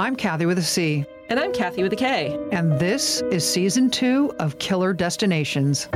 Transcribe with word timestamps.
I'm 0.00 0.16
Kathy 0.16 0.46
with 0.46 0.56
a 0.56 0.62
C. 0.62 1.04
And 1.28 1.38
I'm 1.38 1.52
Kathy 1.52 1.82
with 1.82 1.92
a 1.92 1.96
K. 1.96 2.34
And 2.52 2.78
this 2.78 3.20
is 3.30 3.46
season 3.46 3.90
two 3.90 4.32
of 4.38 4.58
Killer 4.58 4.94
Destinations. 4.94 5.90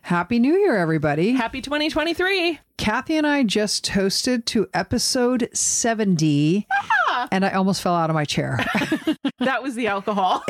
Happy 0.00 0.38
New 0.38 0.54
Year, 0.54 0.76
everybody. 0.76 1.32
Happy 1.32 1.60
2023. 1.60 2.58
Kathy 2.78 3.18
and 3.18 3.26
I 3.26 3.42
just 3.42 3.84
toasted 3.84 4.46
to 4.46 4.66
episode 4.72 5.50
70, 5.52 6.66
ah. 6.72 7.28
and 7.30 7.44
I 7.44 7.50
almost 7.50 7.82
fell 7.82 7.94
out 7.94 8.08
of 8.08 8.14
my 8.14 8.24
chair. 8.24 8.64
that 9.40 9.62
was 9.62 9.74
the 9.74 9.88
alcohol. 9.88 10.42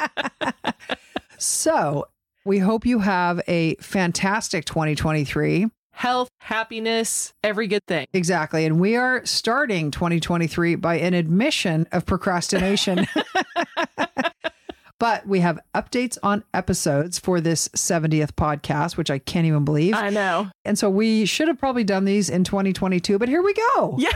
so, 1.38 2.08
we 2.46 2.58
hope 2.58 2.86
you 2.86 3.00
have 3.00 3.42
a 3.46 3.74
fantastic 3.74 4.64
2023 4.64 5.66
health, 5.94 6.28
happiness, 6.40 7.32
every 7.42 7.66
good 7.66 7.84
thing. 7.86 8.06
Exactly. 8.12 8.66
And 8.66 8.78
we 8.78 8.96
are 8.96 9.24
starting 9.24 9.90
2023 9.90 10.74
by 10.74 10.96
an 10.96 11.14
admission 11.14 11.86
of 11.92 12.04
procrastination. 12.04 13.06
but 14.98 15.26
we 15.26 15.40
have 15.40 15.58
updates 15.74 16.18
on 16.22 16.44
episodes 16.52 17.18
for 17.18 17.40
this 17.40 17.68
70th 17.68 18.32
podcast, 18.32 18.96
which 18.96 19.10
I 19.10 19.18
can't 19.18 19.46
even 19.46 19.64
believe. 19.64 19.94
I 19.94 20.10
know. 20.10 20.50
And 20.64 20.78
so 20.78 20.90
we 20.90 21.26
should 21.26 21.48
have 21.48 21.58
probably 21.58 21.84
done 21.84 22.04
these 22.04 22.28
in 22.28 22.44
2022, 22.44 23.18
but 23.18 23.28
here 23.28 23.42
we 23.42 23.54
go. 23.54 23.96
Yeah. 23.98 24.12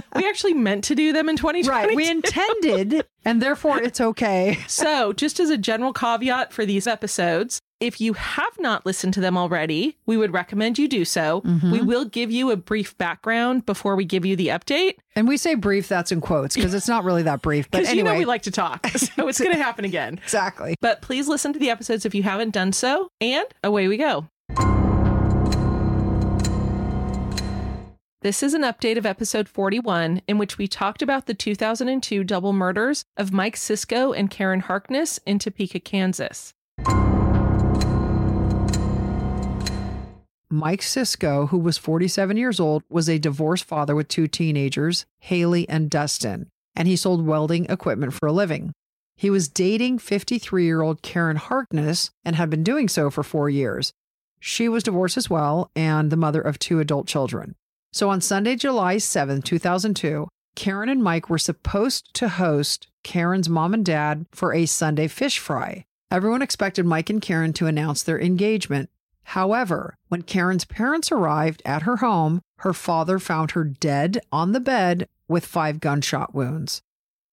we 0.16 0.28
actually 0.28 0.54
meant 0.54 0.84
to 0.84 0.94
do 0.94 1.12
them 1.12 1.28
in 1.28 1.36
2022. 1.36 1.70
Right. 1.70 1.96
We 1.96 2.08
intended, 2.08 3.06
and 3.24 3.42
therefore 3.42 3.82
it's 3.82 4.00
okay. 4.00 4.58
so, 4.66 5.12
just 5.12 5.40
as 5.40 5.50
a 5.50 5.58
general 5.58 5.92
caveat 5.92 6.52
for 6.52 6.64
these 6.64 6.86
episodes, 6.86 7.60
if 7.80 8.00
you 8.00 8.14
have 8.14 8.58
not 8.58 8.84
listened 8.84 9.14
to 9.14 9.20
them 9.20 9.36
already, 9.36 9.96
we 10.06 10.16
would 10.16 10.32
recommend 10.32 10.78
you 10.78 10.88
do 10.88 11.04
so. 11.04 11.42
Mm-hmm. 11.42 11.70
We 11.70 11.80
will 11.80 12.04
give 12.04 12.30
you 12.30 12.50
a 12.50 12.56
brief 12.56 12.96
background 12.98 13.66
before 13.66 13.94
we 13.94 14.04
give 14.04 14.24
you 14.24 14.34
the 14.34 14.48
update. 14.48 14.96
And 15.14 15.28
we 15.28 15.36
say 15.36 15.54
brief, 15.54 15.86
that's 15.88 16.10
in 16.10 16.20
quotes 16.20 16.56
because 16.56 16.74
it's 16.74 16.88
not 16.88 17.04
really 17.04 17.22
that 17.22 17.42
brief. 17.42 17.70
But 17.70 17.84
anyway, 17.84 17.96
you 17.96 18.02
know 18.02 18.16
we 18.16 18.24
like 18.24 18.42
to 18.42 18.50
talk, 18.50 18.86
so 18.96 19.28
it's 19.28 19.40
going 19.40 19.54
to 19.54 19.62
happen 19.62 19.84
again. 19.84 20.18
Exactly. 20.24 20.74
But 20.80 21.02
please 21.02 21.28
listen 21.28 21.52
to 21.52 21.58
the 21.58 21.70
episodes 21.70 22.04
if 22.04 22.14
you 22.14 22.22
haven't 22.22 22.50
done 22.50 22.72
so, 22.72 23.10
and 23.20 23.46
away 23.62 23.86
we 23.86 23.96
go. 23.96 24.28
This 28.20 28.42
is 28.42 28.52
an 28.52 28.62
update 28.62 28.98
of 28.98 29.06
episode 29.06 29.48
41, 29.48 30.22
in 30.26 30.38
which 30.38 30.58
we 30.58 30.66
talked 30.66 31.02
about 31.02 31.26
the 31.26 31.34
2002 31.34 32.24
double 32.24 32.52
murders 32.52 33.04
of 33.16 33.32
Mike 33.32 33.54
Sisco 33.54 34.12
and 34.16 34.28
Karen 34.28 34.60
Harkness 34.60 35.20
in 35.24 35.38
Topeka, 35.38 35.78
Kansas. 35.78 36.52
Mike 40.50 40.80
Sisco, 40.80 41.50
who 41.50 41.58
was 41.58 41.76
47 41.76 42.38
years 42.38 42.58
old, 42.58 42.82
was 42.88 43.06
a 43.06 43.18
divorced 43.18 43.64
father 43.64 43.94
with 43.94 44.08
two 44.08 44.26
teenagers, 44.26 45.04
Haley 45.18 45.68
and 45.68 45.90
Dustin, 45.90 46.48
and 46.74 46.88
he 46.88 46.96
sold 46.96 47.26
welding 47.26 47.66
equipment 47.66 48.14
for 48.14 48.26
a 48.26 48.32
living. 48.32 48.72
He 49.14 49.28
was 49.28 49.48
dating 49.48 49.98
53 49.98 50.64
year 50.64 50.80
old 50.80 51.02
Karen 51.02 51.36
Harkness 51.36 52.10
and 52.24 52.34
had 52.36 52.48
been 52.48 52.62
doing 52.62 52.88
so 52.88 53.10
for 53.10 53.22
four 53.22 53.50
years. 53.50 53.92
She 54.40 54.70
was 54.70 54.84
divorced 54.84 55.18
as 55.18 55.28
well 55.28 55.70
and 55.76 56.10
the 56.10 56.16
mother 56.16 56.40
of 56.40 56.58
two 56.58 56.80
adult 56.80 57.06
children. 57.06 57.54
So 57.92 58.08
on 58.08 58.22
Sunday, 58.22 58.56
July 58.56 58.98
7, 58.98 59.42
2002, 59.42 60.28
Karen 60.54 60.88
and 60.88 61.02
Mike 61.02 61.28
were 61.28 61.38
supposed 61.38 62.14
to 62.14 62.28
host 62.28 62.86
Karen's 63.04 63.50
mom 63.50 63.74
and 63.74 63.84
dad 63.84 64.24
for 64.32 64.54
a 64.54 64.64
Sunday 64.64 65.08
fish 65.08 65.38
fry. 65.38 65.84
Everyone 66.10 66.40
expected 66.40 66.86
Mike 66.86 67.10
and 67.10 67.20
Karen 67.20 67.52
to 67.54 67.66
announce 67.66 68.02
their 68.02 68.18
engagement, 68.18 68.88
However, 69.32 69.94
when 70.08 70.22
Karen's 70.22 70.64
parents 70.64 71.12
arrived 71.12 71.60
at 71.66 71.82
her 71.82 71.98
home, 71.98 72.40
her 72.60 72.72
father 72.72 73.18
found 73.18 73.50
her 73.50 73.62
dead 73.62 74.20
on 74.32 74.52
the 74.52 74.60
bed 74.60 75.06
with 75.28 75.44
five 75.44 75.80
gunshot 75.80 76.34
wounds. 76.34 76.80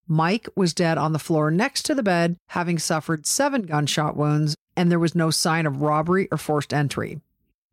Mike 0.06 0.50
was 0.57 0.73
dead 0.73 0.97
on 0.97 1.13
the 1.13 1.19
floor 1.19 1.50
next 1.50 1.83
to 1.83 1.95
the 1.95 2.03
bed, 2.03 2.35
having 2.50 2.78
suffered 2.78 3.25
seven 3.25 3.61
gunshot 3.61 4.17
wounds, 4.17 4.57
and 4.75 4.91
there 4.91 5.00
was 5.00 5.16
no 5.16 5.31
sign 5.31 5.66
of 5.66 5.81
robbery 5.81 6.28
or 6.33 6.38
forced 6.38 6.73
entry. 6.73 7.22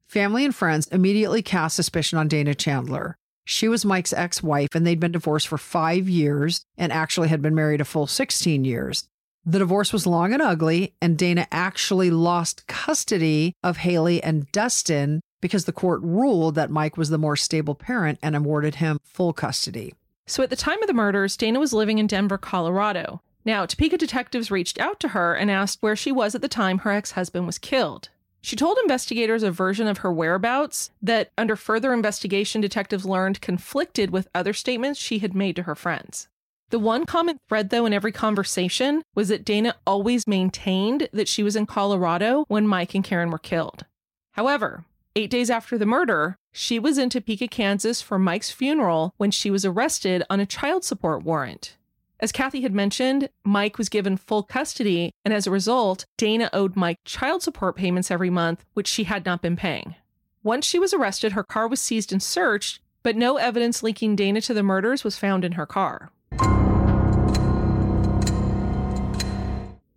Family 0.06 0.44
and 0.44 0.54
friends 0.54 0.86
immediately 0.86 1.42
cast 1.42 1.74
suspicion 1.74 2.16
on 2.16 2.28
Dana 2.28 2.54
Chandler. 2.54 3.16
She 3.44 3.66
was 3.66 3.84
Mike's 3.84 4.12
ex 4.12 4.40
wife, 4.40 4.68
and 4.72 4.86
they'd 4.86 5.00
been 5.00 5.10
divorced 5.10 5.48
for 5.48 5.58
five 5.58 6.08
years 6.08 6.64
and 6.78 6.92
actually 6.92 7.26
had 7.26 7.42
been 7.42 7.56
married 7.56 7.80
a 7.80 7.84
full 7.84 8.06
16 8.06 8.64
years. 8.64 9.08
The 9.44 9.58
divorce 9.58 9.92
was 9.92 10.06
long 10.06 10.32
and 10.32 10.40
ugly, 10.40 10.94
and 11.02 11.18
Dana 11.18 11.48
actually 11.50 12.10
lost 12.10 12.68
custody 12.68 13.56
of 13.62 13.78
Haley 13.78 14.22
and 14.22 14.50
Dustin 14.52 15.20
because 15.40 15.64
the 15.64 15.72
court 15.72 16.00
ruled 16.02 16.54
that 16.54 16.70
Mike 16.70 16.96
was 16.96 17.10
the 17.10 17.18
more 17.18 17.34
stable 17.34 17.74
parent 17.74 18.20
and 18.22 18.36
awarded 18.36 18.76
him 18.76 19.00
full 19.02 19.32
custody. 19.32 19.94
So 20.26 20.44
at 20.44 20.50
the 20.50 20.56
time 20.56 20.80
of 20.80 20.86
the 20.86 20.94
murders, 20.94 21.36
Dana 21.36 21.58
was 21.58 21.72
living 21.72 21.98
in 21.98 22.06
Denver, 22.06 22.38
Colorado. 22.38 23.20
Now, 23.44 23.66
Topeka 23.66 23.98
detectives 23.98 24.52
reached 24.52 24.78
out 24.78 25.00
to 25.00 25.08
her 25.08 25.34
and 25.34 25.50
asked 25.50 25.78
where 25.82 25.96
she 25.96 26.12
was 26.12 26.36
at 26.36 26.42
the 26.42 26.48
time 26.48 26.78
her 26.78 26.92
ex 26.92 27.12
husband 27.12 27.44
was 27.44 27.58
killed. 27.58 28.10
She 28.40 28.54
told 28.54 28.78
investigators 28.78 29.42
a 29.42 29.50
version 29.50 29.88
of 29.88 29.98
her 29.98 30.12
whereabouts 30.12 30.90
that, 31.02 31.30
under 31.36 31.56
further 31.56 31.92
investigation, 31.92 32.60
detectives 32.60 33.04
learned 33.04 33.40
conflicted 33.40 34.10
with 34.10 34.28
other 34.34 34.52
statements 34.52 35.00
she 35.00 35.18
had 35.18 35.34
made 35.34 35.56
to 35.56 35.64
her 35.64 35.74
friends. 35.74 36.28
The 36.72 36.78
one 36.78 37.04
common 37.04 37.38
thread, 37.50 37.68
though, 37.68 37.84
in 37.84 37.92
every 37.92 38.12
conversation 38.12 39.02
was 39.14 39.28
that 39.28 39.44
Dana 39.44 39.74
always 39.86 40.26
maintained 40.26 41.06
that 41.12 41.28
she 41.28 41.42
was 41.42 41.54
in 41.54 41.66
Colorado 41.66 42.46
when 42.48 42.66
Mike 42.66 42.94
and 42.94 43.04
Karen 43.04 43.30
were 43.30 43.36
killed. 43.36 43.84
However, 44.30 44.86
eight 45.14 45.28
days 45.28 45.50
after 45.50 45.76
the 45.76 45.84
murder, 45.84 46.38
she 46.50 46.78
was 46.78 46.96
in 46.96 47.10
Topeka, 47.10 47.48
Kansas 47.48 48.00
for 48.00 48.18
Mike's 48.18 48.50
funeral 48.50 49.12
when 49.18 49.30
she 49.30 49.50
was 49.50 49.66
arrested 49.66 50.22
on 50.30 50.40
a 50.40 50.46
child 50.46 50.82
support 50.82 51.22
warrant. 51.24 51.76
As 52.20 52.32
Kathy 52.32 52.62
had 52.62 52.72
mentioned, 52.72 53.28
Mike 53.44 53.76
was 53.76 53.90
given 53.90 54.16
full 54.16 54.42
custody, 54.42 55.12
and 55.26 55.34
as 55.34 55.46
a 55.46 55.50
result, 55.50 56.06
Dana 56.16 56.48
owed 56.54 56.74
Mike 56.74 57.00
child 57.04 57.42
support 57.42 57.76
payments 57.76 58.10
every 58.10 58.30
month, 58.30 58.64
which 58.72 58.88
she 58.88 59.04
had 59.04 59.26
not 59.26 59.42
been 59.42 59.56
paying. 59.56 59.94
Once 60.42 60.64
she 60.64 60.78
was 60.78 60.94
arrested, 60.94 61.32
her 61.32 61.44
car 61.44 61.68
was 61.68 61.80
seized 61.80 62.12
and 62.12 62.22
searched, 62.22 62.80
but 63.02 63.14
no 63.14 63.36
evidence 63.36 63.82
linking 63.82 64.16
Dana 64.16 64.40
to 64.40 64.54
the 64.54 64.62
murders 64.62 65.04
was 65.04 65.18
found 65.18 65.44
in 65.44 65.52
her 65.52 65.66
car. 65.66 66.10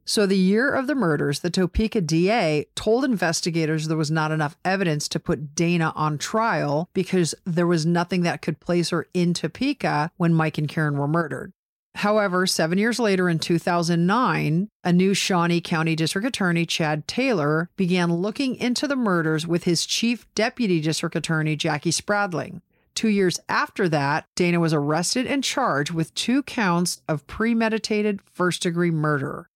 So, 0.08 0.28
the 0.28 0.38
year 0.38 0.72
of 0.72 0.86
the 0.86 0.94
murders, 0.94 1.40
the 1.40 1.50
Topeka 1.50 2.00
DA 2.00 2.68
told 2.76 3.04
investigators 3.04 3.88
there 3.88 3.98
was 3.98 4.12
not 4.12 4.32
enough 4.32 4.56
evidence 4.64 5.08
to 5.10 5.20
put 5.20 5.56
Dana 5.56 5.92
on 5.96 6.20
trial 6.20 6.90
because 6.94 7.34
there 7.44 7.66
was 7.66 7.88
nothing 7.88 8.22
that 8.22 8.44
could 8.44 8.60
place 8.60 8.92
her 8.92 9.08
in 9.16 9.34
Topeka 9.34 10.12
when 10.18 10.34
Mike 10.34 10.60
and 10.60 10.70
Karen 10.70 10.98
were 10.98 11.08
murdered. 11.08 11.54
However, 11.96 12.46
seven 12.46 12.78
years 12.78 13.00
later 13.00 13.30
in 13.30 13.40
2009, 13.40 14.68
a 14.84 14.94
new 14.94 15.14
Shawnee 15.16 15.62
County 15.62 15.96
District 15.96 16.28
Attorney, 16.28 16.66
Chad 16.68 17.08
Taylor, 17.08 17.70
began 17.76 18.14
looking 18.14 18.58
into 18.58 18.88
the 18.88 18.98
murders 18.98 19.48
with 19.48 19.64
his 19.64 19.86
Chief 19.88 20.28
Deputy 20.36 20.82
District 20.82 21.16
Attorney, 21.16 21.56
Jackie 21.56 21.92
Spradling. 21.92 22.62
Two 22.94 23.10
years 23.10 23.40
after 23.50 23.90
that, 23.90 24.26
Dana 24.36 24.60
was 24.60 24.74
arrested 24.74 25.26
and 25.26 25.44
charged 25.44 25.92
with 25.92 26.14
two 26.14 26.44
counts 26.44 27.02
of 27.08 27.26
premeditated 27.28 28.22
first 28.22 28.62
degree 28.62 28.92
murder. 28.92 29.50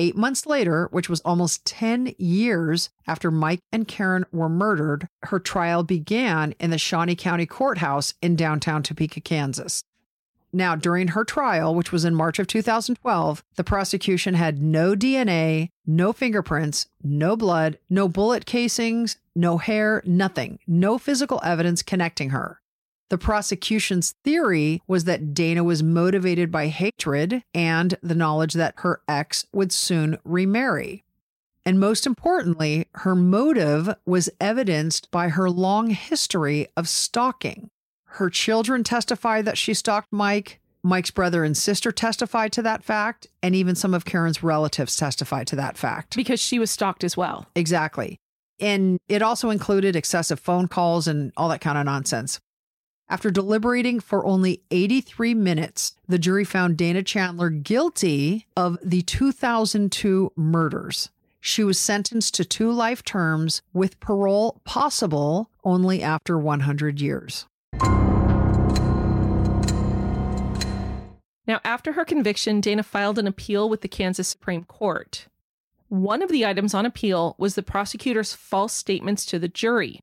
Eight 0.00 0.16
months 0.16 0.46
later, 0.46 0.88
which 0.92 1.10
was 1.10 1.20
almost 1.26 1.66
10 1.66 2.14
years 2.16 2.88
after 3.06 3.30
Mike 3.30 3.60
and 3.70 3.86
Karen 3.86 4.24
were 4.32 4.48
murdered, 4.48 5.06
her 5.24 5.38
trial 5.38 5.82
began 5.82 6.54
in 6.58 6.70
the 6.70 6.78
Shawnee 6.78 7.14
County 7.14 7.44
Courthouse 7.44 8.14
in 8.22 8.34
downtown 8.34 8.82
Topeka, 8.82 9.20
Kansas. 9.20 9.84
Now, 10.54 10.74
during 10.74 11.08
her 11.08 11.22
trial, 11.22 11.74
which 11.74 11.92
was 11.92 12.06
in 12.06 12.14
March 12.14 12.38
of 12.38 12.46
2012, 12.46 13.44
the 13.56 13.62
prosecution 13.62 14.32
had 14.32 14.62
no 14.62 14.94
DNA, 14.94 15.68
no 15.86 16.14
fingerprints, 16.14 16.86
no 17.02 17.36
blood, 17.36 17.78
no 17.90 18.08
bullet 18.08 18.46
casings, 18.46 19.18
no 19.36 19.58
hair, 19.58 20.02
nothing, 20.06 20.60
no 20.66 20.96
physical 20.96 21.42
evidence 21.44 21.82
connecting 21.82 22.30
her. 22.30 22.59
The 23.10 23.18
prosecution's 23.18 24.14
theory 24.24 24.82
was 24.86 25.04
that 25.04 25.34
Dana 25.34 25.64
was 25.64 25.82
motivated 25.82 26.50
by 26.52 26.68
hatred 26.68 27.42
and 27.52 27.96
the 28.02 28.14
knowledge 28.14 28.54
that 28.54 28.74
her 28.78 29.02
ex 29.08 29.46
would 29.52 29.72
soon 29.72 30.16
remarry. 30.24 31.04
And 31.66 31.80
most 31.80 32.06
importantly, 32.06 32.86
her 32.94 33.16
motive 33.16 33.94
was 34.06 34.30
evidenced 34.40 35.10
by 35.10 35.28
her 35.28 35.50
long 35.50 35.90
history 35.90 36.68
of 36.76 36.88
stalking. 36.88 37.68
Her 38.04 38.30
children 38.30 38.84
testified 38.84 39.44
that 39.44 39.58
she 39.58 39.74
stalked 39.74 40.12
Mike. 40.12 40.60
Mike's 40.82 41.10
brother 41.10 41.44
and 41.44 41.56
sister 41.56 41.92
testified 41.92 42.52
to 42.52 42.62
that 42.62 42.82
fact, 42.82 43.26
and 43.42 43.54
even 43.54 43.74
some 43.74 43.92
of 43.92 44.04
Karen's 44.04 44.42
relatives 44.42 44.96
testified 44.96 45.46
to 45.48 45.56
that 45.56 45.76
fact. 45.76 46.16
Because 46.16 46.40
she 46.40 46.58
was 46.58 46.70
stalked 46.70 47.04
as 47.04 47.16
well. 47.16 47.46
Exactly. 47.54 48.18
And 48.60 48.98
it 49.08 49.20
also 49.20 49.50
included 49.50 49.96
excessive 49.96 50.40
phone 50.40 50.68
calls 50.68 51.06
and 51.06 51.32
all 51.36 51.48
that 51.48 51.60
kind 51.60 51.76
of 51.76 51.84
nonsense. 51.84 52.40
After 53.10 53.32
deliberating 53.32 53.98
for 53.98 54.24
only 54.24 54.62
83 54.70 55.34
minutes, 55.34 55.96
the 56.06 56.16
jury 56.16 56.44
found 56.44 56.76
Dana 56.76 57.02
Chandler 57.02 57.50
guilty 57.50 58.46
of 58.56 58.78
the 58.84 59.02
2002 59.02 60.30
murders. 60.36 61.10
She 61.40 61.64
was 61.64 61.76
sentenced 61.76 62.34
to 62.34 62.44
two 62.44 62.70
life 62.70 63.02
terms 63.02 63.62
with 63.72 63.98
parole 63.98 64.60
possible 64.64 65.50
only 65.64 66.04
after 66.04 66.38
100 66.38 67.00
years. 67.00 67.46
Now, 71.48 71.58
after 71.64 71.94
her 71.94 72.04
conviction, 72.04 72.60
Dana 72.60 72.84
filed 72.84 73.18
an 73.18 73.26
appeal 73.26 73.68
with 73.68 73.80
the 73.80 73.88
Kansas 73.88 74.28
Supreme 74.28 74.62
Court. 74.62 75.26
One 75.88 76.22
of 76.22 76.30
the 76.30 76.46
items 76.46 76.74
on 76.74 76.86
appeal 76.86 77.34
was 77.38 77.56
the 77.56 77.64
prosecutor's 77.64 78.34
false 78.34 78.72
statements 78.72 79.26
to 79.26 79.40
the 79.40 79.48
jury. 79.48 79.98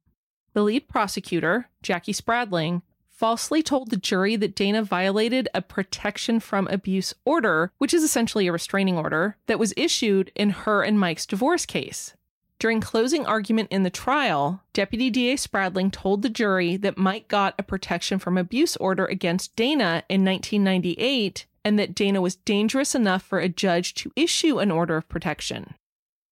The 0.51 0.63
lead 0.63 0.89
prosecutor, 0.89 1.69
Jackie 1.81 2.13
Spradling, 2.13 2.81
falsely 3.17 3.63
told 3.63 3.89
the 3.89 3.97
jury 3.97 4.35
that 4.35 4.55
Dana 4.55 4.83
violated 4.83 5.49
a 5.53 5.61
protection 5.61 6.39
from 6.39 6.67
abuse 6.67 7.15
order, 7.25 7.71
which 7.79 7.93
is 7.93 8.03
essentially 8.03 8.45
a 8.45 8.51
restraining 8.51 8.95
order, 8.95 9.37
that 9.47 9.57
was 9.57 9.73
issued 9.75 10.31
in 10.35 10.51
her 10.51 10.83
and 10.83 10.99
Mike's 10.99 11.25
divorce 11.25 11.65
case. 11.65 12.13
During 12.59 12.79
closing 12.79 13.25
argument 13.25 13.69
in 13.71 13.81
the 13.81 13.89
trial, 13.89 14.61
Deputy 14.73 15.09
DA 15.09 15.35
Spradling 15.35 15.91
told 15.91 16.21
the 16.21 16.29
jury 16.29 16.77
that 16.77 16.97
Mike 16.97 17.27
got 17.27 17.55
a 17.57 17.63
protection 17.63 18.19
from 18.19 18.37
abuse 18.37 18.75
order 18.77 19.05
against 19.05 19.55
Dana 19.55 20.03
in 20.09 20.23
1998 20.23 21.47
and 21.65 21.77
that 21.77 21.95
Dana 21.95 22.21
was 22.21 22.35
dangerous 22.35 22.95
enough 22.95 23.23
for 23.23 23.39
a 23.39 23.49
judge 23.49 23.93
to 23.95 24.11
issue 24.15 24.59
an 24.59 24.71
order 24.71 24.95
of 24.95 25.09
protection. 25.09 25.73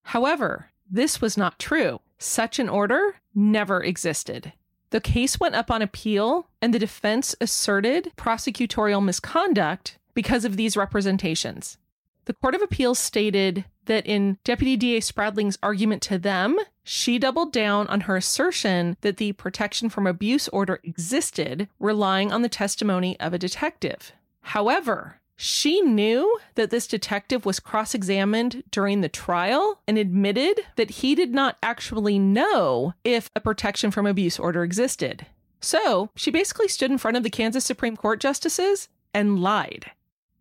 However, 0.03 0.71
this 0.89 1.19
was 1.19 1.35
not 1.35 1.59
true. 1.59 1.99
Such 2.19 2.59
an 2.59 2.69
order 2.69 3.17
never 3.33 3.83
existed. 3.83 4.53
The 4.95 5.01
case 5.01 5.41
went 5.41 5.55
up 5.55 5.69
on 5.69 5.81
appeal, 5.81 6.47
and 6.61 6.73
the 6.73 6.79
defense 6.79 7.35
asserted 7.41 8.13
prosecutorial 8.15 9.03
misconduct 9.03 9.99
because 10.13 10.45
of 10.45 10.55
these 10.55 10.77
representations. 10.77 11.77
The 12.23 12.33
Court 12.33 12.55
of 12.55 12.61
Appeals 12.61 12.97
stated 12.97 13.65
that 13.87 14.05
in 14.05 14.37
Deputy 14.45 14.77
DA 14.77 15.01
Spradling's 15.01 15.57
argument 15.61 16.01
to 16.03 16.17
them, 16.17 16.57
she 16.81 17.19
doubled 17.19 17.51
down 17.51 17.87
on 17.87 18.01
her 18.07 18.15
assertion 18.15 18.95
that 19.01 19.17
the 19.17 19.33
protection 19.33 19.89
from 19.89 20.07
abuse 20.07 20.47
order 20.47 20.79
existed, 20.85 21.67
relying 21.77 22.31
on 22.31 22.41
the 22.41 22.47
testimony 22.47 23.19
of 23.19 23.33
a 23.33 23.37
detective. 23.37 24.13
However, 24.43 25.19
she 25.35 25.81
knew 25.81 26.37
that 26.55 26.69
this 26.69 26.87
detective 26.87 27.45
was 27.45 27.59
cross 27.59 27.93
examined 27.93 28.63
during 28.71 29.01
the 29.01 29.09
trial 29.09 29.81
and 29.87 29.97
admitted 29.97 30.61
that 30.77 30.89
he 30.89 31.15
did 31.15 31.33
not 31.33 31.57
actually 31.61 32.17
know 32.17 32.93
if 33.03 33.29
a 33.35 33.41
protection 33.41 33.91
from 33.91 34.05
abuse 34.05 34.39
order 34.39 34.63
existed. 34.63 35.25
So 35.59 36.09
she 36.15 36.31
basically 36.31 36.67
stood 36.67 36.91
in 36.91 36.97
front 36.97 37.17
of 37.17 37.23
the 37.23 37.29
Kansas 37.29 37.65
Supreme 37.65 37.97
Court 37.97 38.19
justices 38.19 38.87
and 39.13 39.39
lied. 39.39 39.91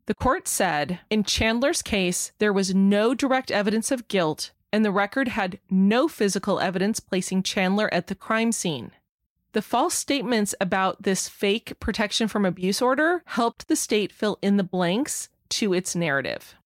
The 0.07 0.15
court 0.15 0.47
said 0.47 1.01
in 1.11 1.25
Chandler's 1.25 1.81
case, 1.81 2.33
there 2.39 2.53
was 2.53 2.75
no 2.75 3.15
direct 3.15 3.51
evidence 3.51 3.91
of 3.91 4.07
guilt, 4.09 4.53
and 4.73 4.85
the 4.85 4.93
record 4.93 5.29
had 5.29 5.59
no 5.71 6.09
physical 6.09 6.61
evidence 6.61 7.01
placing 7.01 7.43
Chandler 7.43 7.93
at 7.93 8.09
the 8.09 8.15
crime 8.15 8.53
scene. 8.53 8.93
The 9.55 9.63
false 9.63 9.95
statements 9.95 10.53
about 10.61 11.05
this 11.05 11.29
fake 11.29 11.79
protection 11.79 12.27
from 12.27 12.45
abuse 12.45 12.83
order 12.83 13.23
helped 13.25 13.69
the 13.69 13.77
state 13.77 14.13
fill 14.13 14.37
in 14.43 14.57
the 14.57 14.65
blanks 14.65 15.29
to 15.51 15.73
its 15.73 15.95
narrative. 15.95 16.57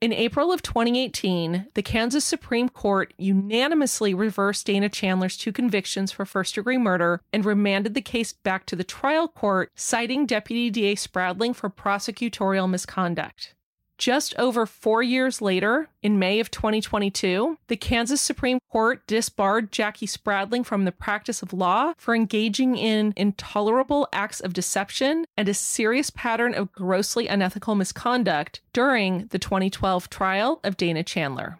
In 0.00 0.12
April 0.12 0.52
of 0.52 0.62
2018, 0.62 1.66
the 1.74 1.82
Kansas 1.82 2.24
Supreme 2.24 2.68
Court 2.68 3.12
unanimously 3.18 4.14
reversed 4.14 4.64
Dana 4.64 4.88
Chandler's 4.88 5.36
two 5.36 5.50
convictions 5.50 6.12
for 6.12 6.24
first 6.24 6.54
degree 6.54 6.78
murder 6.78 7.20
and 7.32 7.44
remanded 7.44 7.94
the 7.94 8.00
case 8.00 8.32
back 8.32 8.64
to 8.66 8.76
the 8.76 8.84
trial 8.84 9.26
court, 9.26 9.72
citing 9.74 10.24
Deputy 10.24 10.70
DA 10.70 10.94
Spradling 10.94 11.52
for 11.52 11.68
prosecutorial 11.68 12.70
misconduct. 12.70 13.55
Just 13.98 14.34
over 14.38 14.66
four 14.66 15.02
years 15.02 15.40
later, 15.40 15.88
in 16.02 16.18
May 16.18 16.38
of 16.38 16.50
2022, 16.50 17.56
the 17.68 17.76
Kansas 17.78 18.20
Supreme 18.20 18.58
Court 18.70 19.06
disbarred 19.06 19.72
Jackie 19.72 20.06
Spradling 20.06 20.64
from 20.64 20.84
the 20.84 20.92
practice 20.92 21.40
of 21.40 21.54
law 21.54 21.94
for 21.96 22.14
engaging 22.14 22.76
in 22.76 23.14
intolerable 23.16 24.06
acts 24.12 24.40
of 24.40 24.52
deception 24.52 25.24
and 25.34 25.48
a 25.48 25.54
serious 25.54 26.10
pattern 26.10 26.54
of 26.54 26.72
grossly 26.72 27.26
unethical 27.26 27.74
misconduct 27.74 28.60
during 28.74 29.28
the 29.28 29.38
2012 29.38 30.10
trial 30.10 30.60
of 30.62 30.76
Dana 30.76 31.02
Chandler. 31.02 31.58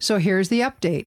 So 0.00 0.18
here's 0.18 0.50
the 0.50 0.60
update. 0.60 1.04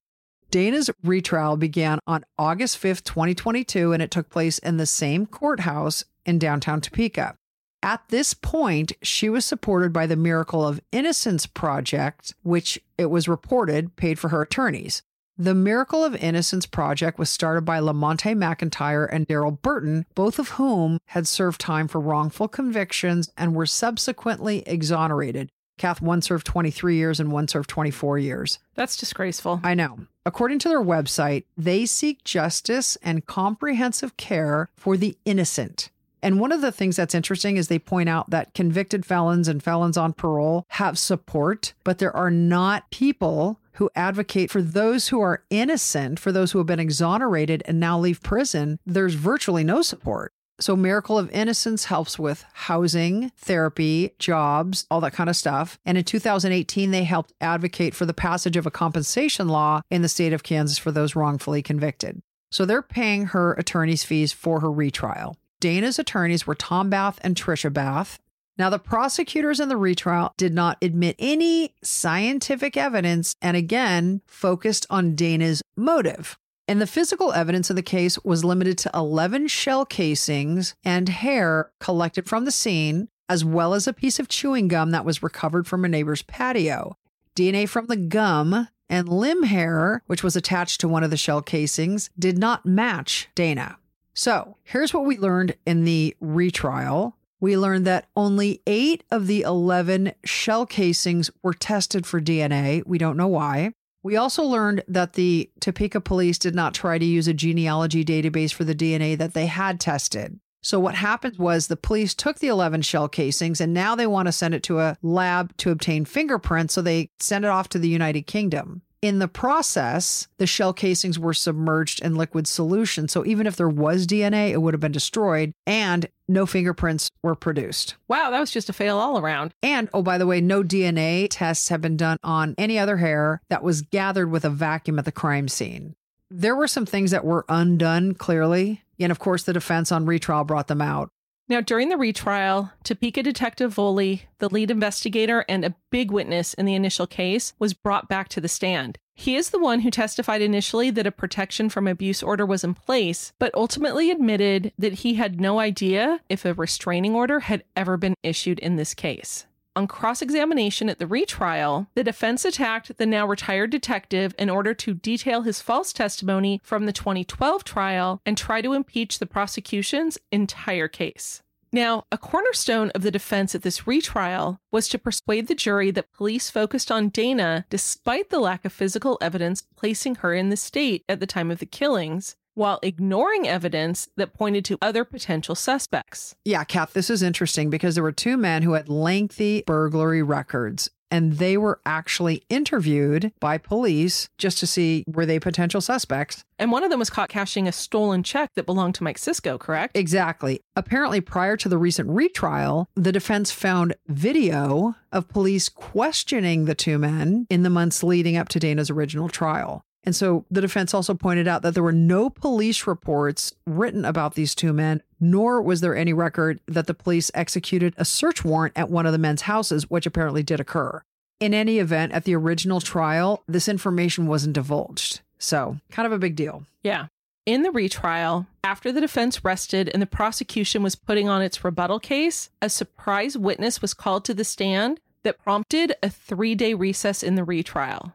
Dana's 0.50 0.89
retrial 1.01 1.56
began 1.56 2.00
on 2.06 2.25
August 2.38 2.81
5th, 2.81 3.03
2022, 3.06 3.94
and 3.94 4.03
it 4.03 4.12
took 4.12 4.29
place 4.29 4.57
in 4.57 4.75
the 4.75 4.85
same 4.85 5.25
courthouse 5.25 6.03
in 6.25 6.39
downtown 6.39 6.81
Topeka. 6.81 7.35
At 7.83 8.07
this 8.09 8.33
point, 8.35 8.91
she 9.01 9.27
was 9.27 9.44
supported 9.44 9.91
by 9.91 10.06
the 10.06 10.15
Miracle 10.15 10.65
of 10.65 10.81
Innocence 10.91 11.47
Project, 11.47 12.35
which 12.44 12.79
it 12.97 13.07
was 13.07 13.27
reported 13.27 13.95
paid 13.95 14.19
for 14.19 14.29
her 14.29 14.44
attorneys. 14.44 15.01
The 15.35 15.56
Miracle 15.56 16.04
of 16.04 16.16
Innocence 16.16 16.68
Project 16.68 17.18
was 17.18 17.30
started 17.30 17.61
by 17.61 17.80
Lamonte 17.80 18.35
McIntyre 18.35 19.07
and 19.11 19.28
Daryl 19.28 19.59
Burton, 19.59 20.06
both 20.13 20.37
of 20.37 20.49
whom 20.49 20.99
had 21.07 21.28
served 21.28 21.59
time 21.59 21.87
for 21.87 21.99
wrongful 21.99 22.47
convictions 22.47 23.31
and 23.35 23.56
were 23.56 23.66
subsequently 23.66 24.61
exonerated. 24.68 25.49
Kath, 25.80 25.99
one 25.99 26.21
served 26.21 26.45
23 26.45 26.95
years 26.95 27.19
and 27.19 27.31
one 27.31 27.47
served 27.47 27.69
24 27.71 28.19
years. 28.19 28.59
That's 28.75 28.95
disgraceful. 28.95 29.61
I 29.63 29.73
know. 29.73 30.01
According 30.28 30.59
to 30.59 30.69
their 30.69 30.83
website, 30.83 31.45
they 31.57 31.87
seek 31.87 32.23
justice 32.23 32.95
and 33.01 33.25
comprehensive 33.25 34.16
care 34.18 34.69
for 34.75 34.95
the 34.95 35.18
innocent. 35.25 35.90
And 36.23 36.40
one 36.40 36.51
of 36.51 36.61
the 36.61 36.71
things 36.71 36.95
that's 36.95 37.16
interesting 37.16 37.57
is 37.57 37.68
they 37.68 37.80
point 37.80 38.09
out 38.09 38.30
that 38.30 38.54
convicted 38.54 39.06
felons 39.06 39.47
and 39.47 39.63
felons 39.63 39.97
on 39.97 40.13
parole 40.13 40.66
have 40.69 40.99
support, 40.99 41.73
but 41.83 41.97
there 41.97 42.16
are 42.16 42.31
not 42.31 42.90
people 42.92 43.59
who 43.73 43.90
advocate 43.95 44.51
for 44.51 44.61
those 44.61 45.07
who 45.07 45.21
are 45.21 45.44
innocent, 45.49 46.19
for 46.19 46.31
those 46.31 46.51
who 46.51 46.59
have 46.59 46.68
been 46.68 46.80
exonerated 46.80 47.63
and 47.66 47.80
now 47.80 47.97
leave 47.97 48.21
prison. 48.21 48.78
There's 48.85 49.16
virtually 49.16 49.63
no 49.63 49.81
support. 49.81 50.33
So, 50.59 50.75
Miracle 50.75 51.18
of 51.18 51.31
Innocence 51.31 51.85
helps 51.85 52.19
with 52.19 52.45
housing, 52.54 53.31
therapy, 53.35 54.13
jobs, 54.19 54.85
all 54.92 55.01
that 55.01 55.13
kind 55.13 55.28
of 55.28 55.35
stuff. 55.35 55.80
And 55.87 55.97
in 55.97 56.04
2018, 56.04 56.92
they 56.92 57.04
helped 57.04 57.33
advocate 57.42 57.95
for 57.95 58.06
the 58.06 58.13
passage 58.13 58.56
of 58.56 58.68
a 58.68 58.71
compensation 58.71 59.47
law 59.47 59.81
in 59.90 60.04
the 60.04 60.09
state 60.09 60.33
of 60.33 60.44
Kansas 60.44 60.78
for 60.78 60.92
those 60.92 61.16
wrongfully 61.16 61.63
convicted. 61.63 62.21
So, 62.51 62.66
they're 62.66 62.83
paying 62.83 63.28
her 63.28 63.54
attorney's 63.54 64.04
fees 64.04 64.33
for 64.33 64.59
her 64.59 64.71
retrial. 64.71 65.35
Dana's 65.61 65.97
attorneys 65.97 66.45
were 66.45 66.56
Tom 66.56 66.89
Bath 66.89 67.19
and 67.21 67.35
Trisha 67.35 67.71
Bath. 67.71 68.19
Now, 68.57 68.69
the 68.69 68.80
prosecutors 68.80 69.61
in 69.61 69.69
the 69.69 69.77
retrial 69.77 70.33
did 70.35 70.53
not 70.53 70.77
admit 70.81 71.15
any 71.18 71.73
scientific 71.81 72.75
evidence 72.75 73.35
and 73.41 73.56
again 73.56 74.21
focused 74.27 74.85
on 74.89 75.15
Dana's 75.15 75.61
motive. 75.77 76.37
And 76.68 76.81
the 76.81 76.87
physical 76.87 77.31
evidence 77.31 77.69
in 77.69 77.75
the 77.75 77.81
case 77.81 78.19
was 78.23 78.44
limited 78.44 78.77
to 78.80 78.91
11 78.94 79.47
shell 79.47 79.85
casings 79.85 80.75
and 80.83 81.07
hair 81.09 81.71
collected 81.80 82.27
from 82.27 82.45
the 82.45 82.51
scene, 82.51 83.07
as 83.30 83.45
well 83.45 83.73
as 83.73 83.87
a 83.87 83.94
piece 83.94 84.19
of 84.19 84.27
chewing 84.27 84.68
gum 84.68 84.91
that 84.91 85.06
was 85.06 85.23
recovered 85.23 85.68
from 85.68 85.85
a 85.85 85.89
neighbor's 85.89 86.21
patio. 86.23 86.97
DNA 87.35 87.68
from 87.68 87.87
the 87.87 87.95
gum 87.95 88.68
and 88.89 89.07
limb 89.07 89.44
hair, 89.44 90.03
which 90.07 90.23
was 90.23 90.35
attached 90.35 90.81
to 90.81 90.87
one 90.87 91.03
of 91.03 91.09
the 91.11 91.18
shell 91.18 91.41
casings, 91.41 92.09
did 92.18 92.37
not 92.37 92.65
match 92.65 93.30
Dana. 93.35 93.77
So 94.13 94.57
here's 94.63 94.94
what 94.94 95.06
we 95.06 95.18
learned 95.18 95.56
in 95.65 95.85
the 95.85 96.15
retrial. 96.19 97.15
We 97.39 97.57
learned 97.57 97.87
that 97.87 98.07
only 98.15 98.61
eight 98.68 99.03
of 99.09 99.27
the 99.27 99.41
11 99.41 100.13
shell 100.23 100.65
casings 100.65 101.31
were 101.41 101.53
tested 101.53 102.06
for 102.06 102.21
DNA. 102.21 102.85
We 102.85 102.97
don't 102.97 103.18
know 103.18 103.27
why. 103.27 103.73
We 104.03 104.15
also 104.15 104.44
learned 104.44 104.83
that 104.87 105.13
the 105.13 105.49
Topeka 105.59 106.01
police 106.01 106.37
did 106.37 106.56
not 106.56 106.73
try 106.73 106.97
to 106.97 107.06
use 107.06 107.27
a 107.27 107.33
genealogy 107.33 108.03
database 108.03 108.51
for 108.51 108.63
the 108.63 108.75
DNA 108.75 109.18
that 109.18 109.33
they 109.33 109.45
had 109.45 109.80
tested. 109.80 110.39
So, 110.63 110.80
what 110.80 110.95
happened 110.95 111.37
was 111.37 111.68
the 111.68 111.75
police 111.75 112.13
took 112.13 112.37
the 112.37 112.47
11 112.47 112.83
shell 112.83 113.07
casings 113.07 113.59
and 113.59 113.73
now 113.73 113.95
they 113.95 114.06
want 114.06 114.27
to 114.27 114.31
send 114.31 114.53
it 114.53 114.61
to 114.63 114.80
a 114.80 114.95
lab 115.01 115.56
to 115.57 115.71
obtain 115.71 116.06
fingerprints. 116.06 116.75
So, 116.75 116.83
they 116.83 117.09
send 117.19 117.45
it 117.45 117.49
off 117.49 117.69
to 117.69 117.80
the 117.80 117.89
United 117.89 118.27
Kingdom. 118.27 118.83
In 119.01 119.17
the 119.17 119.27
process, 119.27 120.27
the 120.37 120.45
shell 120.45 120.73
casings 120.73 121.17
were 121.17 121.33
submerged 121.33 122.03
in 122.03 122.15
liquid 122.15 122.45
solution. 122.45 123.07
So 123.07 123.25
even 123.25 123.47
if 123.47 123.55
there 123.55 123.67
was 123.67 124.05
DNA, 124.05 124.51
it 124.51 124.61
would 124.61 124.75
have 124.75 124.81
been 124.81 124.91
destroyed 124.91 125.53
and 125.65 126.07
no 126.27 126.45
fingerprints 126.45 127.09
were 127.23 127.33
produced. 127.33 127.95
Wow, 128.07 128.29
that 128.29 128.39
was 128.39 128.51
just 128.51 128.69
a 128.69 128.73
fail 128.73 128.99
all 128.99 129.17
around. 129.17 129.55
And 129.63 129.89
oh, 129.91 130.03
by 130.03 130.19
the 130.19 130.27
way, 130.27 130.39
no 130.39 130.61
DNA 130.61 131.27
tests 131.31 131.69
have 131.69 131.81
been 131.81 131.97
done 131.97 132.17
on 132.23 132.53
any 132.59 132.77
other 132.77 132.97
hair 132.97 133.41
that 133.49 133.63
was 133.63 133.81
gathered 133.81 134.29
with 134.29 134.45
a 134.45 134.51
vacuum 134.51 134.99
at 134.99 135.05
the 135.05 135.11
crime 135.11 135.47
scene. 135.47 135.95
There 136.29 136.55
were 136.55 136.67
some 136.67 136.85
things 136.85 137.09
that 137.09 137.25
were 137.25 137.43
undone, 137.49 138.13
clearly. 138.13 138.83
And 138.99 139.11
of 139.11 139.17
course, 139.17 139.43
the 139.43 139.53
defense 139.53 139.91
on 139.91 140.05
retrial 140.05 140.43
brought 140.43 140.67
them 140.67 140.81
out. 140.81 141.09
Now, 141.51 141.59
during 141.59 141.89
the 141.89 141.97
retrial, 141.97 142.71
Topeka 142.85 143.23
Detective 143.23 143.75
Voley, 143.75 144.21
the 144.39 144.47
lead 144.47 144.71
investigator 144.71 145.43
and 145.49 145.65
a 145.65 145.75
big 145.89 146.09
witness 146.09 146.53
in 146.53 146.65
the 146.65 146.75
initial 146.75 147.05
case, 147.05 147.51
was 147.59 147.73
brought 147.73 148.07
back 148.07 148.29
to 148.29 148.39
the 148.39 148.47
stand. 148.47 148.97
He 149.15 149.35
is 149.35 149.49
the 149.49 149.59
one 149.59 149.81
who 149.81 149.91
testified 149.91 150.41
initially 150.41 150.91
that 150.91 151.05
a 151.05 151.11
protection 151.11 151.67
from 151.67 151.89
abuse 151.89 152.23
order 152.23 152.45
was 152.45 152.63
in 152.63 152.73
place, 152.73 153.33
but 153.37 153.53
ultimately 153.53 154.11
admitted 154.11 154.71
that 154.79 154.93
he 154.93 155.15
had 155.15 155.41
no 155.41 155.59
idea 155.59 156.21
if 156.29 156.45
a 156.45 156.53
restraining 156.53 157.15
order 157.15 157.41
had 157.41 157.65
ever 157.75 157.97
been 157.97 158.15
issued 158.23 158.57
in 158.59 158.77
this 158.77 158.93
case. 158.93 159.45
On 159.73 159.87
cross 159.87 160.21
examination 160.21 160.90
at 160.90 160.99
the 160.99 161.07
retrial, 161.07 161.87
the 161.95 162.04
defense 162.04 162.44
attacked 162.44 162.97
the 162.97 163.06
now 163.06 163.25
retired 163.25 163.69
detective 163.69 164.35
in 164.37 164.49
order 164.49 164.73
to 164.73 164.94
detail 164.94 165.44
his 165.44 165.61
false 165.61 165.94
testimony 165.94 166.59
from 166.61 166.85
the 166.85 166.92
2012 166.92 167.63
trial 167.63 168.21
and 168.25 168.37
try 168.37 168.61
to 168.61 168.73
impeach 168.73 169.19
the 169.19 169.25
prosecution's 169.25 170.18
entire 170.30 170.90
case. 170.90 171.42
Now, 171.71 172.04
a 172.11 172.18
cornerstone 172.18 172.90
of 172.90 173.01
the 173.01 173.11
defense 173.11 173.56
at 173.56 173.61
this 173.61 173.87
retrial 173.87 174.59
was 174.71 174.90
to 174.90 174.99
persuade 174.99 175.47
the 175.47 175.56
jury 175.56 175.90
that 175.92 176.11
police 176.11 176.49
focused 176.49 176.92
on 176.92 177.07
Dana 177.07 177.66
despite 177.69 178.30
the 178.30 178.40
lack 178.40 178.66
of 178.66 178.73
physical 178.73 179.18
evidence 179.21 179.63
placing 179.78 180.16
her 180.16 180.33
in 180.33 180.49
the 180.49 180.57
state 180.57 181.06
at 181.07 181.21
the 181.21 181.25
time 181.25 181.49
of 181.49 181.59
the 181.59 181.66
killings, 181.66 182.35
while 182.53 182.79
ignoring 182.81 183.47
evidence 183.47 184.09
that 184.17 184.33
pointed 184.33 184.65
to 184.65 184.77
other 184.81 185.03
potential 185.03 185.55
suspects. 185.55 186.35
Yeah, 186.45 186.63
Kath, 186.63 186.93
this 186.93 187.09
is 187.09 187.23
interesting 187.23 187.69
because 187.69 187.95
there 187.95 188.03
were 188.03 188.11
two 188.11 188.37
men 188.37 188.63
who 188.63 188.73
had 188.73 188.89
lengthy 188.89 189.63
burglary 189.65 190.23
records 190.23 190.89
and 191.11 191.33
they 191.33 191.57
were 191.57 191.79
actually 191.85 192.41
interviewed 192.49 193.33
by 193.39 193.57
police 193.57 194.29
just 194.37 194.57
to 194.59 194.65
see 194.65 195.03
were 195.05 195.25
they 195.25 195.39
potential 195.39 195.81
suspects. 195.81 196.43
And 196.57 196.71
one 196.71 196.83
of 196.83 196.89
them 196.89 196.99
was 196.99 197.09
caught 197.09 197.29
cashing 197.29 197.67
a 197.67 197.71
stolen 197.71 198.23
check 198.23 198.49
that 198.55 198.65
belonged 198.65 198.95
to 198.95 199.03
Mike 199.03 199.17
Sisco, 199.17 199.59
correct? 199.59 199.97
Exactly. 199.97 200.61
Apparently, 200.75 201.19
prior 201.19 201.57
to 201.57 201.67
the 201.67 201.77
recent 201.77 202.09
retrial, 202.09 202.87
the 202.95 203.11
defense 203.11 203.51
found 203.51 203.95
video 204.07 204.95
of 205.11 205.27
police 205.27 205.67
questioning 205.67 206.65
the 206.65 206.75
two 206.75 206.97
men 206.97 207.45
in 207.49 207.63
the 207.63 207.69
months 207.69 208.01
leading 208.01 208.37
up 208.37 208.47
to 208.49 208.59
Dana's 208.59 208.89
original 208.89 209.27
trial. 209.27 209.83
And 210.03 210.15
so 210.15 210.45
the 210.49 210.61
defense 210.61 210.93
also 210.93 211.13
pointed 211.13 211.47
out 211.47 211.61
that 211.61 211.73
there 211.73 211.83
were 211.83 211.91
no 211.91 212.29
police 212.29 212.87
reports 212.87 213.53
written 213.67 214.03
about 214.03 214.33
these 214.33 214.55
two 214.55 214.73
men, 214.73 215.03
nor 215.19 215.61
was 215.61 215.81
there 215.81 215.95
any 215.95 216.11
record 216.11 216.59
that 216.67 216.87
the 216.87 216.93
police 216.93 217.29
executed 217.33 217.93
a 217.97 218.05
search 218.05 218.43
warrant 218.43 218.75
at 218.75 218.89
one 218.89 219.05
of 219.05 219.11
the 219.11 219.19
men's 219.19 219.43
houses, 219.43 219.89
which 219.89 220.07
apparently 220.07 220.41
did 220.41 220.59
occur. 220.59 221.03
In 221.39 221.53
any 221.53 221.79
event, 221.79 222.13
at 222.13 222.23
the 222.23 222.35
original 222.35 222.81
trial, 222.81 223.43
this 223.47 223.67
information 223.67 224.27
wasn't 224.27 224.53
divulged. 224.53 225.21
So, 225.37 225.77
kind 225.91 226.05
of 226.05 226.11
a 226.11 226.19
big 226.19 226.35
deal. 226.35 226.65
Yeah. 226.83 227.07
In 227.47 227.63
the 227.63 227.71
retrial, 227.71 228.45
after 228.63 228.91
the 228.91 229.01
defense 229.01 229.43
rested 229.43 229.89
and 229.89 230.01
the 230.01 230.07
prosecution 230.07 230.83
was 230.83 230.95
putting 230.95 231.27
on 231.27 231.41
its 231.41 231.63
rebuttal 231.63 231.99
case, 231.99 232.51
a 232.61 232.69
surprise 232.69 233.35
witness 233.37 233.81
was 233.81 233.95
called 233.95 234.23
to 234.25 234.35
the 234.35 234.43
stand 234.43 234.99
that 235.23 235.43
prompted 235.43 235.95
a 236.03 236.09
three 236.09 236.53
day 236.53 236.75
recess 236.75 237.23
in 237.23 237.35
the 237.35 237.43
retrial. 237.43 238.13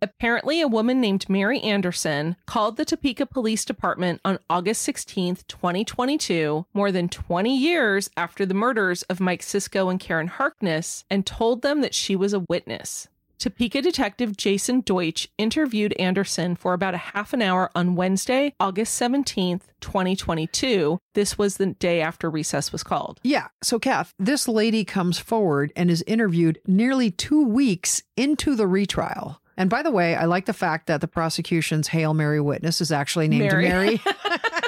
Apparently, 0.00 0.60
a 0.60 0.68
woman 0.68 1.00
named 1.00 1.28
Mary 1.28 1.60
Anderson 1.60 2.36
called 2.46 2.76
the 2.76 2.84
Topeka 2.84 3.26
Police 3.26 3.64
Department 3.64 4.20
on 4.24 4.38
August 4.48 4.82
16, 4.82 5.38
2022, 5.48 6.66
more 6.72 6.92
than 6.92 7.08
20 7.08 7.56
years 7.56 8.10
after 8.16 8.46
the 8.46 8.54
murders 8.54 9.02
of 9.04 9.20
Mike 9.20 9.42
Sisco 9.42 9.90
and 9.90 10.00
Karen 10.00 10.28
Harkness, 10.28 11.04
and 11.10 11.26
told 11.26 11.62
them 11.62 11.80
that 11.80 11.94
she 11.94 12.14
was 12.14 12.32
a 12.32 12.44
witness. 12.48 13.08
Topeka 13.38 13.80
detective 13.82 14.36
Jason 14.36 14.80
Deutsch 14.80 15.28
interviewed 15.38 15.92
Anderson 15.98 16.56
for 16.56 16.74
about 16.74 16.94
a 16.94 16.98
half 16.98 17.32
an 17.32 17.40
hour 17.40 17.70
on 17.74 17.94
Wednesday, 17.94 18.52
August 18.58 19.00
17th, 19.00 19.62
2022. 19.80 20.98
This 21.14 21.38
was 21.38 21.56
the 21.56 21.66
day 21.66 22.00
after 22.00 22.28
recess 22.28 22.72
was 22.72 22.82
called. 22.82 23.20
Yeah. 23.22 23.46
So, 23.62 23.78
Kath, 23.78 24.12
this 24.18 24.48
lady 24.48 24.84
comes 24.84 25.18
forward 25.18 25.72
and 25.76 25.88
is 25.88 26.02
interviewed 26.06 26.60
nearly 26.66 27.12
two 27.12 27.46
weeks 27.46 28.02
into 28.16 28.56
the 28.56 28.66
retrial. 28.66 29.40
And 29.58 29.68
by 29.68 29.82
the 29.82 29.90
way, 29.90 30.14
I 30.14 30.24
like 30.24 30.46
the 30.46 30.52
fact 30.52 30.86
that 30.86 31.00
the 31.00 31.08
prosecution's 31.08 31.88
Hail 31.88 32.14
Mary 32.14 32.40
witness 32.40 32.80
is 32.80 32.92
actually 32.92 33.28
named 33.28 33.52
Mary. 33.52 33.68
Mary. 33.68 34.00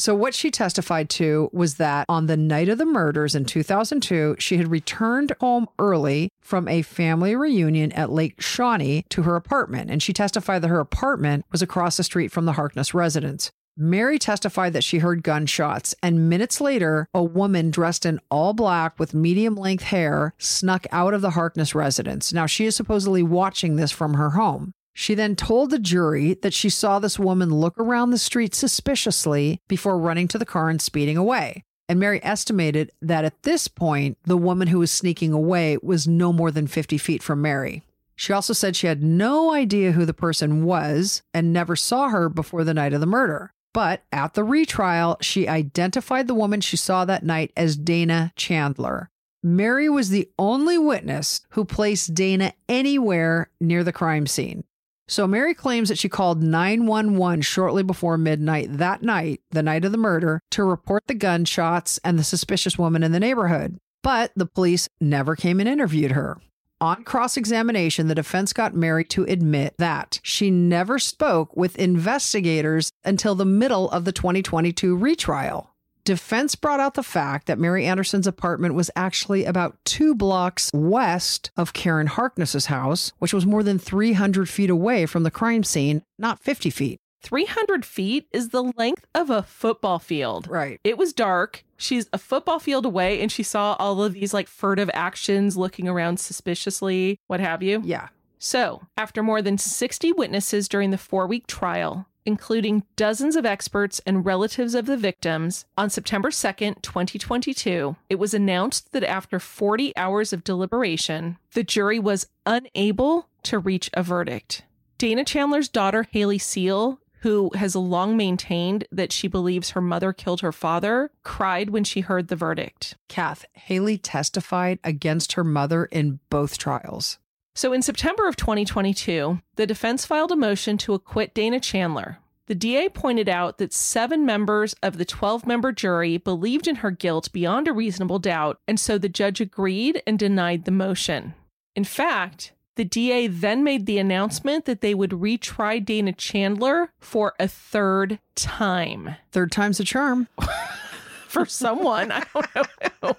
So, 0.00 0.14
what 0.14 0.32
she 0.32 0.52
testified 0.52 1.10
to 1.10 1.50
was 1.52 1.74
that 1.74 2.06
on 2.08 2.26
the 2.26 2.36
night 2.36 2.68
of 2.68 2.78
the 2.78 2.86
murders 2.86 3.34
in 3.34 3.44
2002, 3.44 4.36
she 4.38 4.56
had 4.56 4.70
returned 4.70 5.32
home 5.40 5.66
early 5.76 6.30
from 6.40 6.68
a 6.68 6.82
family 6.82 7.34
reunion 7.34 7.90
at 7.92 8.08
Lake 8.08 8.40
Shawnee 8.40 9.04
to 9.08 9.22
her 9.22 9.34
apartment. 9.34 9.90
And 9.90 10.00
she 10.00 10.12
testified 10.12 10.62
that 10.62 10.68
her 10.68 10.78
apartment 10.78 11.44
was 11.50 11.62
across 11.62 11.96
the 11.96 12.04
street 12.04 12.30
from 12.30 12.44
the 12.44 12.52
Harkness 12.52 12.94
residence. 12.94 13.50
Mary 13.80 14.18
testified 14.18 14.72
that 14.72 14.82
she 14.82 14.98
heard 14.98 15.22
gunshots, 15.22 15.94
and 16.02 16.28
minutes 16.28 16.60
later, 16.60 17.08
a 17.14 17.22
woman 17.22 17.70
dressed 17.70 18.04
in 18.04 18.18
all 18.28 18.52
black 18.52 18.98
with 18.98 19.14
medium 19.14 19.54
length 19.54 19.84
hair 19.84 20.34
snuck 20.36 20.84
out 20.90 21.14
of 21.14 21.20
the 21.20 21.30
Harkness 21.30 21.76
residence. 21.76 22.32
Now, 22.32 22.46
she 22.46 22.66
is 22.66 22.74
supposedly 22.74 23.22
watching 23.22 23.76
this 23.76 23.92
from 23.92 24.14
her 24.14 24.30
home. 24.30 24.74
She 24.94 25.14
then 25.14 25.36
told 25.36 25.70
the 25.70 25.78
jury 25.78 26.34
that 26.42 26.52
she 26.52 26.68
saw 26.68 26.98
this 26.98 27.20
woman 27.20 27.54
look 27.54 27.78
around 27.78 28.10
the 28.10 28.18
street 28.18 28.52
suspiciously 28.52 29.60
before 29.68 29.96
running 29.96 30.26
to 30.26 30.38
the 30.38 30.44
car 30.44 30.70
and 30.70 30.82
speeding 30.82 31.16
away. 31.16 31.62
And 31.88 32.00
Mary 32.00 32.18
estimated 32.24 32.90
that 33.00 33.24
at 33.24 33.44
this 33.44 33.68
point, 33.68 34.18
the 34.24 34.36
woman 34.36 34.66
who 34.66 34.80
was 34.80 34.90
sneaking 34.90 35.32
away 35.32 35.78
was 35.80 36.08
no 36.08 36.32
more 36.32 36.50
than 36.50 36.66
50 36.66 36.98
feet 36.98 37.22
from 37.22 37.42
Mary. 37.42 37.84
She 38.16 38.32
also 38.32 38.52
said 38.52 38.74
she 38.74 38.88
had 38.88 39.04
no 39.04 39.52
idea 39.54 39.92
who 39.92 40.04
the 40.04 40.12
person 40.12 40.64
was 40.64 41.22
and 41.32 41.52
never 41.52 41.76
saw 41.76 42.08
her 42.08 42.28
before 42.28 42.64
the 42.64 42.74
night 42.74 42.92
of 42.92 42.98
the 42.98 43.06
murder. 43.06 43.52
But 43.74 44.04
at 44.12 44.34
the 44.34 44.44
retrial, 44.44 45.16
she 45.20 45.48
identified 45.48 46.26
the 46.26 46.34
woman 46.34 46.60
she 46.60 46.76
saw 46.76 47.04
that 47.04 47.24
night 47.24 47.52
as 47.56 47.76
Dana 47.76 48.32
Chandler. 48.36 49.10
Mary 49.42 49.88
was 49.88 50.08
the 50.08 50.28
only 50.38 50.78
witness 50.78 51.42
who 51.50 51.64
placed 51.64 52.14
Dana 52.14 52.52
anywhere 52.68 53.50
near 53.60 53.84
the 53.84 53.92
crime 53.92 54.26
scene. 54.26 54.64
So 55.06 55.26
Mary 55.26 55.54
claims 55.54 55.88
that 55.88 55.98
she 55.98 56.08
called 56.08 56.42
911 56.42 57.42
shortly 57.42 57.82
before 57.82 58.18
midnight 58.18 58.76
that 58.76 59.02
night, 59.02 59.40
the 59.50 59.62
night 59.62 59.84
of 59.84 59.92
the 59.92 59.98
murder, 59.98 60.40
to 60.50 60.64
report 60.64 61.06
the 61.06 61.14
gunshots 61.14 61.98
and 62.04 62.18
the 62.18 62.24
suspicious 62.24 62.78
woman 62.78 63.02
in 63.02 63.12
the 63.12 63.20
neighborhood. 63.20 63.78
But 64.02 64.32
the 64.36 64.46
police 64.46 64.88
never 65.00 65.34
came 65.34 65.60
and 65.60 65.68
interviewed 65.68 66.12
her. 66.12 66.38
On 66.80 67.02
cross 67.02 67.36
examination, 67.36 68.06
the 68.06 68.14
defense 68.14 68.52
got 68.52 68.72
Mary 68.72 69.04
to 69.06 69.24
admit 69.24 69.74
that 69.78 70.20
she 70.22 70.48
never 70.48 71.00
spoke 71.00 71.56
with 71.56 71.76
investigators 71.76 72.92
until 73.04 73.34
the 73.34 73.44
middle 73.44 73.90
of 73.90 74.04
the 74.04 74.12
2022 74.12 74.96
retrial. 74.96 75.70
Defense 76.04 76.54
brought 76.54 76.78
out 76.78 76.94
the 76.94 77.02
fact 77.02 77.48
that 77.48 77.58
Mary 77.58 77.84
Anderson's 77.84 78.28
apartment 78.28 78.74
was 78.74 78.92
actually 78.94 79.44
about 79.44 79.76
two 79.84 80.14
blocks 80.14 80.70
west 80.72 81.50
of 81.56 81.72
Karen 81.72 82.06
Harkness's 82.06 82.66
house, 82.66 83.12
which 83.18 83.34
was 83.34 83.44
more 83.44 83.64
than 83.64 83.78
300 83.80 84.48
feet 84.48 84.70
away 84.70 85.04
from 85.04 85.24
the 85.24 85.32
crime 85.32 85.64
scene, 85.64 86.02
not 86.16 86.38
50 86.38 86.70
feet. 86.70 87.00
300 87.22 87.84
feet 87.84 88.28
is 88.32 88.50
the 88.50 88.62
length 88.62 89.04
of 89.14 89.30
a 89.30 89.42
football 89.42 89.98
field. 89.98 90.48
Right. 90.48 90.80
It 90.84 90.98
was 90.98 91.12
dark. 91.12 91.64
She's 91.76 92.08
a 92.12 92.18
football 92.18 92.58
field 92.58 92.86
away 92.86 93.20
and 93.20 93.30
she 93.30 93.42
saw 93.42 93.74
all 93.78 94.02
of 94.02 94.14
these 94.14 94.34
like 94.34 94.48
furtive 94.48 94.90
actions, 94.94 95.56
looking 95.56 95.88
around 95.88 96.20
suspiciously, 96.20 97.20
what 97.26 97.40
have 97.40 97.62
you. 97.62 97.82
Yeah. 97.84 98.08
So, 98.38 98.82
after 98.96 99.22
more 99.22 99.42
than 99.42 99.58
60 99.58 100.12
witnesses 100.12 100.68
during 100.68 100.90
the 100.90 100.98
four 100.98 101.26
week 101.26 101.46
trial, 101.46 102.06
including 102.24 102.84
dozens 102.94 103.36
of 103.36 103.46
experts 103.46 104.00
and 104.06 104.24
relatives 104.24 104.74
of 104.74 104.86
the 104.86 104.96
victims, 104.96 105.64
on 105.76 105.90
September 105.90 106.30
2nd, 106.30 106.82
2022, 106.82 107.96
it 108.08 108.18
was 108.18 108.34
announced 108.34 108.92
that 108.92 109.02
after 109.02 109.40
40 109.40 109.96
hours 109.96 110.32
of 110.32 110.44
deliberation, 110.44 111.38
the 111.54 111.64
jury 111.64 111.98
was 111.98 112.26
unable 112.46 113.28
to 113.44 113.58
reach 113.58 113.90
a 113.94 114.02
verdict. 114.02 114.62
Dana 114.98 115.24
Chandler's 115.24 115.68
daughter, 115.68 116.06
Haley 116.10 116.38
Seal, 116.38 117.00
who 117.20 117.50
has 117.54 117.74
long 117.74 118.16
maintained 118.16 118.86
that 118.92 119.12
she 119.12 119.28
believes 119.28 119.70
her 119.70 119.80
mother 119.80 120.12
killed 120.12 120.40
her 120.40 120.52
father, 120.52 121.10
cried 121.22 121.70
when 121.70 121.84
she 121.84 122.00
heard 122.00 122.28
the 122.28 122.36
verdict. 122.36 122.96
Kath, 123.08 123.44
Haley 123.54 123.98
testified 123.98 124.78
against 124.84 125.32
her 125.32 125.44
mother 125.44 125.86
in 125.86 126.20
both 126.30 126.58
trials. 126.58 127.18
So 127.54 127.72
in 127.72 127.82
September 127.82 128.28
of 128.28 128.36
2022, 128.36 129.40
the 129.56 129.66
defense 129.66 130.06
filed 130.06 130.30
a 130.30 130.36
motion 130.36 130.78
to 130.78 130.94
acquit 130.94 131.34
Dana 131.34 131.58
Chandler. 131.58 132.18
The 132.46 132.54
DA 132.54 132.88
pointed 132.88 133.28
out 133.28 133.58
that 133.58 133.74
seven 133.74 134.24
members 134.24 134.74
of 134.82 134.96
the 134.96 135.04
12 135.04 135.46
member 135.46 135.70
jury 135.70 136.16
believed 136.16 136.66
in 136.66 136.76
her 136.76 136.90
guilt 136.90 137.30
beyond 137.30 137.68
a 137.68 137.72
reasonable 137.72 138.18
doubt, 138.18 138.58
and 138.66 138.80
so 138.80 138.96
the 138.96 139.08
judge 139.08 139.40
agreed 139.40 140.02
and 140.06 140.18
denied 140.18 140.64
the 140.64 140.70
motion. 140.70 141.34
In 141.76 141.84
fact, 141.84 142.52
the 142.78 142.86
DA 142.86 143.26
then 143.26 143.62
made 143.62 143.84
the 143.84 143.98
announcement 143.98 144.64
that 144.64 144.80
they 144.80 144.94
would 144.94 145.10
retry 145.10 145.84
Dana 145.84 146.12
Chandler 146.12 146.90
for 146.98 147.34
a 147.38 147.46
third 147.46 148.18
time. 148.34 149.16
Third 149.30 149.52
time's 149.52 149.80
a 149.80 149.84
charm. 149.84 150.28
for 151.28 151.44
someone, 151.44 152.10
I 152.10 152.24
don't 152.32 153.02
know 153.02 153.16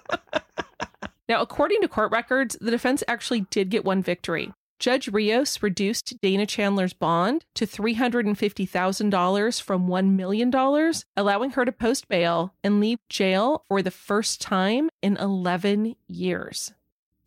now, 1.30 1.40
according 1.40 1.80
to 1.82 1.88
court 1.88 2.10
records, 2.10 2.56
the 2.60 2.72
defense 2.72 3.04
actually 3.06 3.42
did 3.50 3.70
get 3.70 3.84
one 3.84 4.02
victory. 4.02 4.52
Judge 4.80 5.06
Rios 5.06 5.62
reduced 5.62 6.20
Dana 6.20 6.44
Chandler's 6.44 6.92
bond 6.92 7.44
to 7.54 7.68
$350,000 7.68 9.62
from 9.62 9.86
$1 9.86 10.10
million, 10.16 10.92
allowing 11.16 11.50
her 11.50 11.64
to 11.64 11.70
post 11.70 12.08
bail 12.08 12.52
and 12.64 12.80
leave 12.80 12.98
jail 13.08 13.64
for 13.68 13.80
the 13.80 13.92
first 13.92 14.40
time 14.40 14.90
in 15.02 15.16
11 15.18 15.94
years. 16.08 16.72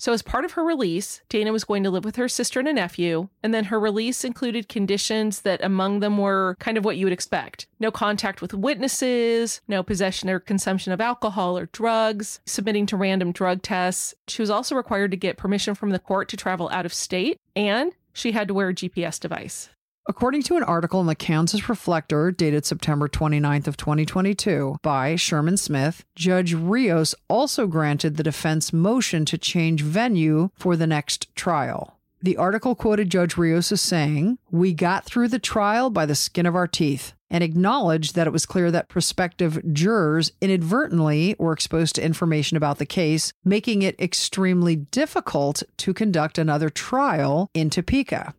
So, 0.03 0.12
as 0.12 0.22
part 0.22 0.43
of 0.43 0.51
her 0.51 0.65
release, 0.65 1.22
Dana 1.29 1.53
was 1.53 1.63
going 1.63 1.81
to 1.83 1.89
live 1.89 2.03
with 2.03 2.17
her 2.17 2.27
sister 2.27 2.60
and 2.60 2.67
a 2.67 2.74
nephew, 2.74 3.29
and 3.41 3.53
then 3.53 3.63
her 3.63 3.79
release 3.79 4.25
included 4.25 4.67
conditions 4.67 5.43
that 5.43 5.63
among 5.63 6.01
them 6.01 6.17
were 6.17 6.57
kind 6.60 6.77
of 6.77 6.83
what 6.83 6.98
you 6.98 7.05
would 7.05 7.13
expect 7.13 7.67
no 7.79 7.89
contact 7.89 8.41
with 8.41 8.53
witnesses, 8.53 9.62
no 9.65 9.81
possession 9.81 10.29
or 10.29 10.41
consumption 10.41 10.91
of 10.91 11.00
alcohol 11.00 11.57
or 11.57 11.67
drugs, 11.67 12.41
submitting 12.45 12.86
to 12.88 12.98
random 12.98 13.31
drug 13.31 13.62
tests. 13.62 14.13
She 14.27 14.41
was 14.41 14.50
also 14.50 14.75
required 14.75 15.12
to 15.12 15.15
get 15.15 15.38
permission 15.38 15.74
from 15.74 15.91
the 15.91 16.00
court 16.00 16.27
to 16.27 16.36
travel 16.36 16.67
out 16.74 16.86
of 16.86 16.93
state, 16.93 17.39
and 17.55 17.93
she 18.12 18.33
had 18.33 18.50
to 18.50 18.53
wear 18.53 18.67
a 18.67 18.74
GPS 18.74 19.22
device. 19.22 19.69
According 20.05 20.43
to 20.43 20.57
an 20.57 20.63
article 20.63 21.00
in 21.00 21.07
the 21.07 21.15
Kansas 21.15 21.69
Reflector 21.69 22.29
dated 22.29 22.65
September 22.65 23.07
29th 23.07 23.67
of 23.67 23.77
2022 23.77 24.75
by 24.81 25.15
Sherman 25.15 25.55
Smith, 25.55 26.03
Judge 26.13 26.53
Rios 26.53 27.15
also 27.29 27.67
granted 27.67 28.17
the 28.17 28.24
defense 28.24 28.74
motion 28.74 29.24
to 29.24 29.38
change 29.38 29.81
venue 29.81 30.50
for 30.55 30.75
the 30.75 30.88
next 30.88 31.33
trial. 31.38 32.00
The 32.22 32.36
article 32.36 32.75
quoted 32.75 33.10
Judge 33.10 33.38
Rios 33.38 33.72
as 33.72 33.79
saying, 33.79 34.39
"We 34.51 34.74
got 34.74 35.05
through 35.05 35.29
the 35.29 35.39
trial 35.39 35.89
by 35.89 36.05
the 36.05 36.15
skin 36.15 36.45
of 36.45 36.55
our 36.55 36.67
teeth." 36.67 37.13
And 37.29 37.41
acknowledged 37.41 38.13
that 38.15 38.27
it 38.27 38.33
was 38.33 38.45
clear 38.45 38.72
that 38.72 38.89
prospective 38.89 39.74
jurors 39.74 40.33
inadvertently 40.41 41.36
were 41.39 41.53
exposed 41.53 41.95
to 41.95 42.05
information 42.05 42.57
about 42.57 42.77
the 42.77 42.86
case, 42.86 43.31
making 43.45 43.81
it 43.81 44.00
extremely 44.00 44.75
difficult 44.75 45.63
to 45.77 45.93
conduct 45.93 46.38
another 46.38 46.69
trial 46.69 47.50
in 47.53 47.69
Topeka 47.69 48.33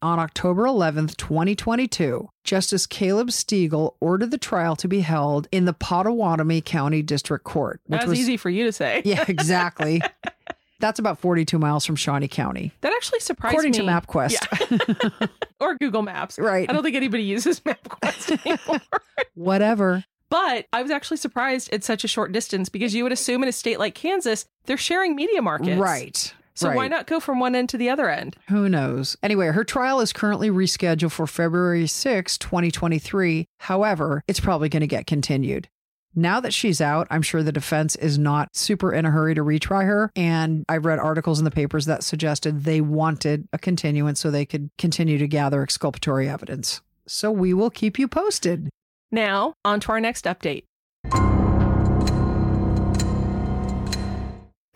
on 0.00 0.18
October 0.18 0.64
11th, 0.64 1.16
2022, 1.16 2.28
Justice 2.44 2.86
Caleb 2.86 3.28
Stegall 3.28 3.94
ordered 4.00 4.30
the 4.30 4.38
trial 4.38 4.76
to 4.76 4.88
be 4.88 5.00
held 5.00 5.48
in 5.50 5.64
the 5.64 5.74
Pottawatomie 5.74 6.64
County 6.64 7.02
District 7.02 7.44
Court. 7.44 7.80
Which 7.86 8.00
That's 8.00 8.10
was 8.10 8.18
easy 8.18 8.36
for 8.36 8.50
you 8.50 8.64
to 8.64 8.72
say. 8.72 9.02
Yeah, 9.04 9.24
exactly. 9.28 10.00
That's 10.80 10.98
about 10.98 11.18
42 11.18 11.58
miles 11.58 11.84
from 11.84 11.96
Shawnee 11.96 12.28
County. 12.28 12.72
That 12.82 12.92
actually 12.92 13.20
surprised 13.20 13.54
According 13.54 13.72
me. 13.72 13.92
According 13.92 14.28
to 14.30 14.46
MapQuest. 14.78 15.20
Yeah. 15.20 15.26
or 15.60 15.74
Google 15.76 16.02
Maps. 16.02 16.38
Right. 16.38 16.70
I 16.70 16.72
don't 16.72 16.84
think 16.84 16.94
anybody 16.96 17.24
uses 17.24 17.60
MapQuest 17.60 18.46
anymore. 18.46 18.80
Whatever. 19.34 20.04
But 20.30 20.66
I 20.72 20.82
was 20.82 20.90
actually 20.90 21.16
surprised 21.16 21.72
at 21.72 21.82
such 21.82 22.04
a 22.04 22.08
short 22.08 22.32
distance 22.32 22.68
because 22.68 22.94
you 22.94 23.02
would 23.02 23.12
assume 23.12 23.42
in 23.42 23.48
a 23.48 23.52
state 23.52 23.78
like 23.78 23.94
Kansas, 23.94 24.46
they're 24.66 24.76
sharing 24.76 25.16
media 25.16 25.42
markets. 25.42 25.80
Right. 25.80 26.34
So 26.58 26.68
right. 26.68 26.76
why 26.76 26.88
not 26.88 27.06
go 27.06 27.20
from 27.20 27.38
one 27.38 27.54
end 27.54 27.68
to 27.68 27.78
the 27.78 27.88
other 27.88 28.10
end? 28.10 28.34
Who 28.48 28.68
knows? 28.68 29.16
Anyway, 29.22 29.46
her 29.46 29.62
trial 29.62 30.00
is 30.00 30.12
currently 30.12 30.50
rescheduled 30.50 31.12
for 31.12 31.28
February 31.28 31.86
6, 31.86 32.36
2023. 32.36 33.46
However, 33.60 34.24
it's 34.26 34.40
probably 34.40 34.68
going 34.68 34.80
to 34.80 34.88
get 34.88 35.06
continued. 35.06 35.68
Now 36.16 36.40
that 36.40 36.52
she's 36.52 36.80
out, 36.80 37.06
I'm 37.10 37.22
sure 37.22 37.44
the 37.44 37.52
defense 37.52 37.94
is 37.94 38.18
not 38.18 38.56
super 38.56 38.92
in 38.92 39.04
a 39.04 39.10
hurry 39.12 39.36
to 39.36 39.44
retry 39.44 39.84
her. 39.84 40.10
And 40.16 40.64
I've 40.68 40.84
read 40.84 40.98
articles 40.98 41.38
in 41.38 41.44
the 41.44 41.52
papers 41.52 41.86
that 41.86 42.02
suggested 42.02 42.64
they 42.64 42.80
wanted 42.80 43.46
a 43.52 43.58
continuance 43.58 44.18
so 44.18 44.28
they 44.28 44.44
could 44.44 44.70
continue 44.78 45.18
to 45.18 45.28
gather 45.28 45.62
exculpatory 45.62 46.28
evidence. 46.28 46.80
So 47.06 47.30
we 47.30 47.54
will 47.54 47.70
keep 47.70 48.00
you 48.00 48.08
posted. 48.08 48.68
Now, 49.12 49.54
on 49.64 49.78
to 49.80 49.92
our 49.92 50.00
next 50.00 50.24
update. 50.24 50.64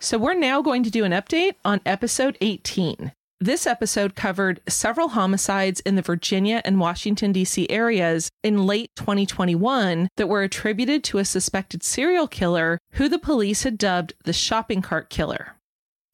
So, 0.03 0.17
we're 0.17 0.33
now 0.33 0.61
going 0.61 0.83
to 0.83 0.91
do 0.91 1.05
an 1.05 1.13
update 1.13 1.53
on 1.63 1.79
episode 1.85 2.37
18. 2.41 3.13
This 3.39 3.65
episode 3.65 4.15
covered 4.15 4.59
several 4.67 5.07
homicides 5.07 5.79
in 5.79 5.95
the 5.95 6.01
Virginia 6.01 6.61
and 6.65 6.77
Washington, 6.77 7.31
D.C. 7.31 7.69
areas 7.69 8.29
in 8.43 8.65
late 8.65 8.91
2021 8.97 10.09
that 10.17 10.27
were 10.27 10.43
attributed 10.43 11.05
to 11.05 11.19
a 11.19 11.25
suspected 11.25 11.83
serial 11.83 12.27
killer 12.27 12.79
who 12.95 13.07
the 13.07 13.17
police 13.17 13.63
had 13.63 13.77
dubbed 13.77 14.13
the 14.25 14.33
shopping 14.33 14.81
cart 14.81 15.09
killer. 15.09 15.53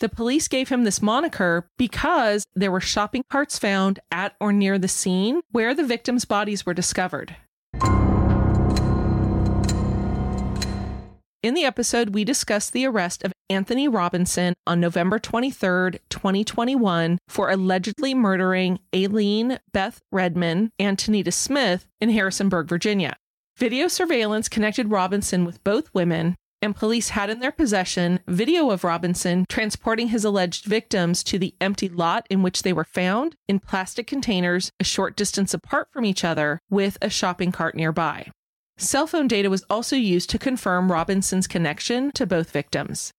The 0.02 0.10
police 0.10 0.48
gave 0.48 0.70
him 0.70 0.84
this 0.84 1.02
moniker 1.02 1.68
because 1.80 2.46
there 2.54 2.72
were 2.72 2.80
shopping 2.80 3.24
carts 3.32 3.58
found 3.58 4.00
at 4.12 4.36
or 4.40 4.54
near 4.54 4.78
the 4.78 4.88
scene 4.88 5.42
where 5.50 5.74
the 5.74 5.84
victims' 5.84 6.26
bodies 6.26 6.64
were 6.64 6.76
discovered. 6.76 7.36
In 11.42 11.54
the 11.54 11.64
episode, 11.64 12.10
we 12.10 12.26
discussed 12.26 12.74
the 12.74 12.86
arrest 12.86 13.24
of 13.24 13.32
Anthony 13.50 13.88
Robinson 13.88 14.56
on 14.68 14.82
November 14.82 15.20
23, 15.20 16.00
2021, 16.10 17.18
for 17.30 17.50
allegedly 17.50 18.14
murdering 18.14 18.80
Aileen 18.94 19.58
Beth 19.72 20.02
Redman 20.12 20.74
and 20.78 20.98
Tanita 20.98 21.32
Smith 21.32 21.88
in 22.02 22.10
Harrisonburg, 22.10 22.68
Virginia. 22.68 23.16
Video 23.58 23.88
surveillance 23.88 24.50
connected 24.50 24.92
Robinson 24.92 25.46
with 25.46 25.64
both 25.64 25.90
women, 25.94 26.36
and 26.62 26.76
police 26.76 27.10
had 27.10 27.30
in 27.30 27.40
their 27.40 27.54
possession 27.54 28.20
video 28.28 28.70
of 28.70 28.84
Robinson 28.84 29.46
transporting 29.48 30.10
his 30.10 30.26
alleged 30.26 30.66
victims 30.66 31.24
to 31.24 31.40
the 31.40 31.56
empty 31.62 31.88
lot 31.88 32.28
in 32.30 32.44
which 32.44 32.64
they 32.64 32.74
were 32.74 32.84
found 32.84 33.38
in 33.48 33.62
plastic 33.62 34.08
containers 34.08 34.74
a 34.78 34.84
short 34.84 35.16
distance 35.16 35.54
apart 35.54 35.88
from 35.94 36.04
each 36.04 36.26
other 36.26 36.60
with 36.70 36.98
a 37.02 37.10
shopping 37.10 37.54
cart 37.54 37.76
nearby. 37.76 38.30
Cell 38.82 39.08
phone 39.08 39.28
data 39.28 39.50
was 39.50 39.66
also 39.70 39.98
used 39.98 40.30
to 40.30 40.40
confirm 40.40 40.90
Robinson's 40.90 41.48
connection 41.48 42.14
to 42.14 42.26
both 42.26 42.52
victims. 42.52 43.12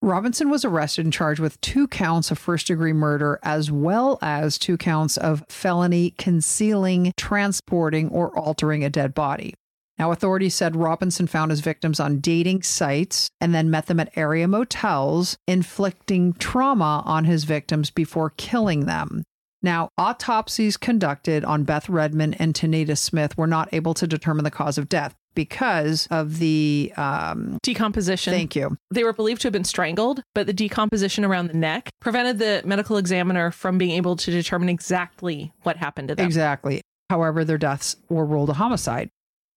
Robinson 0.00 0.48
was 0.48 0.64
arrested 0.64 1.06
and 1.06 1.12
charged 1.12 1.40
with 1.40 1.60
two 1.60 1.88
counts 1.88 2.30
of 2.30 2.38
first 2.38 2.68
degree 2.68 2.92
murder, 2.92 3.40
as 3.42 3.68
well 3.68 4.20
as 4.22 4.58
two 4.58 4.76
counts 4.76 5.16
of 5.16 5.44
felony 5.48 6.14
concealing, 6.18 7.12
transporting, 7.16 8.08
or 8.10 8.30
altering 8.38 8.84
a 8.84 8.90
dead 8.90 9.12
body. 9.12 9.54
Now, 9.98 10.12
authorities 10.12 10.54
said 10.54 10.76
Robinson 10.76 11.26
found 11.26 11.50
his 11.50 11.62
victims 11.62 11.98
on 11.98 12.20
dating 12.20 12.62
sites 12.62 13.28
and 13.40 13.52
then 13.52 13.72
met 13.72 13.86
them 13.86 13.98
at 13.98 14.16
area 14.16 14.46
motels, 14.46 15.36
inflicting 15.48 16.34
trauma 16.34 17.02
on 17.04 17.24
his 17.24 17.42
victims 17.42 17.90
before 17.90 18.30
killing 18.36 18.86
them. 18.86 19.24
Now, 19.62 19.88
autopsies 19.98 20.76
conducted 20.76 21.44
on 21.44 21.64
Beth 21.64 21.88
Redman 21.88 22.34
and 22.34 22.54
Tanita 22.54 22.96
Smith 22.96 23.36
were 23.36 23.46
not 23.46 23.68
able 23.72 23.94
to 23.94 24.06
determine 24.06 24.44
the 24.44 24.50
cause 24.50 24.78
of 24.78 24.88
death 24.88 25.16
because 25.34 26.08
of 26.10 26.38
the 26.38 26.92
um, 26.96 27.58
decomposition. 27.62 28.32
Thank 28.32 28.56
you. 28.56 28.76
They 28.90 29.04
were 29.04 29.12
believed 29.12 29.42
to 29.42 29.46
have 29.46 29.52
been 29.52 29.64
strangled, 29.64 30.22
but 30.34 30.46
the 30.46 30.52
decomposition 30.52 31.24
around 31.24 31.48
the 31.48 31.56
neck 31.56 31.90
prevented 32.00 32.38
the 32.38 32.62
medical 32.64 32.96
examiner 32.96 33.50
from 33.50 33.78
being 33.78 33.92
able 33.92 34.16
to 34.16 34.30
determine 34.30 34.68
exactly 34.68 35.52
what 35.62 35.76
happened 35.76 36.08
to 36.08 36.14
them. 36.14 36.26
Exactly. 36.26 36.82
However, 37.10 37.44
their 37.44 37.58
deaths 37.58 37.96
were 38.08 38.26
ruled 38.26 38.50
a 38.50 38.54
homicide. 38.54 39.10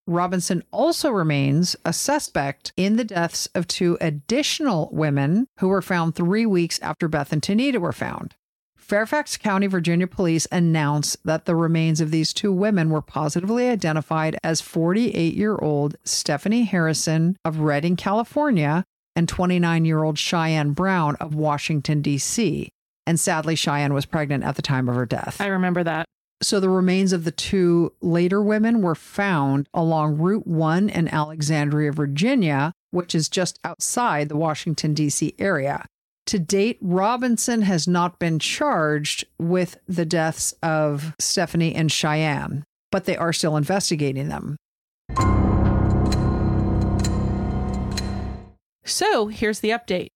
Robinson 0.07 0.63
also 0.71 1.09
remains 1.11 1.75
a 1.85 1.93
suspect 1.93 2.73
in 2.75 2.95
the 2.95 3.03
deaths 3.03 3.47
of 3.53 3.67
two 3.67 3.97
additional 4.01 4.89
women 4.91 5.47
who 5.59 5.67
were 5.67 5.81
found 5.81 6.15
three 6.15 6.45
weeks 6.45 6.79
after 6.81 7.07
Beth 7.07 7.31
and 7.31 7.41
Tanita 7.41 7.79
were 7.79 7.91
found. 7.91 8.35
Fairfax 8.91 9.37
County, 9.37 9.67
Virginia 9.67 10.05
police 10.05 10.45
announced 10.51 11.15
that 11.23 11.45
the 11.45 11.55
remains 11.55 12.01
of 12.01 12.11
these 12.11 12.33
two 12.33 12.51
women 12.51 12.89
were 12.89 13.01
positively 13.01 13.69
identified 13.69 14.37
as 14.43 14.59
48 14.59 15.33
year 15.33 15.55
old 15.55 15.95
Stephanie 16.03 16.63
Harrison 16.63 17.37
of 17.45 17.59
Redding, 17.59 17.95
California, 17.95 18.83
and 19.15 19.29
29 19.29 19.85
year 19.85 20.03
old 20.03 20.19
Cheyenne 20.19 20.73
Brown 20.73 21.15
of 21.21 21.33
Washington, 21.33 22.01
D.C. 22.01 22.67
And 23.07 23.17
sadly, 23.17 23.55
Cheyenne 23.55 23.93
was 23.93 24.05
pregnant 24.05 24.43
at 24.43 24.57
the 24.57 24.61
time 24.61 24.89
of 24.89 24.95
her 24.95 25.05
death. 25.05 25.39
I 25.39 25.47
remember 25.47 25.85
that. 25.85 26.05
So 26.41 26.59
the 26.59 26.67
remains 26.67 27.13
of 27.13 27.23
the 27.23 27.31
two 27.31 27.93
later 28.01 28.43
women 28.43 28.81
were 28.81 28.93
found 28.93 29.69
along 29.73 30.17
Route 30.17 30.47
1 30.47 30.89
in 30.89 31.07
Alexandria, 31.07 31.93
Virginia, 31.93 32.73
which 32.89 33.15
is 33.15 33.29
just 33.29 33.57
outside 33.63 34.27
the 34.27 34.35
Washington, 34.35 34.93
D.C. 34.93 35.33
area. 35.39 35.85
To 36.31 36.39
date, 36.39 36.77
Robinson 36.79 37.63
has 37.63 37.89
not 37.89 38.17
been 38.17 38.39
charged 38.39 39.25
with 39.37 39.77
the 39.85 40.05
deaths 40.05 40.53
of 40.63 41.13
Stephanie 41.19 41.75
and 41.75 41.91
Cheyenne. 41.91 42.63
but 42.89 43.03
they 43.03 43.17
are 43.17 43.33
still 43.33 43.57
investigating 43.57 44.29
them. 44.29 44.55
So 48.85 49.27
here's 49.27 49.59
the 49.59 49.71
update. 49.71 50.07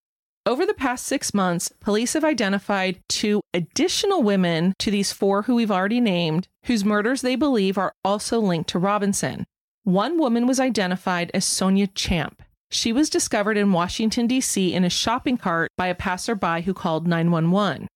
Over 0.45 0.65
the 0.65 0.73
past 0.73 1.05
six 1.05 1.33
months, 1.33 1.69
police 1.81 2.13
have 2.13 2.23
identified 2.23 3.01
two 3.09 3.41
additional 3.53 4.23
women 4.23 4.73
to 4.79 4.89
these 4.89 5.11
four 5.11 5.41
who 5.41 5.55
we've 5.55 5.69
already 5.69 5.99
named, 5.99 6.47
whose 6.63 6.85
murders 6.85 7.23
they 7.23 7.35
believe 7.35 7.77
are 7.77 7.91
also 8.05 8.39
linked 8.39 8.69
to 8.69 8.79
Robinson. 8.79 9.43
One 9.83 10.17
woman 10.17 10.47
was 10.47 10.61
identified 10.61 11.29
as 11.33 11.43
Sonia 11.43 11.87
Champ. 11.87 12.41
She 12.75 12.91
was 12.91 13.09
discovered 13.09 13.55
in 13.55 13.71
Washington, 13.71 14.27
D.C. 14.27 14.73
in 14.73 14.83
a 14.83 14.89
shopping 14.89 15.37
cart 15.37 15.71
by 15.77 15.87
a 15.87 15.95
passerby 15.95 16.63
who 16.63 16.73
called 16.73 17.07
911. 17.07 17.87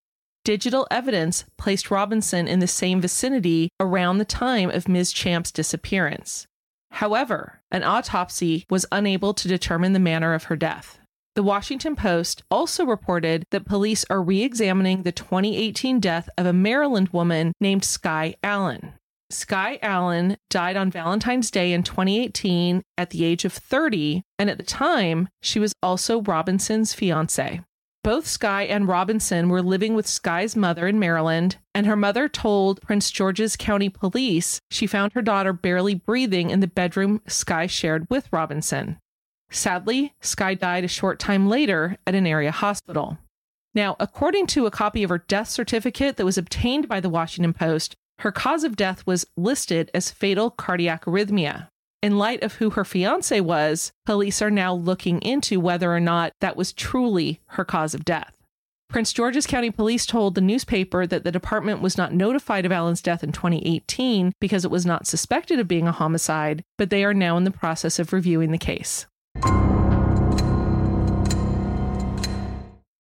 Digital 0.46 0.88
evidence 0.90 1.44
placed 1.58 1.92
Robinson 1.92 2.48
in 2.48 2.60
the 2.60 2.66
same 2.66 3.02
vicinity 3.02 3.68
around 3.82 4.20
the 4.20 4.26
time 4.26 4.70
of 4.70 4.88
Ms. 4.88 5.12
Champ's 5.12 5.52
disappearance. 5.52 6.48
However, 6.92 7.60
an 7.70 7.84
autopsy 7.84 8.66
was 8.70 8.86
unable 8.90 9.34
to 9.34 9.50
determine 9.50 9.92
the 9.92 10.00
manner 10.00 10.34
of 10.34 10.46
her 10.46 10.56
death. 10.56 10.98
The 11.36 11.44
Washington 11.44 11.98
Post 11.98 12.44
also 12.50 12.86
reported 12.86 13.44
that 13.52 13.66
police 13.66 14.06
are 14.10 14.24
re 14.24 14.42
examining 14.44 15.04
the 15.04 15.12
2018 15.12 16.00
death 16.00 16.30
of 16.38 16.46
a 16.46 16.54
Maryland 16.54 17.10
woman 17.10 17.52
named 17.60 17.84
Sky 17.84 18.36
Allen. 18.42 18.94
Sky 19.32 19.78
Allen 19.84 20.38
died 20.50 20.76
on 20.76 20.90
Valentine's 20.90 21.52
Day 21.52 21.72
in 21.72 21.84
2018 21.84 22.82
at 22.98 23.12
the 23.12 23.24
age 23.24 23.46
of 23.46 23.54
30, 23.54 24.24
and 24.40 24.50
at 24.50 24.58
the 24.58 24.64
time, 24.64 25.30
she 25.42 25.60
was 25.60 25.74
also 25.84 26.22
Robinson's 26.22 26.94
fiance. 26.94 27.62
Both 28.04 28.26
Sky 28.26 28.64
and 28.64 28.88
Robinson 28.88 29.50
were 29.50 29.62
living 29.62 29.94
with 29.94 30.08
Sky's 30.08 30.56
mother 30.56 30.88
in 30.88 31.00
Maryland, 31.00 31.58
and 31.76 31.86
her 31.86 31.96
mother 31.96 32.28
told 32.28 32.82
Prince 32.82 33.12
George's 33.12 33.56
County 33.56 33.90
Police 33.90 34.60
she 34.72 34.88
found 34.88 35.14
her 35.14 35.22
daughter 35.22 35.54
barely 35.54 35.94
breathing 35.94 36.50
in 36.50 36.60
the 36.60 36.68
bedroom 36.68 37.22
Sky 37.28 37.68
shared 37.68 38.08
with 38.10 38.30
Robinson. 38.32 38.98
Sadly, 39.52 40.14
Sky 40.22 40.56
died 40.56 40.86
a 40.86 40.88
short 40.88 41.20
time 41.20 41.48
later 41.48 41.98
at 42.08 42.16
an 42.16 42.26
area 42.26 42.52
hospital. 42.52 43.20
Now, 43.76 43.96
according 44.00 44.48
to 44.48 44.66
a 44.66 44.72
copy 44.72 45.04
of 45.04 45.10
her 45.10 45.20
death 45.20 45.50
certificate 45.50 46.18
that 46.18 46.26
was 46.26 46.38
obtained 46.38 46.88
by 46.88 47.00
the 47.00 47.10
Washington 47.10 47.54
Post, 47.54 47.96
her 48.20 48.32
cause 48.32 48.64
of 48.64 48.76
death 48.76 49.06
was 49.08 49.26
listed 49.38 49.90
as 49.94 50.12
fatal 50.12 50.50
cardiac 50.52 51.06
arrhythmia. 51.06 51.70
In 52.02 52.18
light 52.18 52.44
of 52.44 52.56
who 52.56 52.72
her 52.72 52.86
fiance 52.86 53.40
was, 53.42 53.92
police 54.06 54.42
are 54.42 54.52
now 54.52 54.74
looking 54.74 55.22
into 55.22 55.60
whether 55.60 55.94
or 55.94 56.00
not 56.00 56.34
that 56.42 56.58
was 56.58 56.74
truly 56.74 57.40
her 57.48 57.66
cause 57.66 57.94
of 57.94 58.06
death. 58.06 58.36
Prince 58.90 59.14
George's 59.14 59.46
County 59.46 59.70
Police 59.70 60.06
told 60.06 60.36
the 60.36 60.42
newspaper 60.42 61.06
that 61.06 61.24
the 61.24 61.32
department 61.32 61.82
was 61.82 61.98
not 61.98 62.14
notified 62.14 62.66
of 62.66 62.72
Allen's 62.72 63.02
death 63.02 63.24
in 63.24 63.32
2018 63.32 64.34
because 64.42 64.66
it 64.66 64.72
was 64.72 64.86
not 64.86 65.08
suspected 65.08 65.60
of 65.60 65.68
being 65.68 65.88
a 65.88 65.92
homicide, 65.92 66.64
but 66.78 66.90
they 66.90 67.06
are 67.06 67.14
now 67.14 67.38
in 67.38 67.44
the 67.44 67.52
process 67.52 68.00
of 68.00 68.12
reviewing 68.12 68.52
the 68.52 68.58
case. 68.58 69.06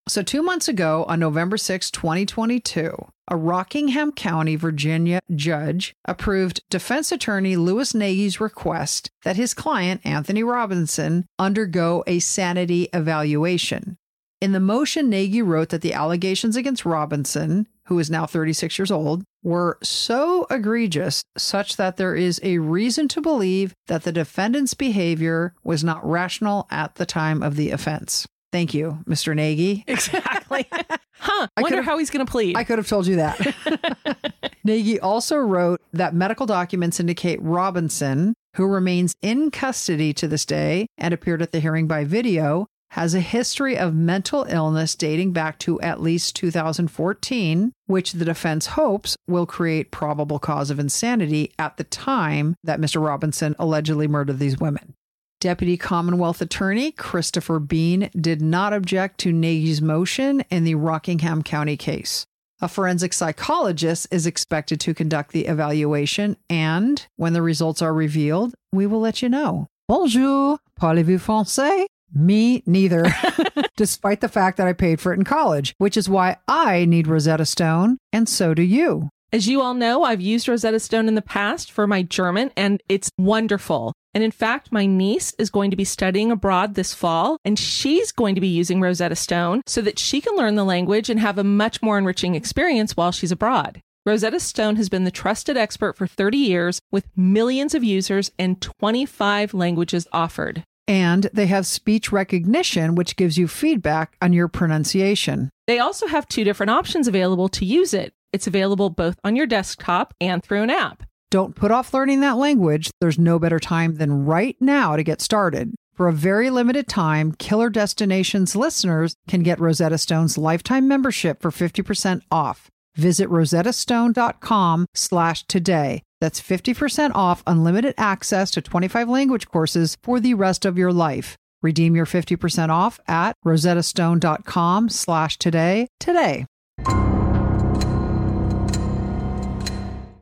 So, 0.09 0.23
two 0.23 0.41
months 0.41 0.67
ago, 0.67 1.05
on 1.07 1.19
November 1.19 1.55
6, 1.55 1.91
2022, 1.91 3.11
a 3.27 3.35
Rockingham 3.37 4.11
County, 4.11 4.55
Virginia 4.55 5.19
judge 5.35 5.93
approved 6.03 6.63
defense 6.71 7.11
attorney 7.11 7.55
Louis 7.55 7.93
Nagy's 7.93 8.41
request 8.41 9.11
that 9.23 9.35
his 9.35 9.53
client, 9.53 10.01
Anthony 10.03 10.41
Robinson, 10.41 11.27
undergo 11.37 12.03
a 12.07 12.17
sanity 12.17 12.89
evaluation. 12.91 13.97
In 14.41 14.51
the 14.51 14.59
motion, 14.59 15.11
Nagy 15.11 15.43
wrote 15.43 15.69
that 15.69 15.83
the 15.83 15.93
allegations 15.93 16.55
against 16.55 16.85
Robinson, 16.85 17.67
who 17.85 17.99
is 17.99 18.09
now 18.09 18.25
36 18.25 18.79
years 18.79 18.89
old, 18.89 19.23
were 19.43 19.77
so 19.83 20.47
egregious 20.49 21.21
such 21.37 21.75
that 21.75 21.97
there 21.97 22.15
is 22.15 22.39
a 22.41 22.57
reason 22.57 23.07
to 23.09 23.21
believe 23.21 23.75
that 23.85 24.05
the 24.05 24.11
defendant's 24.11 24.73
behavior 24.73 25.53
was 25.63 25.83
not 25.83 26.03
rational 26.03 26.67
at 26.71 26.95
the 26.95 27.05
time 27.05 27.43
of 27.43 27.57
the 27.57 27.69
offense. 27.69 28.25
Thank 28.51 28.73
you, 28.73 28.99
Mr. 29.07 29.35
Nagy. 29.35 29.83
Exactly. 29.87 30.65
huh. 31.19 31.47
I 31.55 31.61
wonder 31.61 31.81
how 31.81 31.97
he's 31.97 32.09
going 32.09 32.25
to 32.25 32.31
plead. 32.31 32.55
I 32.55 32.63
could 32.63 32.77
have 32.77 32.87
told 32.87 33.07
you 33.07 33.17
that. 33.17 34.45
Nagy 34.63 34.99
also 34.99 35.37
wrote 35.37 35.81
that 35.93 36.13
medical 36.13 36.45
documents 36.45 36.99
indicate 36.99 37.41
Robinson, 37.41 38.33
who 38.55 38.65
remains 38.65 39.13
in 39.21 39.51
custody 39.51 40.13
to 40.13 40.27
this 40.27 40.45
day 40.45 40.87
and 40.97 41.13
appeared 41.13 41.41
at 41.41 41.51
the 41.51 41.59
hearing 41.59 41.87
by 41.87 42.03
video, 42.03 42.67
has 42.91 43.13
a 43.13 43.19
history 43.19 43.77
of 43.77 43.93
mental 43.93 44.45
illness 44.49 44.95
dating 44.95 45.31
back 45.31 45.59
to 45.59 45.79
at 45.81 46.01
least 46.01 46.35
2014, 46.35 47.71
which 47.85 48.13
the 48.13 48.25
defense 48.25 48.67
hopes 48.67 49.15
will 49.27 49.45
create 49.45 49.91
probable 49.91 50.39
cause 50.39 50.71
of 50.71 50.79
insanity 50.79 51.53
at 51.59 51.77
the 51.77 51.83
time 51.83 52.55
that 52.63 52.79
Mr. 52.79 53.03
Robinson 53.03 53.55
allegedly 53.59 54.07
murdered 54.07 54.39
these 54.39 54.59
women. 54.59 54.95
Deputy 55.41 55.77
Commonwealth 55.77 56.41
Attorney 56.41 56.91
Christopher 56.91 57.59
Bean 57.59 58.09
did 58.13 58.41
not 58.41 58.73
object 58.73 59.19
to 59.19 59.31
Nagy's 59.31 59.81
motion 59.81 60.41
in 60.49 60.65
the 60.65 60.75
Rockingham 60.75 61.43
County 61.43 61.77
case. 61.77 62.25
A 62.59 62.67
forensic 62.67 63.13
psychologist 63.13 64.05
is 64.11 64.27
expected 64.27 64.81
to 64.81 64.93
conduct 64.93 65.31
the 65.31 65.45
evaluation, 65.45 66.35
and 66.49 67.07
when 67.15 67.31
the 67.31 67.41
results 67.41 67.81
are 67.81 67.93
revealed, 67.93 68.53
we 68.73 68.85
will 68.85 68.99
let 68.99 69.21
you 69.21 69.29
know. 69.29 69.67
Bonjour, 69.87 70.59
parlez-vous 70.77 71.19
français? 71.19 71.85
Me 72.13 72.61
neither, 72.65 73.05
despite 73.77 74.19
the 74.19 74.27
fact 74.27 74.57
that 74.57 74.67
I 74.67 74.73
paid 74.73 74.99
for 74.99 75.13
it 75.13 75.19
in 75.19 75.23
college, 75.23 75.73
which 75.77 75.95
is 75.95 76.09
why 76.09 76.35
I 76.49 76.83
need 76.83 77.07
Rosetta 77.07 77.45
Stone, 77.45 77.97
and 78.11 78.27
so 78.27 78.53
do 78.53 78.61
you. 78.61 79.07
As 79.31 79.47
you 79.47 79.61
all 79.61 79.75
know, 79.75 80.01
I've 80.03 80.21
used 80.21 80.47
Rosetta 80.47 80.79
Stone 80.79 81.07
in 81.07 81.13
the 81.13 81.21
past 81.21 81.71
for 81.71 81.85
my 81.85 82.01
German, 82.01 82.49
and 82.57 82.81
it's 82.89 83.11
wonderful. 83.15 83.93
And 84.11 84.23
in 84.23 84.31
fact, 84.31 84.71
my 84.71 84.87
niece 84.87 85.35
is 85.37 85.51
going 85.51 85.69
to 85.69 85.77
be 85.77 85.83
studying 85.83 86.31
abroad 86.31 86.73
this 86.73 86.95
fall, 86.95 87.37
and 87.45 87.59
she's 87.59 88.11
going 88.11 88.33
to 88.33 88.41
be 88.41 88.47
using 88.47 88.81
Rosetta 88.81 89.15
Stone 89.15 89.61
so 89.67 89.81
that 89.81 89.99
she 89.99 90.19
can 90.19 90.35
learn 90.35 90.55
the 90.55 90.63
language 90.63 91.11
and 91.11 91.19
have 91.19 91.37
a 91.37 91.43
much 91.43 91.79
more 91.83 91.99
enriching 91.99 92.33
experience 92.33 92.97
while 92.97 93.11
she's 93.11 93.31
abroad. 93.31 93.81
Rosetta 94.03 94.39
Stone 94.39 94.77
has 94.77 94.89
been 94.89 95.03
the 95.03 95.11
trusted 95.11 95.57
expert 95.57 95.95
for 95.95 96.07
30 96.07 96.35
years 96.35 96.79
with 96.91 97.05
millions 97.15 97.75
of 97.75 97.83
users 97.83 98.31
and 98.39 98.59
25 98.59 99.53
languages 99.53 100.07
offered. 100.11 100.63
And 100.87 101.29
they 101.31 101.45
have 101.45 101.67
speech 101.67 102.11
recognition, 102.11 102.95
which 102.95 103.15
gives 103.15 103.37
you 103.37 103.47
feedback 103.47 104.17
on 104.23 104.33
your 104.33 104.47
pronunciation. 104.47 105.51
They 105.67 105.77
also 105.77 106.07
have 106.07 106.27
two 106.27 106.43
different 106.43 106.71
options 106.71 107.07
available 107.07 107.47
to 107.49 107.63
use 107.63 107.93
it. 107.93 108.11
It's 108.31 108.47
available 108.47 108.89
both 108.89 109.15
on 109.23 109.35
your 109.35 109.47
desktop 109.47 110.13
and 110.21 110.43
through 110.43 110.63
an 110.63 110.69
app. 110.69 111.03
Don't 111.31 111.55
put 111.55 111.71
off 111.71 111.93
learning 111.93 112.21
that 112.21 112.37
language. 112.37 112.89
There's 112.99 113.19
no 113.19 113.37
better 113.37 113.59
time 113.59 113.95
than 113.95 114.25
right 114.25 114.55
now 114.59 114.95
to 114.95 115.03
get 115.03 115.21
started. 115.21 115.75
For 115.93 116.07
a 116.07 116.13
very 116.13 116.49
limited 116.49 116.87
time, 116.87 117.33
Killer 117.33 117.69
Destinations 117.69 118.55
listeners 118.55 119.15
can 119.27 119.43
get 119.43 119.59
Rosetta 119.59 119.97
Stone's 119.97 120.37
lifetime 120.37 120.87
membership 120.87 121.41
for 121.41 121.51
50% 121.51 122.21
off. 122.31 122.69
Visit 122.95 123.29
rosettastone.com 123.29 124.85
slash 124.93 125.43
today. 125.47 126.01
That's 126.21 126.41
50% 126.41 127.15
off 127.15 127.43
unlimited 127.45 127.95
access 127.97 128.49
to 128.51 128.61
25 128.61 129.09
language 129.09 129.47
courses 129.47 129.97
for 130.01 130.19
the 130.19 130.33
rest 130.33 130.65
of 130.65 130.77
your 130.77 130.93
life. 130.93 131.35
Redeem 131.61 131.95
your 131.95 132.05
50% 132.05 132.69
off 132.69 132.99
at 133.07 133.33
rosettastone.com 133.45 134.89
slash 134.89 135.37
today 135.37 135.87
today. 135.99 136.45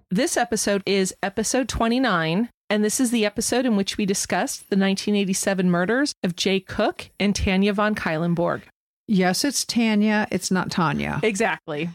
This 0.09 0.37
episode 0.37 0.83
is 0.85 1.13
episode 1.21 1.67
29, 1.67 2.47
and 2.69 2.81
this 2.81 3.01
is 3.01 3.11
the 3.11 3.25
episode 3.25 3.65
in 3.65 3.75
which 3.75 3.97
we 3.97 4.05
discussed 4.05 4.69
the 4.69 4.77
1987 4.77 5.69
murders 5.69 6.13
of 6.23 6.37
Jay 6.37 6.61
Cook 6.61 7.09
and 7.19 7.35
Tanya 7.35 7.73
von 7.73 7.93
Cuylenborg. 7.93 8.61
Yes, 9.09 9.43
it's 9.43 9.65
Tanya. 9.65 10.25
It's 10.31 10.49
not 10.49 10.71
Tanya. 10.71 11.19
Exactly. 11.23 11.89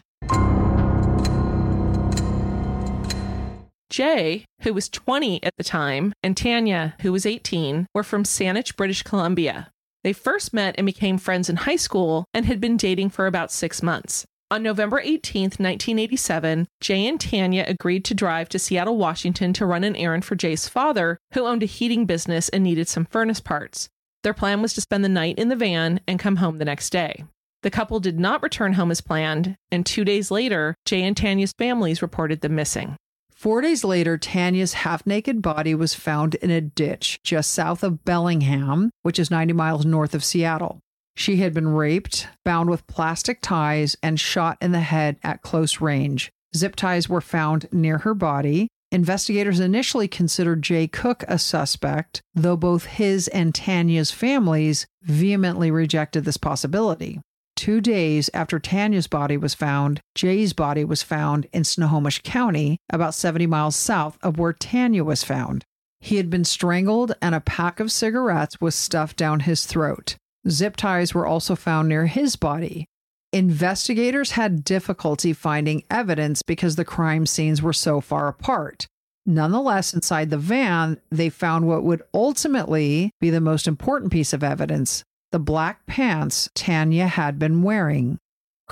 Jay, 3.89 4.45
who 4.61 4.75
was 4.75 4.89
20 4.89 5.43
at 5.43 5.53
the 5.57 5.63
time, 5.63 6.13
and 6.21 6.37
Tanya, 6.37 6.93
who 7.01 7.11
was 7.11 7.25
18, 7.25 7.87
were 7.95 8.03
from 8.03 8.25
Saanich, 8.25 8.75
British 8.75 9.01
Columbia. 9.01 9.71
They 10.03 10.13
first 10.13 10.53
met 10.53 10.75
and 10.77 10.85
became 10.85 11.17
friends 11.17 11.49
in 11.49 11.55
high 11.55 11.77
school 11.77 12.25
and 12.31 12.45
had 12.45 12.61
been 12.61 12.77
dating 12.77 13.09
for 13.09 13.25
about 13.25 13.51
six 13.51 13.81
months. 13.81 14.23
On 14.53 14.61
November 14.61 14.99
18, 14.99 15.45
1987, 15.45 16.67
Jay 16.79 17.07
and 17.07 17.19
Tanya 17.19 17.65
agreed 17.67 18.05
to 18.05 18.13
drive 18.13 18.49
to 18.49 18.59
Seattle, 18.59 18.97
Washington 18.97 19.51
to 19.53 19.65
run 19.65 19.83
an 19.83 19.95
errand 19.95 20.25
for 20.25 20.35
Jay's 20.35 20.69
father, 20.69 21.17
who 21.33 21.47
owned 21.47 21.63
a 21.63 21.65
heating 21.65 22.05
business 22.05 22.49
and 22.49 22.63
needed 22.63 22.87
some 22.87 23.05
furnace 23.05 23.39
parts. 23.39 23.89
Their 24.21 24.35
plan 24.35 24.61
was 24.61 24.75
to 24.75 24.81
spend 24.81 25.03
the 25.03 25.09
night 25.09 25.39
in 25.39 25.49
the 25.49 25.55
van 25.55 26.01
and 26.07 26.19
come 26.19 26.35
home 26.35 26.59
the 26.59 26.65
next 26.65 26.91
day. 26.91 27.25
The 27.63 27.71
couple 27.71 27.99
did 27.99 28.19
not 28.19 28.43
return 28.43 28.73
home 28.73 28.91
as 28.91 29.01
planned, 29.01 29.55
and 29.71 29.87
two 29.87 30.05
days 30.05 30.29
later, 30.29 30.75
Jay 30.85 31.01
and 31.01 31.17
Tanya's 31.17 31.53
families 31.57 32.03
reported 32.03 32.41
them 32.41 32.53
missing. 32.53 32.95
Four 33.31 33.61
days 33.61 33.83
later, 33.83 34.19
Tanya's 34.19 34.73
half 34.73 35.03
naked 35.07 35.41
body 35.41 35.73
was 35.73 35.95
found 35.95 36.35
in 36.35 36.51
a 36.51 36.61
ditch 36.61 37.17
just 37.23 37.51
south 37.51 37.81
of 37.81 38.05
Bellingham, 38.05 38.91
which 39.01 39.17
is 39.17 39.31
90 39.31 39.53
miles 39.53 39.83
north 39.83 40.13
of 40.13 40.23
Seattle. 40.23 40.79
She 41.15 41.37
had 41.37 41.53
been 41.53 41.69
raped, 41.69 42.27
bound 42.43 42.69
with 42.69 42.87
plastic 42.87 43.39
ties, 43.41 43.95
and 44.01 44.19
shot 44.19 44.57
in 44.61 44.71
the 44.71 44.79
head 44.79 45.17
at 45.23 45.41
close 45.41 45.79
range. 45.79 46.31
Zip 46.55 46.75
ties 46.75 47.09
were 47.09 47.21
found 47.21 47.67
near 47.71 47.99
her 47.99 48.13
body. 48.13 48.67
Investigators 48.91 49.59
initially 49.59 50.07
considered 50.07 50.61
Jay 50.61 50.87
Cook 50.87 51.23
a 51.27 51.39
suspect, 51.39 52.21
though 52.35 52.55
both 52.55 52.85
his 52.85 53.27
and 53.29 53.53
Tanya's 53.53 54.11
families 54.11 54.85
vehemently 55.01 55.71
rejected 55.71 56.25
this 56.25 56.37
possibility. 56.37 57.19
Two 57.55 57.81
days 57.81 58.29
after 58.33 58.59
Tanya's 58.59 59.07
body 59.07 59.37
was 59.37 59.53
found, 59.53 59.99
Jay's 60.15 60.53
body 60.53 60.83
was 60.83 61.03
found 61.03 61.47
in 61.53 61.63
Snohomish 61.63 62.21
County, 62.23 62.77
about 62.91 63.13
70 63.13 63.47
miles 63.47 63.75
south 63.75 64.17
of 64.21 64.37
where 64.37 64.53
Tanya 64.53 65.03
was 65.03 65.23
found. 65.23 65.63
He 65.99 66.17
had 66.17 66.29
been 66.29 66.43
strangled, 66.43 67.15
and 67.21 67.33
a 67.33 67.39
pack 67.39 67.79
of 67.79 67.91
cigarettes 67.91 68.59
was 68.59 68.75
stuffed 68.75 69.17
down 69.17 69.41
his 69.41 69.65
throat. 69.65 70.17
Zip 70.49 70.75
ties 70.75 71.13
were 71.13 71.25
also 71.25 71.55
found 71.55 71.89
near 71.89 72.05
his 72.05 72.35
body. 72.35 72.85
Investigators 73.31 74.31
had 74.31 74.63
difficulty 74.63 75.33
finding 75.33 75.83
evidence 75.89 76.41
because 76.43 76.75
the 76.75 76.85
crime 76.85 77.25
scenes 77.25 77.61
were 77.61 77.73
so 77.73 77.99
far 77.99 78.27
apart. 78.27 78.87
Nonetheless, 79.25 79.93
inside 79.93 80.29
the 80.29 80.37
van, 80.37 80.99
they 81.09 81.29
found 81.29 81.67
what 81.67 81.83
would 81.83 82.03
ultimately 82.13 83.11
be 83.21 83.29
the 83.29 83.41
most 83.41 83.67
important 83.67 84.11
piece 84.11 84.33
of 84.33 84.43
evidence 84.43 85.03
the 85.33 85.39
black 85.39 85.87
pants 85.87 86.47
Tanya 86.53 87.07
had 87.07 87.39
been 87.39 87.63
wearing. 87.63 88.19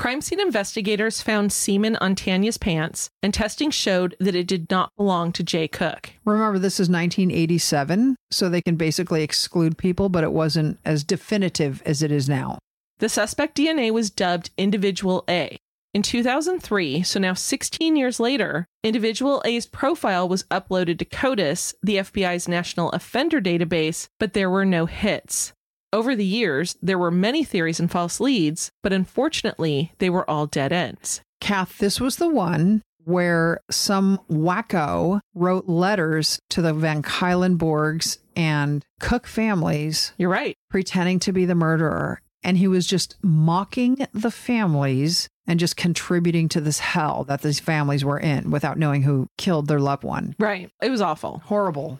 Crime 0.02 0.20
scene 0.20 0.40
investigators 0.40 1.22
found 1.22 1.54
semen 1.54 1.96
on 1.98 2.16
Tanya's 2.16 2.58
pants, 2.58 3.12
and 3.22 3.32
testing 3.32 3.70
showed 3.70 4.16
that 4.20 4.34
it 4.34 4.48
did 4.48 4.68
not 4.72 4.90
belong 4.98 5.32
to 5.34 5.44
Jay 5.44 5.68
Cook. 5.68 6.14
Remember, 6.26 6.58
this 6.58 6.80
is 6.80 6.90
1987, 6.90 8.16
so 8.32 8.50
they 8.50 8.64
can 8.64 8.78
basically 8.78 9.22
exclude 9.22 9.78
people, 9.78 10.10
but 10.10 10.24
it 10.24 10.32
wasn't 10.32 10.80
as 10.84 11.04
definitive 11.04 11.84
as 11.86 12.02
it 12.02 12.12
is 12.12 12.28
now. 12.28 12.58
The 12.98 13.10
suspect 13.10 13.56
DNA 13.56 13.92
was 13.92 14.10
dubbed 14.10 14.50
Individual 14.58 15.24
A. 15.30 15.60
In 15.94 16.02
2003, 16.02 17.04
so 17.04 17.20
now 17.20 17.36
16 17.36 17.96
years 17.96 18.20
later, 18.20 18.66
Individual 18.84 19.40
A's 19.46 19.68
profile 19.68 20.28
was 20.28 20.46
uploaded 20.46 20.98
to 20.98 21.06
CODIS, 21.06 21.76
the 21.84 21.98
FBI's 21.98 22.48
national 22.48 22.90
offender 22.90 23.40
database, 23.40 24.08
but 24.20 24.34
there 24.34 24.50
were 24.50 24.66
no 24.66 24.88
hits. 24.88 25.54
Over 25.94 26.16
the 26.16 26.26
years, 26.26 26.78
there 26.82 26.98
were 26.98 27.12
many 27.12 27.44
theories 27.44 27.80
and 27.80 27.92
false 27.92 28.20
leads, 28.20 28.72
but 28.82 28.94
unfortunately, 28.94 29.92
they 30.00 30.10
were 30.10 30.30
all 30.30 30.48
dead 30.48 30.72
ends. 30.72 31.22
Kath, 31.42 31.78
this 31.80 32.00
was 32.00 32.16
the 32.16 32.30
one 32.30 32.82
where 33.04 33.60
some 33.70 34.20
wacko 34.30 35.20
wrote 35.34 35.68
letters 35.68 36.40
to 36.52 36.62
the 36.62 36.74
Van 36.74 37.02
Cuylenborgs 37.02 38.20
and 38.36 38.86
Cook 39.00 39.28
families. 39.28 40.14
You're 40.18 40.30
right. 40.30 40.56
Pretending 40.70 41.20
to 41.20 41.34
be 41.34 41.46
the 41.46 41.56
murderer 41.56 42.22
and 42.44 42.58
he 42.58 42.68
was 42.68 42.88
just 42.88 43.18
mocking 43.22 44.08
the 44.14 44.32
families 44.32 45.30
and 45.48 45.60
just 45.60 45.76
contributing 45.76 46.50
to 46.50 46.62
this 46.62 46.80
hell 46.80 47.24
that 47.26 47.42
these 47.42 47.60
families 47.60 48.06
were 48.06 48.20
in 48.20 48.52
without 48.52 48.78
knowing 48.78 49.04
who 49.04 49.28
killed 49.38 49.68
their 49.68 49.80
loved 49.80 50.04
one. 50.04 50.36
Right. 50.40 50.70
It 50.82 50.90
was 50.90 51.02
awful. 51.02 51.42
Horrible. 51.46 52.00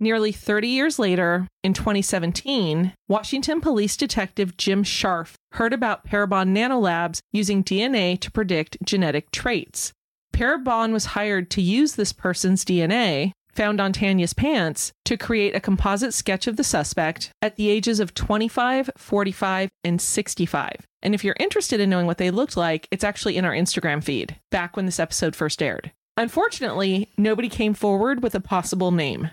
Nearly 0.00 0.30
30 0.30 0.68
years 0.68 0.98
later, 0.98 1.48
in 1.64 1.72
2017, 1.72 2.92
Washington 3.08 3.60
police 3.60 3.96
detective 3.96 4.56
Jim 4.56 4.84
Scharf 4.84 5.34
heard 5.52 5.72
about 5.72 6.06
Parabon 6.06 6.56
Nanolabs 6.56 7.18
using 7.32 7.64
DNA 7.64 8.18
to 8.20 8.30
predict 8.30 8.76
genetic 8.84 9.32
traits. 9.32 9.92
Parabon 10.32 10.92
was 10.92 11.06
hired 11.06 11.50
to 11.50 11.60
use 11.60 11.96
this 11.96 12.12
person's 12.12 12.64
DNA, 12.64 13.32
found 13.52 13.80
on 13.80 13.92
Tanya's 13.92 14.34
pants 14.34 14.92
to 15.04 15.16
create 15.16 15.56
a 15.56 15.60
composite 15.60 16.14
sketch 16.14 16.46
of 16.46 16.56
the 16.56 16.62
suspect 16.62 17.32
at 17.42 17.56
the 17.56 17.68
ages 17.68 17.98
of 17.98 18.14
25, 18.14 18.90
45, 18.96 19.68
and 19.82 20.00
65. 20.00 20.76
And 21.02 21.12
if 21.12 21.24
you're 21.24 21.34
interested 21.40 21.80
in 21.80 21.90
knowing 21.90 22.06
what 22.06 22.18
they 22.18 22.30
looked 22.30 22.56
like, 22.56 22.86
it's 22.92 23.02
actually 23.02 23.36
in 23.36 23.44
our 23.44 23.52
Instagram 23.52 24.04
feed 24.04 24.38
back 24.52 24.76
when 24.76 24.86
this 24.86 25.00
episode 25.00 25.34
first 25.34 25.60
aired. 25.60 25.90
Unfortunately, 26.16 27.08
nobody 27.16 27.48
came 27.48 27.74
forward 27.74 28.22
with 28.22 28.36
a 28.36 28.40
possible 28.40 28.92
name. 28.92 29.30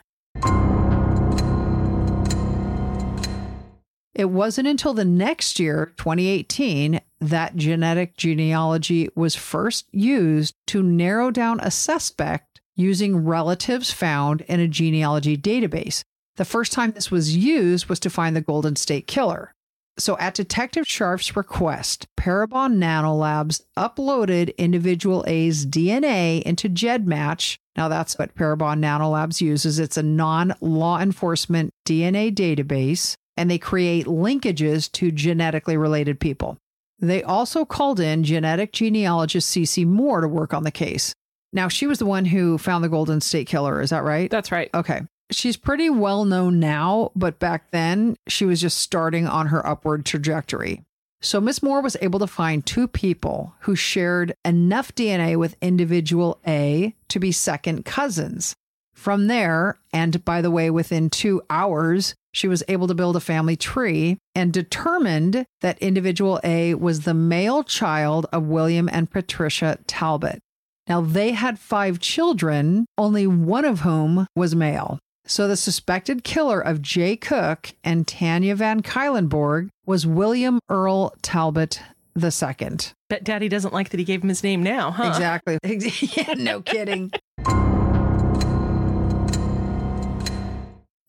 It 4.16 4.30
wasn't 4.30 4.70
until 4.70 4.94
the 4.94 5.04
next 5.04 5.60
year, 5.60 5.94
2018, 5.98 7.02
that 7.20 7.58
genetic 7.58 8.16
genealogy 8.16 9.10
was 9.14 9.36
first 9.36 9.88
used 9.92 10.56
to 10.68 10.82
narrow 10.82 11.32
down 11.32 11.60
a 11.60 11.70
suspect 11.70 12.62
using 12.76 13.26
relatives 13.26 13.92
found 13.92 14.42
in 14.42 14.62
a 14.62 14.70
genealogy 14.70 15.38
database. 15.38 16.02
The 16.38 16.46
first 16.46 16.72
time 16.72 16.92
this 16.92 17.12
was 17.12 17.36
used 17.36 17.88
was 17.88 18.00
to 18.02 18.10
find 18.10 18.36
the 18.36 18.42
Golden 18.42 18.78
State 18.78 19.06
Killer. 19.06 19.54
So, 19.98 20.18
at 20.18 20.34
Detective 20.34 20.86
Scharf's 20.86 21.38
request, 21.38 22.08
Parabon 22.18 22.76
Nanolabs 22.76 23.62
uploaded 23.78 24.56
individual 24.58 25.24
A's 25.26 25.66
DNA 25.66 26.42
into 26.42 26.68
GEDmatch. 26.68 27.56
Now, 27.78 27.88
that's 27.88 28.18
what 28.18 28.36
Parabon 28.36 28.80
Nanolabs 28.80 29.40
uses. 29.40 29.80
It's 29.80 29.96
a 29.96 30.04
non 30.04 30.54
law 30.60 31.00
enforcement 31.00 31.72
DNA 31.86 32.34
database, 32.34 33.16
and 33.38 33.50
they 33.50 33.58
create 33.58 34.06
linkages 34.06 34.92
to 34.94 35.12
genetically 35.12 35.78
related 35.78 36.20
people. 36.20 36.58
They 37.00 37.24
also 37.24 37.66
called 37.66 38.00
in 38.00 38.24
genetic 38.24 38.72
genealogist 38.72 39.54
Cece 39.54 39.86
Moore 39.86 40.22
to 40.22 40.28
work 40.28 40.54
on 40.54 40.64
the 40.64 40.72
case. 40.72 41.14
Now, 41.52 41.68
she 41.68 41.88
was 41.88 42.00
the 42.00 42.06
one 42.06 42.26
who 42.26 42.58
found 42.58 42.84
the 42.84 42.90
Golden 42.90 43.22
State 43.22 43.48
Killer. 43.48 43.82
Is 43.82 43.90
that 43.90 44.04
right? 44.04 44.30
That's 44.30 44.52
right. 44.52 44.70
Okay. 44.74 45.02
She's 45.32 45.58
pretty 45.58 45.90
well 45.90 46.26
known 46.26 46.60
now, 46.60 47.12
but 47.16 47.40
back 47.40 47.72
then 47.72 48.16
she 48.28 48.46
was 48.46 48.62
just 48.62 48.78
starting 48.78 49.26
on 49.26 49.48
her 49.48 49.66
upward 49.66 50.06
trajectory. 50.06 50.84
So, 51.22 51.42
Miss 51.42 51.64
Moore 51.64 51.82
was 51.82 51.98
able 52.02 52.20
to 52.20 52.28
find 52.28 52.64
two 52.64 52.88
people 52.88 53.56
who 53.62 53.76
shared 53.76 54.36
enough 54.44 54.94
DNA 54.94 55.36
with 55.38 55.56
individual 55.62 56.40
A 56.46 56.94
to 57.08 57.20
be 57.20 57.32
second 57.32 57.86
cousins. 57.86 58.54
From 58.94 59.28
there, 59.28 59.80
and 59.92 60.24
by 60.24 60.42
the 60.42 60.52
way, 60.52 60.70
within 60.70 61.10
two 61.10 61.42
hours, 61.50 62.16
she 62.36 62.50
was 62.50 62.64
able 62.68 62.86
to 62.86 62.94
build 62.94 63.16
a 63.16 63.22
family 63.22 63.56
tree 63.56 64.18
and 64.36 64.52
determined 64.52 65.46
that 65.62 65.80
individual 65.80 66.40
A 66.44 66.74
was 66.74 67.02
the 67.02 67.14
male 67.14 67.64
child 67.64 68.28
of 68.34 68.44
William 68.44 68.90
and 68.92 69.10
Patricia 69.10 69.80
Talbot. 69.88 70.40
Now, 70.88 71.00
they 71.00 71.32
had 71.32 71.58
five 71.58 72.00
children, 72.00 72.86
only 72.98 73.26
one 73.26 73.64
of 73.64 73.80
whom 73.80 74.28
was 74.36 74.54
male. 74.54 75.00
So, 75.26 75.48
the 75.48 75.56
suspected 75.56 76.26
killer 76.26 76.60
of 76.60 76.82
Jay 76.82 77.16
Cook 77.16 77.74
and 77.86 78.06
Tanya 78.06 78.56
Van 78.56 78.84
Cuylenborg 78.84 79.70
was 79.86 80.06
William 80.06 80.60
Earl 80.70 81.16
Talbot 81.22 81.82
II. 82.22 82.78
Bet 83.10 83.24
Daddy 83.24 83.48
doesn't 83.48 83.74
like 83.74 83.90
that 83.90 84.00
he 84.00 84.04
gave 84.04 84.22
him 84.22 84.30
his 84.30 84.44
name 84.44 84.62
now, 84.62 84.92
huh? 84.92 85.08
Exactly. 85.08 85.58
yeah, 85.64 86.34
no 86.34 86.62
kidding. 86.66 87.12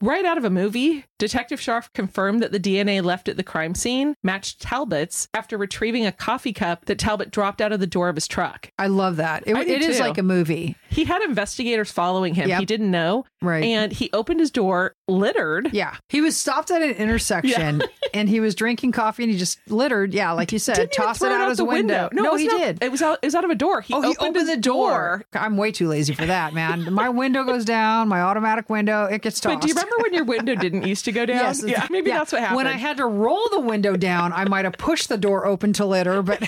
Right 0.03 0.27
out 0.27 0.37
of 0.37 0.45
a 0.45 0.51
movie, 0.51 1.07
Detective 1.19 1.61
Scharf 1.61 1.91
confirmed 1.95 2.43
that 2.43 2.53
the 2.53 2.61
DNA 2.61 3.03
left 3.03 3.29
at 3.29 3.37
the 3.39 3.43
crime 3.43 3.75
scene 3.75 4.15
matched 4.23 4.61
Talbot's 4.61 5.29
after 5.33 5.57
retrieving 5.57 6.05
a 6.05 6.13
coffee 6.13 6.53
cup 6.53 6.85
that 6.87 6.99
Talbot 6.99 7.31
dropped 7.31 7.61
out 7.63 7.73
of 7.73 7.81
the 7.81 7.87
door 7.87 8.09
of 8.11 8.17
his 8.17 8.29
truck. 8.29 8.71
I 8.79 8.89
love 8.89 9.17
that. 9.17 9.45
It, 9.47 9.57
I 9.57 9.63
it 9.63 9.83
is 9.83 9.97
too. 9.97 10.03
like 10.03 10.19
a 10.19 10.23
movie. 10.23 10.77
He 10.91 11.05
had 11.05 11.23
investigators 11.23 11.91
following 11.91 12.35
him. 12.35 12.49
Yep. 12.51 12.61
He 12.61 12.67
didn't 12.67 12.91
know. 12.91 13.25
Right. 13.41 13.65
And 13.65 13.93
he 13.93 14.11
opened 14.13 14.41
his 14.41 14.51
door, 14.51 14.95
littered. 15.09 15.71
Yeah. 15.73 15.97
He 16.11 16.21
was 16.21 16.37
stopped 16.37 16.71
at 16.71 16.83
an 16.83 16.91
intersection 16.91 17.83
and 18.15 18.29
he 18.29 18.41
was 18.41 18.55
drinking 18.55 18.93
coffee 18.93 19.23
and 19.23 19.33
he 19.33 19.39
just 19.39 19.59
littered. 19.71 20.13
Yeah, 20.13 20.33
like 20.33 20.53
you 20.53 20.59
said, 20.59 20.77
Didn't 20.77 20.93
tossed 20.93 21.23
it 21.23 21.33
out, 21.33 21.41
out 21.43 21.49
his 21.49 21.59
the 21.59 21.65
window. 21.65 22.11
No, 22.13 22.27
it 22.27 22.33
was 22.33 22.41
he 22.43 22.49
not- 22.49 22.59
did. 22.59 22.83
It 22.83 22.93
was 22.93 23.01
out. 23.01 23.19
It 23.23 23.27
was 23.27 23.35
out 23.35 23.45
of 23.45 23.51
a 23.51 23.55
door. 23.55 23.81
He 23.81 23.95
Oh, 23.95 24.03
he 24.03 24.09
opened, 24.09 24.21
opened 24.21 24.37
his 24.37 24.57
the 24.57 24.57
door. 24.61 25.25
I'm 25.33 25.57
way 25.57 25.73
too 25.73 25.89
lazy 25.89 26.13
for 26.15 26.27
that, 26.27 26.53
man. 26.53 26.93
My 26.93 27.09
window 27.09 27.45
goes 27.45 27.65
down, 27.65 28.09
my 28.09 28.21
automatic 28.21 28.69
window, 28.69 29.05
it 29.07 29.23
gets 29.23 29.41
tossed. 29.41 29.55
But 29.55 29.63
do 29.63 29.69
you 29.69 29.75
remember 29.75 29.97
when 30.03 30.13
your 30.13 30.25
window 30.25 30.55
didn't 30.55 30.83
used 30.87 31.06
to 31.07 31.13
go 31.13 31.27
down? 31.27 31.39
Yes, 31.39 31.65
yeah, 31.67 31.87
maybe 31.91 32.11
yeah. 32.11 32.19
that's 32.19 32.33
what 32.33 32.41
happened. 32.43 32.57
When 32.57 32.67
I 32.67 32.75
had 32.75 32.99
to 32.99 33.07
roll 33.07 33.49
the 33.51 33.61
window 33.61 33.97
down, 33.97 34.33
I 34.33 34.45
might 34.45 34.65
have 34.65 34.75
pushed 34.75 35.09
the 35.09 35.19
door 35.19 35.47
open 35.47 35.73
to 35.75 35.87
litter, 35.87 36.23
but 36.23 36.43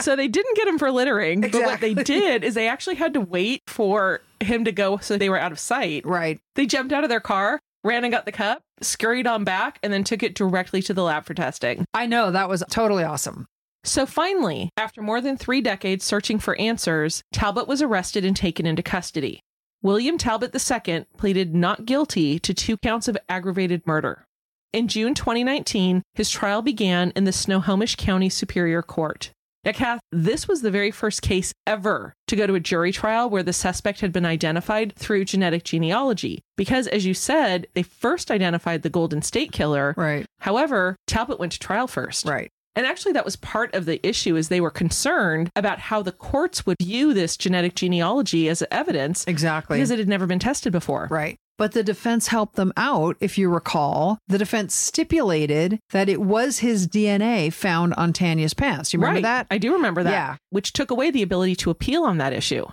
so 0.00 0.16
they 0.16 0.28
didn't 0.28 0.56
get 0.56 0.66
him 0.66 0.78
for 0.78 0.90
littering, 0.90 1.42
but 1.42 1.54
what 1.54 1.80
they 1.80 1.94
did 1.94 2.44
is 2.44 2.54
they 2.54 2.68
actually 2.68 2.96
had 2.96 3.14
to 3.14 3.20
wait 3.20 3.62
for 3.66 4.20
him 4.40 4.64
to 4.64 4.72
go 4.72 4.98
so 4.98 5.16
they 5.16 5.28
were 5.28 5.38
out 5.38 5.52
of 5.52 5.58
sight. 5.58 6.04
right. 6.04 6.38
They 6.54 6.66
jumped 6.66 6.92
out 6.92 7.04
of 7.04 7.10
their 7.10 7.20
car, 7.20 7.60
ran 7.84 8.04
and 8.04 8.12
got 8.12 8.26
the 8.26 8.32
cup, 8.32 8.62
scurried 8.80 9.26
on 9.26 9.44
back, 9.44 9.78
and 9.82 9.92
then 9.92 10.04
took 10.04 10.22
it 10.22 10.34
directly 10.34 10.82
to 10.82 10.94
the 10.94 11.02
lab 11.02 11.24
for 11.24 11.34
testing. 11.34 11.84
I 11.94 12.06
know 12.06 12.30
that 12.30 12.48
was 12.48 12.64
totally 12.70 13.04
awesome. 13.04 13.46
So 13.84 14.06
finally, 14.06 14.70
after 14.76 15.02
more 15.02 15.20
than 15.20 15.36
three 15.36 15.60
decades 15.60 16.04
searching 16.04 16.38
for 16.38 16.58
answers, 16.58 17.22
Talbot 17.32 17.66
was 17.66 17.82
arrested 17.82 18.24
and 18.24 18.36
taken 18.36 18.64
into 18.64 18.82
custody. 18.82 19.40
William 19.84 20.16
Talbot 20.16 20.54
II 20.54 21.06
pleaded 21.16 21.56
not 21.56 21.86
guilty 21.86 22.38
to 22.38 22.54
two 22.54 22.76
counts 22.76 23.08
of 23.08 23.18
aggravated 23.28 23.84
murder. 23.84 24.24
In 24.72 24.86
June 24.86 25.12
2019, 25.12 26.02
his 26.14 26.30
trial 26.30 26.62
began 26.62 27.12
in 27.16 27.24
the 27.24 27.32
Snohomish 27.32 27.96
County 27.96 28.28
Superior 28.28 28.80
Court. 28.80 29.32
Now, 29.64 29.72
Kath, 29.72 30.00
this 30.12 30.46
was 30.46 30.62
the 30.62 30.70
very 30.70 30.92
first 30.92 31.20
case 31.20 31.52
ever 31.66 32.14
to 32.28 32.36
go 32.36 32.46
to 32.46 32.54
a 32.54 32.60
jury 32.60 32.92
trial 32.92 33.28
where 33.28 33.42
the 33.42 33.52
suspect 33.52 34.00
had 34.00 34.12
been 34.12 34.24
identified 34.24 34.94
through 34.94 35.24
genetic 35.24 35.64
genealogy. 35.64 36.42
Because, 36.56 36.86
as 36.86 37.04
you 37.04 37.14
said, 37.14 37.66
they 37.74 37.82
first 37.82 38.30
identified 38.30 38.82
the 38.82 38.88
Golden 38.88 39.20
State 39.20 39.50
Killer. 39.50 39.94
Right. 39.96 40.26
However, 40.38 40.94
Talbot 41.08 41.40
went 41.40 41.52
to 41.52 41.58
trial 41.58 41.88
first. 41.88 42.24
Right. 42.24 42.50
And 42.74 42.86
actually, 42.86 43.12
that 43.12 43.24
was 43.24 43.36
part 43.36 43.74
of 43.74 43.84
the 43.84 44.04
issue 44.06 44.36
is 44.36 44.48
they 44.48 44.60
were 44.60 44.70
concerned 44.70 45.50
about 45.54 45.78
how 45.78 46.02
the 46.02 46.12
courts 46.12 46.64
would 46.64 46.78
view 46.80 47.12
this 47.12 47.36
genetic 47.36 47.74
genealogy 47.74 48.48
as 48.48 48.62
evidence 48.70 49.24
Exactly. 49.26 49.76
because 49.76 49.90
it 49.90 49.98
had 49.98 50.08
never 50.08 50.26
been 50.26 50.38
tested 50.38 50.72
before. 50.72 51.08
Right. 51.10 51.36
But 51.58 51.72
the 51.72 51.82
defense 51.82 52.28
helped 52.28 52.56
them 52.56 52.72
out. 52.76 53.16
If 53.20 53.36
you 53.36 53.50
recall, 53.50 54.18
the 54.26 54.38
defense 54.38 54.74
stipulated 54.74 55.80
that 55.90 56.08
it 56.08 56.20
was 56.20 56.60
his 56.60 56.88
DNA 56.88 57.52
found 57.52 57.94
on 57.94 58.12
Tanya's 58.12 58.54
pants. 58.54 58.92
You 58.92 58.98
remember 58.98 59.18
right. 59.18 59.22
that? 59.22 59.46
I 59.50 59.58
do 59.58 59.74
remember 59.74 60.02
that. 60.02 60.10
Yeah. 60.10 60.36
Which 60.50 60.72
took 60.72 60.90
away 60.90 61.10
the 61.10 61.22
ability 61.22 61.56
to 61.56 61.70
appeal 61.70 62.04
on 62.04 62.18
that 62.18 62.32
issue. 62.32 62.66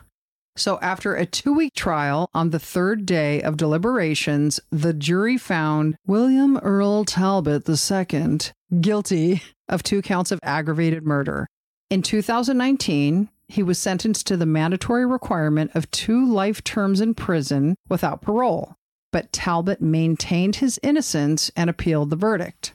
So, 0.56 0.80
after 0.82 1.16
a 1.16 1.26
two 1.26 1.54
week 1.54 1.74
trial, 1.74 2.30
on 2.34 2.50
the 2.50 2.60
third 2.60 3.06
day 3.06 3.42
of 3.42 3.56
deliberations, 3.56 4.60
the 4.72 4.94
jury 4.94 5.38
found 5.38 5.96
William 6.06 6.58
Earl 6.58 7.06
Talbot 7.06 7.70
II 7.70 8.40
guilty 8.82 9.42
of 9.70 9.84
two 9.84 10.02
counts 10.02 10.32
of 10.32 10.40
aggravated 10.44 11.06
murder. 11.06 11.48
In 11.90 12.02
2019, 12.02 13.30
he 13.48 13.64
was 13.64 13.80
sentenced 13.80 14.28
to 14.28 14.38
the 14.38 14.46
mandatory 14.46 15.06
requirement 15.06 15.72
of 15.74 15.90
two 15.92 16.26
life 16.26 16.64
terms 16.64 17.02
in 17.02 17.14
prison 17.16 17.76
without 17.88 18.22
parole. 18.22 18.76
But 19.12 19.32
Talbot 19.32 19.82
maintained 19.82 20.58
his 20.58 20.80
innocence 20.84 21.50
and 21.56 21.70
appealed 21.70 22.10
the 22.12 22.16
verdict. 22.16 22.74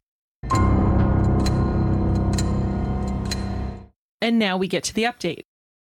And 4.20 4.38
now 4.38 4.56
we 4.56 4.66
get 4.66 4.82
to 4.84 4.94
the 4.94 5.04
update. 5.04 5.42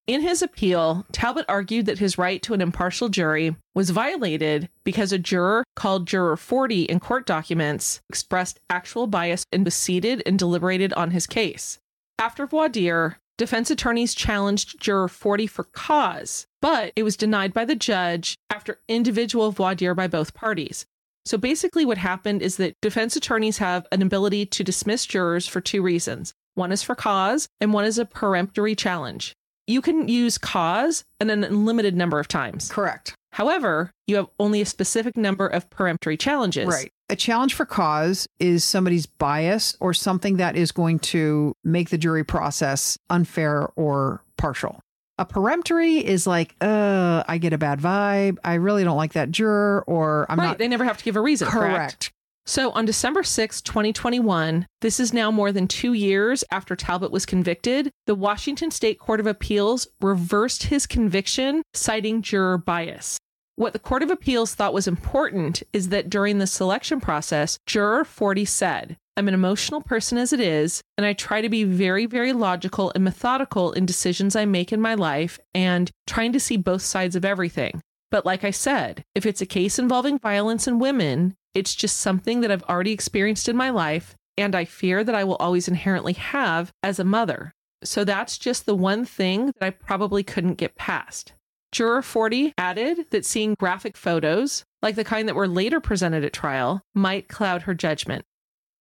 In 0.07 0.21
his 0.21 0.41
appeal, 0.41 1.05
Talbot 1.11 1.43
argued 1.49 1.85
that 1.85 1.99
his 1.99 2.17
right 2.17 2.41
to 2.43 2.53
an 2.53 2.61
impartial 2.61 3.09
jury 3.09 3.57
was 3.75 3.89
violated 3.89 4.69
because 4.85 5.11
a 5.11 5.19
juror 5.19 5.65
called 5.75 6.07
Juror 6.07 6.37
40 6.37 6.83
in 6.83 7.01
court 7.01 7.25
documents 7.25 7.99
expressed 8.07 8.57
actual 8.69 9.07
bias 9.07 9.43
and 9.51 9.65
was 9.65 9.75
seated 9.75 10.23
and 10.25 10.39
deliberated 10.39 10.93
on 10.93 11.11
his 11.11 11.27
case. 11.27 11.79
After 12.17 12.47
voir 12.47 12.69
dire, 12.69 13.17
defense 13.37 13.69
attorneys 13.69 14.15
challenged 14.15 14.79
Juror 14.79 15.09
40 15.09 15.45
for 15.45 15.65
cause, 15.65 16.47
but 16.61 16.93
it 16.95 17.03
was 17.03 17.17
denied 17.17 17.53
by 17.53 17.65
the 17.65 17.75
judge 17.75 18.37
after 18.49 18.79
individual 18.87 19.51
voir 19.51 19.75
dire 19.75 19.93
by 19.93 20.07
both 20.07 20.33
parties. 20.33 20.85
So 21.25 21.37
basically, 21.37 21.83
what 21.83 21.97
happened 21.97 22.41
is 22.41 22.55
that 22.55 22.75
defense 22.81 23.17
attorneys 23.17 23.57
have 23.57 23.85
an 23.91 24.01
ability 24.01 24.45
to 24.45 24.63
dismiss 24.63 25.05
jurors 25.05 25.47
for 25.47 25.59
two 25.59 25.81
reasons 25.81 26.33
one 26.55 26.71
is 26.71 26.81
for 26.81 26.95
cause, 26.95 27.47
and 27.61 27.71
one 27.71 27.85
is 27.85 27.99
a 27.99 28.05
peremptory 28.05 28.73
challenge. 28.73 29.35
You 29.67 29.81
can 29.81 30.07
use 30.07 30.37
cause 30.37 31.03
and 31.19 31.29
an 31.29 31.43
unlimited 31.43 31.95
number 31.95 32.19
of 32.19 32.27
times. 32.27 32.71
Correct. 32.71 33.13
However, 33.33 33.91
you 34.07 34.15
have 34.15 34.27
only 34.39 34.61
a 34.61 34.65
specific 34.65 35.15
number 35.17 35.45
of 35.45 35.69
peremptory 35.69 36.17
challenges. 36.17 36.67
Right. 36.67 36.89
A 37.09 37.15
challenge 37.15 37.53
for 37.53 37.65
cause 37.65 38.27
is 38.39 38.63
somebody's 38.63 39.05
bias 39.05 39.75
or 39.79 39.93
something 39.93 40.37
that 40.37 40.55
is 40.55 40.71
going 40.71 40.99
to 40.99 41.53
make 41.63 41.89
the 41.89 41.97
jury 41.97 42.23
process 42.23 42.97
unfair 43.09 43.69
or 43.75 44.23
partial. 44.37 44.79
A 45.19 45.25
peremptory 45.25 45.97
is 45.97 46.25
like, 46.27 46.55
uh, 46.61 47.23
I 47.27 47.37
get 47.37 47.53
a 47.53 47.57
bad 47.57 47.79
vibe. 47.79 48.37
I 48.43 48.55
really 48.55 48.83
don't 48.83 48.97
like 48.97 49.13
that 49.13 49.31
juror, 49.31 49.83
or 49.87 50.25
I'm 50.29 50.39
right. 50.39 50.47
not 50.47 50.57
They 50.59 50.67
never 50.67 50.83
have 50.83 50.97
to 50.97 51.03
give 51.03 51.15
a 51.15 51.21
reason. 51.21 51.47
Correct. 51.47 51.75
correct. 51.75 52.11
So 52.47 52.71
on 52.71 52.85
December 52.85 53.23
6, 53.23 53.61
2021, 53.61 54.67
this 54.79 55.01
is 55.01 55.11
now 55.11 55.31
more 55.31 55.51
than 55.51 55.67
two 55.67 55.91
years 55.91 56.45
after 56.49 56.77
Talbot 56.77 57.11
was 57.11 57.25
convicted, 57.25 57.91
the 58.05 58.15
Washington 58.15 58.71
State 58.71 58.99
Court 58.99 59.19
of 59.19 59.27
Appeals 59.27 59.85
reversed 59.99 60.63
his 60.63 60.87
conviction, 60.87 61.61
citing 61.73 62.21
juror 62.21 62.57
bias. 62.57 63.19
What 63.57 63.73
the 63.73 63.79
Court 63.79 64.01
of 64.01 64.11
Appeals 64.11 64.55
thought 64.55 64.73
was 64.73 64.87
important 64.87 65.61
is 65.73 65.89
that 65.89 66.09
during 66.09 66.37
the 66.37 66.47
selection 66.47 67.01
process, 67.01 67.57
Juror 67.65 68.05
40 68.05 68.45
said, 68.45 68.95
I'm 69.17 69.27
an 69.27 69.33
emotional 69.33 69.81
person 69.81 70.17
as 70.17 70.31
it 70.31 70.39
is, 70.39 70.81
and 70.97 71.05
I 71.05 71.11
try 71.13 71.41
to 71.41 71.49
be 71.49 71.65
very, 71.65 72.05
very 72.05 72.31
logical 72.31 72.93
and 72.95 73.03
methodical 73.03 73.73
in 73.73 73.85
decisions 73.85 74.37
I 74.37 74.45
make 74.45 74.71
in 74.71 74.79
my 74.79 74.93
life 74.93 75.37
and 75.53 75.91
trying 76.05 76.31
to 76.31 76.39
see 76.39 76.55
both 76.55 76.83
sides 76.83 77.15
of 77.15 77.25
everything. 77.25 77.81
But 78.09 78.25
like 78.25 78.43
I 78.43 78.51
said, 78.51 79.03
if 79.15 79.25
it's 79.25 79.41
a 79.41 79.45
case 79.45 79.77
involving 79.77 80.19
violence 80.19 80.67
in 80.67 80.79
women, 80.79 81.35
it's 81.53 81.75
just 81.75 81.97
something 81.97 82.41
that 82.41 82.51
I've 82.51 82.63
already 82.63 82.91
experienced 82.91 83.49
in 83.49 83.57
my 83.57 83.69
life, 83.69 84.15
and 84.37 84.55
I 84.55 84.65
fear 84.65 85.03
that 85.03 85.15
I 85.15 85.23
will 85.23 85.35
always 85.37 85.67
inherently 85.67 86.13
have 86.13 86.71
as 86.83 86.99
a 86.99 87.03
mother. 87.03 87.53
So 87.83 88.03
that's 88.03 88.37
just 88.37 88.65
the 88.65 88.75
one 88.75 89.05
thing 89.05 89.47
that 89.47 89.63
I 89.63 89.69
probably 89.71 90.23
couldn't 90.23 90.55
get 90.55 90.75
past. 90.75 91.33
Juror 91.71 92.01
40 92.01 92.53
added 92.57 93.07
that 93.09 93.25
seeing 93.25 93.55
graphic 93.59 93.97
photos, 93.97 94.63
like 94.81 94.95
the 94.95 95.03
kind 95.03 95.27
that 95.27 95.35
were 95.35 95.47
later 95.47 95.79
presented 95.79 96.23
at 96.23 96.33
trial, 96.33 96.81
might 96.95 97.27
cloud 97.27 97.63
her 97.63 97.73
judgment. 97.73 98.23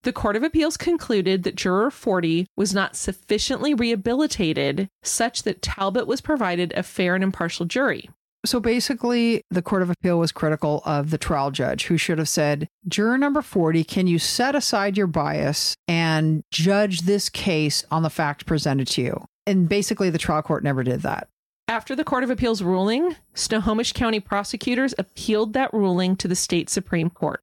The 0.05 0.13
Court 0.13 0.37
of 0.37 0.45
Appeals 0.45 0.77
concluded 0.77 1.43
that 1.43 1.57
Juror 1.57 1.91
40 1.91 2.47
was 2.57 2.73
not 2.73 2.95
sufficiently 2.95 3.75
rehabilitated 3.75 4.89
such 5.03 5.43
that 5.43 5.63
Talbot 5.63 6.07
was 6.07 6.21
provided 6.21 6.73
a 6.77 6.85
fair 6.85 7.17
and 7.17 7.25
impartial 7.25 7.67
jury. 7.67 8.09
So 8.47 8.61
basically, 8.61 9.43
the 9.51 9.61
Court 9.61 9.83
of 9.83 9.91
Appeal 9.91 10.21
was 10.21 10.31
critical 10.31 10.81
of 10.85 11.11
the 11.11 11.19
trial 11.19 11.51
judge 11.51 11.87
who 11.87 11.99
should 11.99 12.19
have 12.19 12.29
said, 12.29 12.69
Juror 12.87 13.19
number 13.19 13.43
40, 13.43 13.83
can 13.83 14.07
you 14.07 14.21
set 14.21 14.55
aside 14.55 14.97
your 14.97 15.09
bias 15.09 15.75
and 15.89 16.45
judge 16.53 17.03
this 17.03 17.29
case 17.29 17.85
on 17.91 18.05
the 18.05 18.11
fact 18.11 18.47
presented 18.47 18.87
to 18.89 19.03
you? 19.03 19.25
And 19.47 19.69
basically, 19.69 20.11
the 20.11 20.19
trial 20.19 20.43
court 20.43 20.63
never 20.63 20.85
did 20.85 21.03
that. 21.03 21.29
After 21.69 21.97
the 21.97 22.05
Court 22.05 22.23
of 22.23 22.31
Appeals 22.31 22.63
ruling, 22.63 23.17
Snohomish 23.35 23.93
County 23.93 24.21
prosecutors 24.21 24.95
appealed 24.99 25.53
that 25.55 25.75
ruling 25.75 26.15
to 26.17 26.29
the 26.29 26.37
state 26.37 26.71
Supreme 26.71 27.11
Court. 27.11 27.43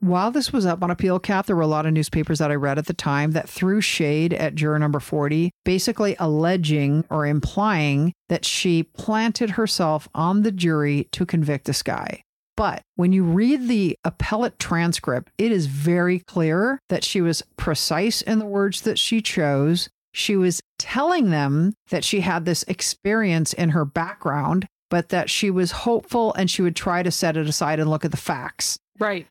While 0.00 0.30
this 0.30 0.52
was 0.52 0.64
up 0.64 0.84
on 0.84 0.92
appeal, 0.92 1.18
Kath, 1.18 1.46
there 1.46 1.56
were 1.56 1.62
a 1.62 1.66
lot 1.66 1.84
of 1.84 1.92
newspapers 1.92 2.38
that 2.38 2.52
I 2.52 2.54
read 2.54 2.78
at 2.78 2.86
the 2.86 2.94
time 2.94 3.32
that 3.32 3.48
threw 3.48 3.80
shade 3.80 4.32
at 4.32 4.54
juror 4.54 4.78
number 4.78 5.00
40, 5.00 5.50
basically 5.64 6.14
alleging 6.20 7.04
or 7.10 7.26
implying 7.26 8.12
that 8.28 8.44
she 8.44 8.84
planted 8.84 9.50
herself 9.50 10.08
on 10.14 10.42
the 10.42 10.52
jury 10.52 11.08
to 11.12 11.26
convict 11.26 11.64
this 11.64 11.82
guy. 11.82 12.22
But 12.56 12.82
when 12.94 13.12
you 13.12 13.24
read 13.24 13.66
the 13.66 13.96
appellate 14.04 14.60
transcript, 14.60 15.32
it 15.36 15.50
is 15.50 15.66
very 15.66 16.20
clear 16.20 16.78
that 16.88 17.02
she 17.02 17.20
was 17.20 17.42
precise 17.56 18.22
in 18.22 18.38
the 18.38 18.46
words 18.46 18.82
that 18.82 19.00
she 19.00 19.20
chose. 19.20 19.88
She 20.12 20.36
was 20.36 20.60
telling 20.78 21.30
them 21.30 21.74
that 21.90 22.04
she 22.04 22.20
had 22.20 22.44
this 22.44 22.62
experience 22.68 23.52
in 23.52 23.70
her 23.70 23.84
background, 23.84 24.66
but 24.90 25.08
that 25.08 25.28
she 25.28 25.50
was 25.50 25.72
hopeful 25.72 26.34
and 26.34 26.48
she 26.48 26.62
would 26.62 26.76
try 26.76 27.02
to 27.02 27.10
set 27.10 27.36
it 27.36 27.48
aside 27.48 27.80
and 27.80 27.90
look 27.90 28.04
at 28.04 28.12
the 28.12 28.16
facts. 28.16 28.78
Right. 28.98 29.26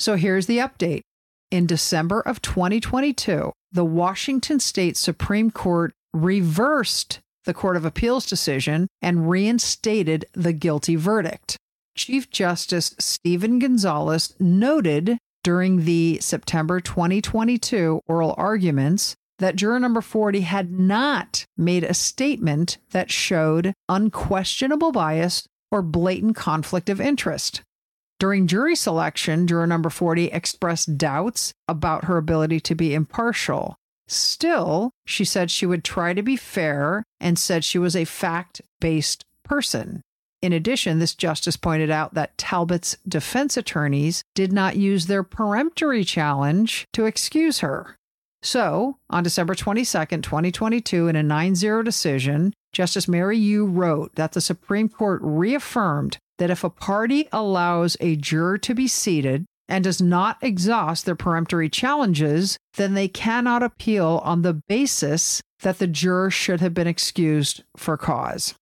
So 0.00 0.16
here's 0.16 0.46
the 0.46 0.56
update. 0.56 1.02
In 1.50 1.66
December 1.66 2.22
of 2.22 2.40
2022, 2.40 3.52
the 3.70 3.84
Washington 3.84 4.58
State 4.58 4.96
Supreme 4.96 5.50
Court 5.50 5.92
reversed 6.14 7.20
the 7.44 7.52
Court 7.52 7.76
of 7.76 7.84
Appeals 7.84 8.24
decision 8.24 8.88
and 9.02 9.28
reinstated 9.28 10.24
the 10.32 10.54
guilty 10.54 10.96
verdict. 10.96 11.58
Chief 11.98 12.30
Justice 12.30 12.94
Steven 12.98 13.58
Gonzalez 13.58 14.34
noted 14.40 15.18
during 15.44 15.84
the 15.84 16.18
September 16.22 16.80
2022 16.80 18.00
oral 18.06 18.34
arguments 18.38 19.14
that 19.38 19.56
juror 19.56 19.78
number 19.78 20.00
40 20.00 20.40
had 20.40 20.72
not 20.72 21.44
made 21.58 21.84
a 21.84 21.92
statement 21.92 22.78
that 22.92 23.10
showed 23.10 23.74
unquestionable 23.86 24.92
bias 24.92 25.46
or 25.70 25.82
blatant 25.82 26.36
conflict 26.36 26.88
of 26.88 27.02
interest. 27.02 27.60
During 28.20 28.46
jury 28.46 28.76
selection, 28.76 29.46
juror 29.46 29.66
number 29.66 29.88
40 29.88 30.26
expressed 30.26 30.98
doubts 30.98 31.54
about 31.66 32.04
her 32.04 32.18
ability 32.18 32.60
to 32.60 32.74
be 32.74 32.92
impartial. 32.92 33.76
Still, 34.08 34.90
she 35.06 35.24
said 35.24 35.50
she 35.50 35.64
would 35.64 35.82
try 35.82 36.12
to 36.12 36.22
be 36.22 36.36
fair 36.36 37.02
and 37.18 37.38
said 37.38 37.64
she 37.64 37.78
was 37.78 37.96
a 37.96 38.04
fact 38.04 38.60
based 38.78 39.24
person. 39.42 40.02
In 40.42 40.52
addition, 40.52 40.98
this 40.98 41.14
justice 41.14 41.56
pointed 41.56 41.90
out 41.90 42.12
that 42.12 42.36
Talbot's 42.36 42.94
defense 43.08 43.56
attorneys 43.56 44.22
did 44.34 44.52
not 44.52 44.76
use 44.76 45.06
their 45.06 45.22
peremptory 45.22 46.04
challenge 46.04 46.84
to 46.92 47.06
excuse 47.06 47.60
her. 47.60 47.96
So, 48.42 48.98
on 49.08 49.22
December 49.22 49.54
22nd, 49.54 50.22
2022, 50.22 51.08
in 51.08 51.16
a 51.16 51.22
9 51.22 51.54
0 51.54 51.82
decision, 51.82 52.52
Justice 52.72 53.08
Mary 53.08 53.38
Yu 53.38 53.64
wrote 53.64 54.14
that 54.16 54.32
the 54.32 54.40
Supreme 54.42 54.90
Court 54.90 55.20
reaffirmed 55.22 56.18
that 56.40 56.50
if 56.50 56.64
a 56.64 56.70
party 56.70 57.28
allows 57.32 57.98
a 58.00 58.16
juror 58.16 58.56
to 58.56 58.74
be 58.74 58.88
seated 58.88 59.44
and 59.68 59.84
does 59.84 60.00
not 60.00 60.38
exhaust 60.40 61.04
their 61.04 61.14
peremptory 61.14 61.68
challenges, 61.68 62.56
then 62.76 62.94
they 62.94 63.08
cannot 63.08 63.62
appeal 63.62 64.22
on 64.24 64.40
the 64.40 64.54
basis 64.54 65.42
that 65.60 65.78
the 65.78 65.86
juror 65.86 66.30
should 66.30 66.62
have 66.62 66.72
been 66.72 66.86
excused 66.86 67.62
for 67.76 67.98
cause. 67.98 68.54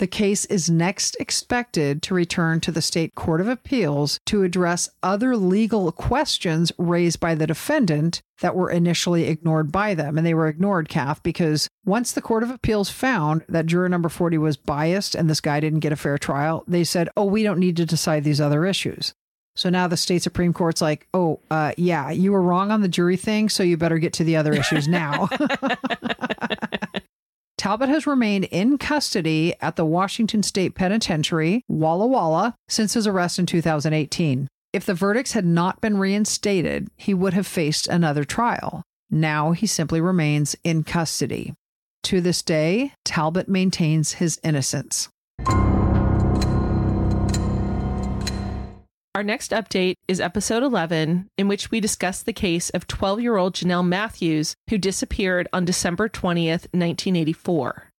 The 0.00 0.06
case 0.06 0.46
is 0.46 0.70
next 0.70 1.14
expected 1.20 2.00
to 2.04 2.14
return 2.14 2.60
to 2.60 2.72
the 2.72 2.80
State 2.80 3.14
Court 3.14 3.38
of 3.38 3.48
Appeals 3.48 4.18
to 4.24 4.42
address 4.42 4.88
other 5.02 5.36
legal 5.36 5.92
questions 5.92 6.72
raised 6.78 7.20
by 7.20 7.34
the 7.34 7.46
defendant 7.46 8.22
that 8.40 8.56
were 8.56 8.70
initially 8.70 9.24
ignored 9.24 9.70
by 9.70 9.92
them. 9.92 10.16
And 10.16 10.26
they 10.26 10.32
were 10.32 10.48
ignored, 10.48 10.88
Kath, 10.88 11.22
because 11.22 11.68
once 11.84 12.12
the 12.12 12.22
Court 12.22 12.42
of 12.42 12.50
Appeals 12.50 12.88
found 12.88 13.44
that 13.46 13.66
juror 13.66 13.90
number 13.90 14.08
40 14.08 14.38
was 14.38 14.56
biased 14.56 15.14
and 15.14 15.28
this 15.28 15.42
guy 15.42 15.60
didn't 15.60 15.80
get 15.80 15.92
a 15.92 15.96
fair 15.96 16.16
trial, 16.16 16.64
they 16.66 16.82
said, 16.82 17.10
oh, 17.14 17.26
we 17.26 17.42
don't 17.42 17.60
need 17.60 17.76
to 17.76 17.84
decide 17.84 18.24
these 18.24 18.40
other 18.40 18.64
issues. 18.64 19.12
So 19.54 19.68
now 19.68 19.86
the 19.86 19.98
state 19.98 20.22
Supreme 20.22 20.54
Court's 20.54 20.80
like, 20.80 21.08
oh, 21.12 21.40
uh, 21.50 21.72
yeah, 21.76 22.10
you 22.10 22.32
were 22.32 22.40
wrong 22.40 22.70
on 22.70 22.80
the 22.80 22.88
jury 22.88 23.18
thing, 23.18 23.50
so 23.50 23.62
you 23.62 23.76
better 23.76 23.98
get 23.98 24.14
to 24.14 24.24
the 24.24 24.36
other 24.36 24.54
issues 24.54 24.88
now. 24.88 25.28
Talbot 27.60 27.90
has 27.90 28.06
remained 28.06 28.44
in 28.46 28.78
custody 28.78 29.52
at 29.60 29.76
the 29.76 29.84
Washington 29.84 30.42
State 30.42 30.74
Penitentiary, 30.74 31.62
Walla 31.68 32.06
Walla, 32.06 32.54
since 32.70 32.94
his 32.94 33.06
arrest 33.06 33.38
in 33.38 33.44
2018. 33.44 34.48
If 34.72 34.86
the 34.86 34.94
verdicts 34.94 35.32
had 35.32 35.44
not 35.44 35.78
been 35.82 35.98
reinstated, 35.98 36.88
he 36.96 37.12
would 37.12 37.34
have 37.34 37.46
faced 37.46 37.86
another 37.86 38.24
trial. 38.24 38.82
Now 39.10 39.52
he 39.52 39.66
simply 39.66 40.00
remains 40.00 40.56
in 40.64 40.84
custody. 40.84 41.52
To 42.04 42.22
this 42.22 42.40
day, 42.40 42.94
Talbot 43.04 43.46
maintains 43.46 44.14
his 44.14 44.40
innocence. 44.42 45.10
Our 49.20 49.24
next 49.24 49.50
update 49.50 49.96
is 50.08 50.18
episode 50.18 50.62
11, 50.62 51.28
in 51.36 51.46
which 51.46 51.70
we 51.70 51.78
discuss 51.78 52.22
the 52.22 52.32
case 52.32 52.70
of 52.70 52.86
12 52.86 53.20
year 53.20 53.36
old 53.36 53.52
Janelle 53.52 53.86
Matthews, 53.86 54.54
who 54.70 54.78
disappeared 54.78 55.46
on 55.52 55.66
December 55.66 56.08
20th, 56.08 56.68
1984. 56.72 57.90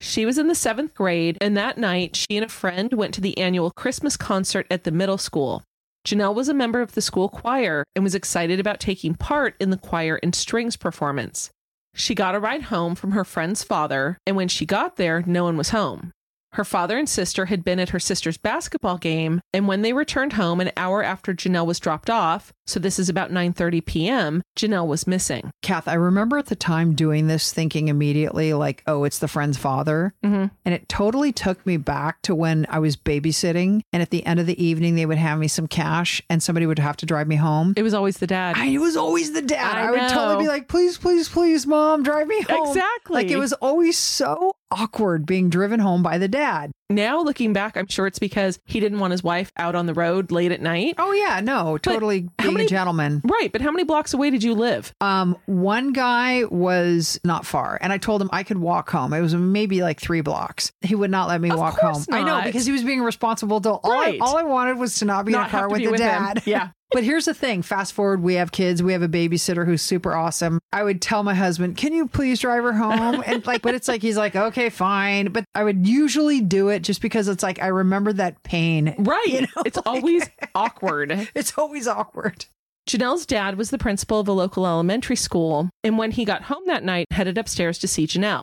She 0.00 0.26
was 0.26 0.36
in 0.36 0.48
the 0.48 0.56
seventh 0.56 0.94
grade, 0.94 1.38
and 1.40 1.56
that 1.56 1.78
night 1.78 2.16
she 2.16 2.26
and 2.36 2.44
a 2.44 2.48
friend 2.48 2.92
went 2.92 3.14
to 3.14 3.20
the 3.20 3.38
annual 3.38 3.70
Christmas 3.70 4.16
concert 4.16 4.66
at 4.68 4.82
the 4.82 4.90
middle 4.90 5.16
school. 5.16 5.62
Janelle 6.04 6.34
was 6.34 6.48
a 6.48 6.54
member 6.54 6.80
of 6.80 6.94
the 6.94 7.00
school 7.00 7.28
choir 7.28 7.84
and 7.94 8.02
was 8.02 8.16
excited 8.16 8.58
about 8.58 8.80
taking 8.80 9.14
part 9.14 9.54
in 9.60 9.70
the 9.70 9.78
choir 9.78 10.18
and 10.24 10.34
strings 10.34 10.76
performance. 10.76 11.50
She 11.94 12.16
got 12.16 12.34
a 12.34 12.40
ride 12.40 12.62
home 12.62 12.96
from 12.96 13.12
her 13.12 13.24
friend's 13.24 13.62
father, 13.62 14.18
and 14.26 14.34
when 14.34 14.48
she 14.48 14.66
got 14.66 14.96
there, 14.96 15.22
no 15.24 15.44
one 15.44 15.56
was 15.56 15.70
home. 15.70 16.10
Her 16.52 16.64
father 16.64 16.96
and 16.98 17.08
sister 17.08 17.46
had 17.46 17.64
been 17.64 17.78
at 17.78 17.90
her 17.90 17.98
sister's 17.98 18.36
basketball 18.36 18.98
game, 18.98 19.40
and 19.52 19.68
when 19.68 19.82
they 19.82 19.92
returned 19.92 20.34
home 20.34 20.60
an 20.60 20.72
hour 20.76 21.02
after 21.02 21.34
Janelle 21.34 21.66
was 21.66 21.78
dropped 21.78 22.08
off, 22.08 22.52
so 22.66 22.78
this 22.78 22.98
is 22.98 23.08
about 23.08 23.30
9:30 23.30 23.84
p.m., 23.84 24.42
Janelle 24.56 24.86
was 24.86 25.06
missing. 25.06 25.50
Kath, 25.62 25.88
I 25.88 25.94
remember 25.94 26.36
at 26.38 26.46
the 26.46 26.56
time 26.56 26.94
doing 26.94 27.26
this 27.26 27.52
thinking 27.52 27.88
immediately 27.88 28.52
like, 28.52 28.82
oh, 28.86 29.04
it's 29.04 29.18
the 29.18 29.28
friend's 29.28 29.56
father. 29.56 30.14
Mm-hmm. 30.24 30.46
And 30.64 30.74
it 30.74 30.88
totally 30.88 31.32
took 31.32 31.64
me 31.64 31.76
back 31.76 32.20
to 32.22 32.34
when 32.34 32.66
I 32.68 32.78
was 32.78 32.96
babysitting 32.96 33.80
and 33.92 34.02
at 34.02 34.10
the 34.10 34.24
end 34.26 34.40
of 34.40 34.46
the 34.46 34.62
evening 34.62 34.96
they 34.96 35.06
would 35.06 35.18
have 35.18 35.38
me 35.38 35.48
some 35.48 35.66
cash 35.66 36.22
and 36.28 36.42
somebody 36.42 36.66
would 36.66 36.78
have 36.78 36.96
to 36.98 37.06
drive 37.06 37.28
me 37.28 37.36
home. 37.36 37.74
It 37.76 37.82
was 37.82 37.94
always 37.94 38.18
the 38.18 38.26
dad. 38.26 38.56
I, 38.58 38.66
it 38.66 38.78
was 38.78 38.96
always 38.96 39.32
the 39.32 39.42
dad. 39.42 39.76
I 39.76 39.88
I, 39.88 39.90
would 39.90 40.08
totally 40.10 40.44
be 40.44 40.48
like, 40.48 40.68
please, 40.68 40.98
please, 40.98 41.28
please, 41.28 41.66
mom, 41.66 42.02
drive 42.02 42.26
me 42.26 42.42
home. 42.42 42.68
Exactly. 42.68 43.14
Like 43.14 43.30
it 43.30 43.38
was 43.38 43.52
always 43.54 43.96
so 43.96 44.52
awkward 44.70 45.26
being 45.26 45.50
driven 45.50 45.80
home 45.80 46.02
by 46.02 46.18
the 46.18 46.28
dad. 46.28 46.70
now 46.90 47.20
looking 47.22 47.52
back, 47.52 47.76
I'm 47.76 47.86
sure 47.88 48.06
it's 48.06 48.18
because 48.18 48.58
he 48.66 48.80
didn't 48.80 48.98
want 48.98 49.12
his 49.12 49.22
wife 49.22 49.52
out 49.56 49.74
on 49.74 49.86
the 49.86 49.94
road 49.94 50.30
late 50.30 50.52
at 50.52 50.60
night. 50.60 50.94
Oh 50.98 51.12
yeah, 51.12 51.40
no, 51.40 51.78
totally 51.78 52.28
how 52.38 52.44
being 52.44 52.54
many- 52.54 52.66
a 52.66 52.68
gentleman. 52.68 53.20
Right, 53.24 53.50
but 53.52 53.60
how 53.60 53.70
many 53.70 53.84
blocks 53.84 54.14
away 54.14 54.30
did 54.30 54.42
you 54.42 54.54
live? 54.54 54.94
Um, 55.00 55.36
one 55.46 55.92
guy 55.92 56.44
was 56.44 57.18
not 57.24 57.44
far, 57.46 57.78
and 57.80 57.92
I 57.92 57.98
told 57.98 58.20
him 58.22 58.28
I 58.32 58.42
could 58.42 58.58
walk 58.58 58.90
home. 58.90 59.12
It 59.12 59.20
was 59.20 59.34
maybe 59.34 59.82
like 59.82 60.00
three 60.00 60.20
blocks. 60.22 60.72
He 60.82 60.94
would 60.94 61.10
not 61.10 61.28
let 61.28 61.40
me 61.40 61.50
Of 61.50 61.58
walk 61.58 61.78
home. 61.78 62.02
I 62.12 62.22
know 62.22 62.42
because 62.44 62.64
he 62.66 62.72
was 62.72 62.84
being 62.84 63.02
responsible. 63.02 63.60
To, 63.62 63.70
all, 63.70 63.90
Right. 63.92 64.20
I, 64.20 64.24
all 64.24 64.36
I 64.36 64.42
wanted 64.44 64.78
was 64.78 64.96
to 64.96 65.04
not 65.04 65.24
be 65.24 65.32
in 65.34 65.38
a 65.40 65.48
car 65.48 65.68
with 65.68 65.78
the 65.80 65.88
with 65.88 66.00
him. 66.00 66.08
dad. 66.08 66.42
Yeah. 66.46 66.68
But 66.90 67.04
here's 67.04 67.26
the 67.26 67.34
thing 67.34 67.62
fast 67.62 67.92
forward, 67.92 68.22
we 68.22 68.34
have 68.34 68.50
kids, 68.50 68.82
we 68.82 68.92
have 68.94 69.02
a 69.02 69.08
babysitter 69.08 69.66
who's 69.66 69.82
super 69.82 70.14
awesome. 70.14 70.58
I 70.72 70.82
would 70.82 71.02
tell 71.02 71.22
my 71.22 71.34
husband, 71.34 71.76
Can 71.76 71.92
you 71.92 72.08
please 72.08 72.40
drive 72.40 72.62
her 72.62 72.72
home? 72.72 73.22
And 73.26 73.46
like, 73.46 73.60
but 73.62 73.74
it's 73.74 73.88
like, 73.88 74.00
he's 74.00 74.16
like, 74.16 74.34
Okay, 74.34 74.70
fine. 74.70 75.26
But 75.32 75.44
I 75.54 75.64
would 75.64 75.86
usually 75.86 76.40
do 76.40 76.68
it 76.68 76.80
just 76.80 77.02
because 77.02 77.28
it's 77.28 77.42
like, 77.42 77.60
I 77.62 77.66
remember 77.68 78.12
that 78.14 78.42
pain. 78.42 78.94
Right. 79.08 79.26
You 79.28 79.40
know, 79.42 79.62
it's 79.66 79.76
like- 79.76 79.86
always 79.86 80.28
awkward. 80.54 81.28
It's 81.34 81.56
always 81.58 81.86
awkward. 81.86 82.46
Janelle's 82.88 83.26
dad 83.26 83.58
was 83.58 83.68
the 83.70 83.76
principal 83.78 84.18
of 84.20 84.28
a 84.28 84.32
local 84.32 84.66
elementary 84.66 85.16
school, 85.16 85.68
and 85.84 85.98
when 85.98 86.10
he 86.10 86.24
got 86.24 86.44
home 86.44 86.62
that 86.66 86.82
night, 86.84 87.04
headed 87.10 87.36
upstairs 87.36 87.78
to 87.80 87.88
see 87.88 88.06
Janelle. 88.06 88.40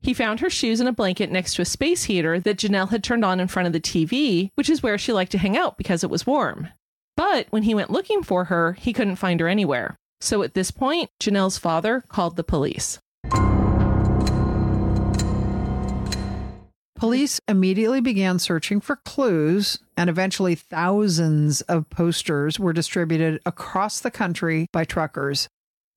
He 0.00 0.14
found 0.14 0.38
her 0.40 0.48
shoes 0.48 0.78
and 0.78 0.88
a 0.88 0.92
blanket 0.92 1.30
next 1.32 1.54
to 1.54 1.62
a 1.62 1.64
space 1.66 2.04
heater 2.04 2.38
that 2.40 2.56
Janelle 2.56 2.90
had 2.90 3.02
turned 3.02 3.24
on 3.24 3.40
in 3.40 3.48
front 3.48 3.66
of 3.66 3.72
the 3.72 3.80
TV, 3.80 4.50
which 4.54 4.70
is 4.70 4.80
where 4.82 4.96
she 4.96 5.12
liked 5.12 5.32
to 5.32 5.38
hang 5.38 5.56
out 5.56 5.76
because 5.76 6.04
it 6.04 6.10
was 6.10 6.24
warm. 6.26 6.68
But 7.20 7.48
when 7.50 7.64
he 7.64 7.74
went 7.74 7.90
looking 7.90 8.22
for 8.22 8.44
her, 8.44 8.72
he 8.72 8.94
couldn't 8.94 9.16
find 9.16 9.40
her 9.40 9.46
anywhere. 9.46 9.94
So 10.22 10.42
at 10.42 10.54
this 10.54 10.70
point, 10.70 11.10
Janelle's 11.20 11.58
father 11.58 12.02
called 12.08 12.36
the 12.36 12.42
police. 12.42 12.98
Police 16.96 17.38
immediately 17.46 18.00
began 18.00 18.38
searching 18.38 18.80
for 18.80 18.96
clues, 18.96 19.80
and 19.98 20.08
eventually 20.08 20.54
thousands 20.54 21.60
of 21.62 21.90
posters 21.90 22.58
were 22.58 22.72
distributed 22.72 23.42
across 23.44 24.00
the 24.00 24.10
country 24.10 24.66
by 24.72 24.86
truckers. 24.86 25.46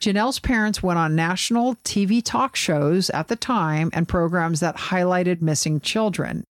Janelle's 0.02 0.40
parents 0.40 0.84
went 0.84 1.00
on 1.00 1.16
national 1.16 1.76
TV 1.86 2.22
talk 2.22 2.58
shows 2.58 3.10
at 3.12 3.30
the 3.30 3.38
time 3.38 3.90
and 3.94 4.10
programs 4.10 4.60
that 4.60 4.76
highlighted 4.76 5.42
missing 5.42 5.80
children. 5.80 6.44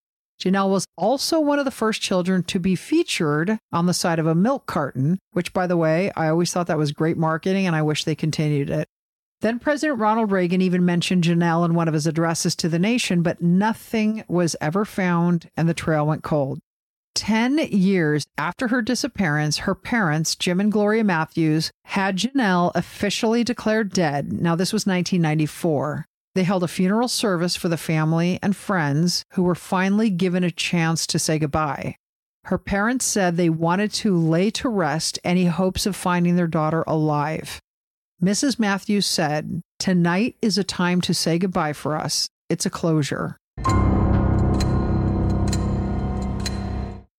Janelle 0.44 0.70
was 0.70 0.86
also 0.98 1.40
one 1.40 1.58
of 1.58 1.66
the 1.66 1.72
first 1.72 2.02
children 2.02 2.44
to 2.44 2.60
be 2.60 2.76
featured 2.76 3.60
on 3.72 3.86
the 3.86 3.94
side 3.94 4.20
of 4.20 4.28
a 4.28 4.36
milk 4.36 4.66
carton, 4.66 5.20
which, 5.32 5.54
by 5.54 5.68
the 5.68 5.78
way, 5.78 6.12
I 6.18 6.28
always 6.28 6.52
thought 6.52 6.68
that 6.68 6.78
was 6.78 6.92
great 6.92 7.18
marketing 7.18 7.66
and 7.66 7.76
I 7.76 7.82
wish 7.82 8.04
they 8.04 8.16
continued 8.16 8.70
it. 8.70 8.90
Then 9.40 9.60
President 9.60 10.00
Ronald 10.00 10.32
Reagan 10.32 10.62
even 10.62 10.86
mentioned 10.86 11.24
Janelle 11.24 11.64
in 11.66 11.76
one 11.76 11.88
of 11.88 11.94
his 11.94 12.08
addresses 12.08 12.56
to 12.58 12.68
the 12.68 12.80
nation, 12.80 13.22
but 13.22 13.42
nothing 13.42 14.24
was 14.28 14.56
ever 14.60 14.84
found 14.84 15.50
and 15.56 15.70
the 15.70 15.74
trail 15.74 16.06
went 16.06 16.24
cold. 16.24 16.60
Ten 17.16 17.58
years 17.58 18.26
after 18.38 18.70
her 18.70 18.82
disappearance, 18.82 19.60
her 19.60 19.76
parents, 19.76 20.36
Jim 20.36 20.60
and 20.60 20.72
Gloria 20.72 21.04
Matthews, 21.04 21.72
had 21.86 22.18
Janelle 22.18 22.72
officially 22.76 23.44
declared 23.44 23.94
dead. 23.94 24.34
Now, 24.34 24.56
this 24.56 24.74
was 24.74 24.86
1994. 24.86 26.06
They 26.36 26.44
held 26.44 26.64
a 26.64 26.68
funeral 26.68 27.08
service 27.08 27.56
for 27.56 27.70
the 27.70 27.78
family 27.78 28.40
and 28.42 28.56
friends 28.56 29.24
who 29.34 29.44
were 29.44 29.56
finally 29.56 30.10
given 30.10 30.44
a 30.44 30.52
chance 30.52 31.06
to 31.08 31.20
say 31.20 31.38
goodbye. 31.38 31.98
Her 32.46 32.58
parents 32.58 33.06
said 33.06 33.38
they 33.38 33.50
wanted 33.50 33.94
to 33.94 34.18
lay 34.18 34.50
to 34.52 34.68
rest 34.68 35.20
any 35.24 35.46
hopes 35.46 35.86
of 35.86 35.96
finding 35.96 36.36
their 36.36 36.48
daughter 36.48 36.84
alive. 36.88 37.62
Mrs. 38.22 38.60
Matthews 38.60 39.06
said, 39.06 39.62
Tonight 39.80 40.36
is 40.42 40.58
a 40.58 40.64
time 40.64 41.02
to 41.02 41.14
say 41.14 41.38
goodbye 41.38 41.74
for 41.74 41.96
us. 41.96 42.28
It's 42.50 42.66
a 42.66 42.70
closure. 42.70 43.38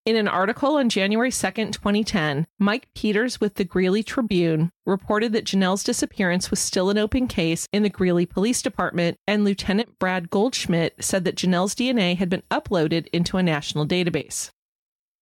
In 0.07 0.17
an 0.17 0.29
article 0.29 0.77
on 0.77 0.91
January 0.91 1.31
2nd, 1.31 1.73
2010, 1.73 2.47
Mike 2.59 2.89
Peters 2.95 3.41
with 3.41 3.55
the 3.55 3.65
Greeley 3.65 4.03
Tribune 4.03 4.71
reported 4.85 5.33
that 5.33 5.47
Janelle's 5.47 5.83
disappearance 5.83 6.51
was 6.51 6.61
still 6.61 6.91
an 6.91 6.99
open 6.99 7.27
case 7.27 7.67
in 7.73 7.83
the 7.83 7.89
Greeley 7.89 8.27
Police 8.27 8.61
Department, 8.61 9.17
and 9.27 9.45
Lieutenant 9.45 9.99
Brad 9.99 10.29
Goldschmidt 10.29 11.03
said 11.03 11.25
that 11.25 11.37
Janelle's 11.37 11.75
DNA 11.75 12.19
had 12.19 12.29
been 12.29 12.43
uploaded 12.51 13.07
into 13.15 13.39
a 13.39 13.43
national 13.43 13.87
database. 13.87 14.51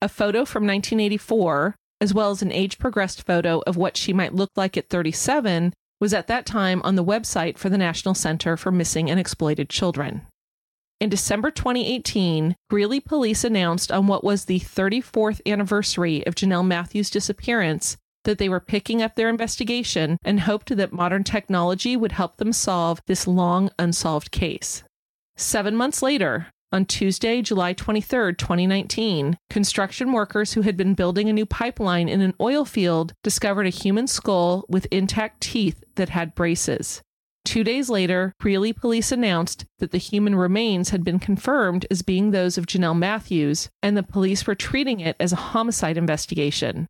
A 0.01 0.09
photo 0.09 0.45
from 0.45 0.67
1984, 0.67 1.77
as 2.01 2.13
well 2.13 2.33
as 2.33 2.43
an 2.43 2.51
age 2.51 2.81
progressed 2.81 3.25
photo 3.25 3.63
of 3.69 3.77
what 3.77 3.97
she 3.97 4.13
might 4.13 4.35
look 4.35 4.51
like 4.57 4.77
at 4.77 4.89
37, 4.89 5.73
was 6.01 6.13
at 6.13 6.27
that 6.27 6.45
time 6.45 6.83
on 6.83 6.97
the 6.97 7.05
website 7.05 7.57
for 7.57 7.69
the 7.69 7.79
National 7.79 8.17
Center 8.17 8.57
for 8.57 8.73
Missing 8.73 9.09
and 9.09 9.21
Exploited 9.21 9.69
Children. 9.69 10.23
In 11.03 11.09
December 11.09 11.51
2018, 11.51 12.55
Greeley 12.71 13.01
police 13.01 13.43
announced 13.43 13.91
on 13.91 14.07
what 14.07 14.23
was 14.23 14.45
the 14.45 14.61
34th 14.61 15.41
anniversary 15.45 16.25
of 16.29 16.37
Janelle 16.37 16.65
Matthews' 16.65 17.11
disappearance 17.11 17.97
that 18.23 18.39
they 18.39 18.49
were 18.49 18.61
picking 18.61 19.03
up 19.03 19.17
their 19.17 19.29
investigation 19.29 20.17
and 20.25 20.39
hoped 20.39 20.77
that 20.77 20.93
modern 20.93 21.25
technology 21.25 21.97
would 21.97 22.13
help 22.13 22.37
them 22.37 22.53
solve 22.53 23.03
this 23.09 23.27
long 23.27 23.69
unsolved 23.81 24.31
case. 24.31 24.85
Seven 25.37 25.75
months 25.75 26.03
later, 26.03 26.47
on 26.71 26.85
Tuesday, 26.87 27.43
July 27.43 27.73
23, 27.73 28.35
2019, 28.35 29.39
construction 29.51 30.13
workers 30.13 30.53
who 30.53 30.63
had 30.63 30.77
been 30.77 30.95
building 30.95 31.29
a 31.29 31.33
new 31.33 31.47
pipeline 31.47 32.09
in 32.09 32.21
an 32.21 32.35
oil 32.41 32.65
field 32.65 33.13
discovered 33.25 33.67
a 33.67 33.71
human 33.71 34.07
skull 34.07 34.65
with 34.69 34.87
intact 34.93 35.41
teeth 35.41 35.83
that 35.97 36.11
had 36.11 36.37
braces. 36.37 37.03
Two 37.45 37.65
days 37.65 37.91
later, 37.91 38.33
Greeley 38.41 38.73
police 38.73 39.11
announced 39.11 39.65
that 39.79 39.91
the 39.91 39.99
human 39.99 40.35
remains 40.37 40.91
had 40.91 41.05
been 41.05 41.19
confirmed 41.19 41.87
as 41.91 42.03
being 42.03 42.31
those 42.31 42.57
of 42.57 42.67
Janelle 42.67 42.97
Matthews, 42.97 43.69
and 43.83 43.97
the 43.97 44.03
police 44.03 44.47
were 44.47 44.55
treating 44.55 45.01
it 45.01 45.17
as 45.19 45.33
a 45.33 45.37
homicide 45.37 45.97
investigation. 45.97 46.87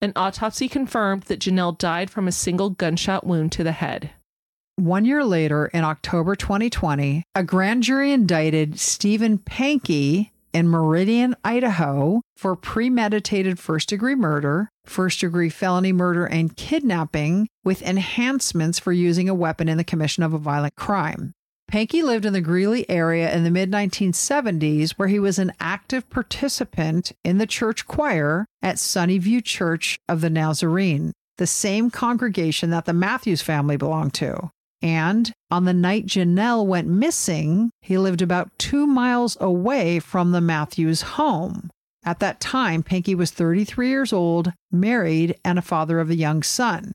An 0.00 0.12
autopsy 0.14 0.68
confirmed 0.68 1.24
that 1.24 1.40
Janelle 1.40 1.76
died 1.76 2.10
from 2.10 2.28
a 2.28 2.32
single 2.32 2.70
gunshot 2.70 3.26
wound 3.26 3.50
to 3.52 3.64
the 3.64 3.72
head. 3.72 4.10
One 4.76 5.06
year 5.06 5.24
later, 5.24 5.66
in 5.66 5.84
October 5.84 6.36
2020, 6.36 7.22
a 7.34 7.42
grand 7.42 7.82
jury 7.82 8.12
indicted 8.12 8.78
Stephen 8.78 9.38
Pankey 9.38 10.30
in 10.56 10.70
Meridian, 10.70 11.36
Idaho, 11.44 12.22
for 12.34 12.56
premeditated 12.56 13.58
first 13.58 13.90
degree 13.90 14.14
murder, 14.14 14.70
first 14.86 15.20
degree 15.20 15.50
felony 15.50 15.92
murder, 15.92 16.24
and 16.24 16.56
kidnapping 16.56 17.46
with 17.62 17.82
enhancements 17.82 18.78
for 18.78 18.90
using 18.90 19.28
a 19.28 19.34
weapon 19.34 19.68
in 19.68 19.76
the 19.76 19.84
commission 19.84 20.22
of 20.22 20.32
a 20.32 20.38
violent 20.38 20.74
crime. 20.74 21.34
Pankey 21.70 22.02
lived 22.02 22.24
in 22.24 22.32
the 22.32 22.40
Greeley 22.40 22.88
area 22.88 23.30
in 23.34 23.44
the 23.44 23.50
mid 23.50 23.70
1970s, 23.70 24.92
where 24.92 25.08
he 25.08 25.18
was 25.18 25.38
an 25.38 25.52
active 25.60 26.08
participant 26.08 27.12
in 27.22 27.36
the 27.36 27.46
church 27.46 27.86
choir 27.86 28.46
at 28.62 28.76
Sunnyview 28.76 29.44
Church 29.44 29.98
of 30.08 30.22
the 30.22 30.30
Nazarene, 30.30 31.12
the 31.36 31.46
same 31.46 31.90
congregation 31.90 32.70
that 32.70 32.86
the 32.86 32.94
Matthews 32.94 33.42
family 33.42 33.76
belonged 33.76 34.14
to. 34.14 34.50
And 34.86 35.32
on 35.50 35.64
the 35.64 35.74
night 35.74 36.06
Janelle 36.06 36.64
went 36.64 36.86
missing, 36.86 37.72
he 37.80 37.98
lived 37.98 38.22
about 38.22 38.56
two 38.56 38.86
miles 38.86 39.36
away 39.40 39.98
from 39.98 40.30
the 40.30 40.40
Matthews 40.40 41.02
home. 41.02 41.70
At 42.04 42.20
that 42.20 42.38
time, 42.38 42.84
Pankey 42.84 43.16
was 43.16 43.32
33 43.32 43.88
years 43.88 44.12
old, 44.12 44.52
married, 44.70 45.34
and 45.44 45.58
a 45.58 45.62
father 45.62 45.98
of 45.98 46.08
a 46.08 46.14
young 46.14 46.44
son. 46.44 46.92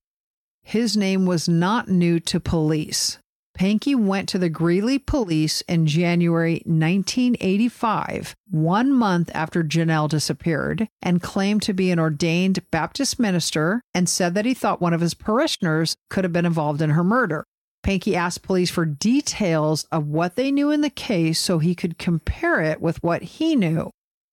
His 0.63 0.95
name 0.95 1.25
was 1.25 1.49
not 1.49 1.89
new 1.89 2.21
to 2.21 2.39
police. 2.39 3.17
Pankey 3.59 3.93
went 3.93 4.29
to 4.29 4.37
the 4.37 4.47
Greeley 4.47 4.97
police 4.97 5.59
in 5.67 5.85
January 5.85 6.63
1985, 6.65 8.35
one 8.49 8.93
month 8.93 9.29
after 9.33 9.65
Janelle 9.65 10.07
disappeared, 10.07 10.87
and 11.01 11.21
claimed 11.21 11.61
to 11.63 11.73
be 11.73 11.91
an 11.91 11.99
ordained 11.99 12.63
Baptist 12.71 13.19
minister 13.19 13.81
and 13.93 14.07
said 14.07 14.33
that 14.35 14.45
he 14.45 14.53
thought 14.53 14.79
one 14.79 14.93
of 14.93 15.01
his 15.01 15.13
parishioners 15.13 15.97
could 16.09 16.23
have 16.23 16.31
been 16.31 16.45
involved 16.45 16.81
in 16.81 16.91
her 16.91 17.03
murder. 17.03 17.43
Pankey 17.84 18.13
asked 18.13 18.43
police 18.43 18.69
for 18.69 18.86
details 18.86 19.86
of 19.91 20.07
what 20.07 20.36
they 20.36 20.51
knew 20.51 20.71
in 20.71 20.82
the 20.82 20.89
case 20.89 21.39
so 21.39 21.59
he 21.59 21.75
could 21.75 21.97
compare 21.97 22.61
it 22.61 22.82
with 22.82 23.01
what 23.03 23.21
he 23.21 23.55
knew. 23.55 23.89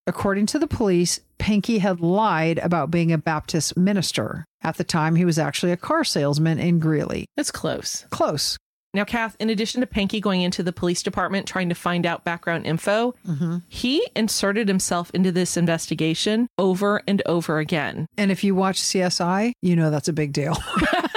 According 0.06 0.46
to 0.46 0.58
the 0.58 0.66
police, 0.66 1.20
Pankey 1.38 1.80
had 1.80 2.00
lied 2.00 2.58
about 2.58 2.90
being 2.90 3.12
a 3.12 3.18
Baptist 3.18 3.76
minister. 3.76 4.44
At 4.62 4.76
the 4.76 4.84
time, 4.84 5.16
he 5.16 5.24
was 5.24 5.38
actually 5.38 5.72
a 5.72 5.76
car 5.76 6.04
salesman 6.04 6.58
in 6.58 6.78
Greeley. 6.78 7.26
That's 7.36 7.50
close. 7.50 8.06
Close. 8.10 8.56
Now, 8.94 9.04
Kath, 9.04 9.36
in 9.38 9.50
addition 9.50 9.82
to 9.82 9.86
Pankey 9.86 10.20
going 10.20 10.40
into 10.40 10.62
the 10.62 10.72
police 10.72 11.02
department 11.02 11.46
trying 11.46 11.68
to 11.68 11.74
find 11.74 12.06
out 12.06 12.24
background 12.24 12.66
info, 12.66 13.14
mm-hmm. 13.26 13.58
he 13.68 14.06
inserted 14.16 14.66
himself 14.66 15.10
into 15.12 15.30
this 15.30 15.58
investigation 15.58 16.48
over 16.56 17.02
and 17.06 17.22
over 17.26 17.58
again. 17.58 18.06
And 18.16 18.30
if 18.30 18.42
you 18.42 18.54
watch 18.54 18.80
CSI, 18.80 19.52
you 19.60 19.76
know 19.76 19.90
that's 19.90 20.08
a 20.08 20.12
big 20.14 20.32
deal. 20.32 20.56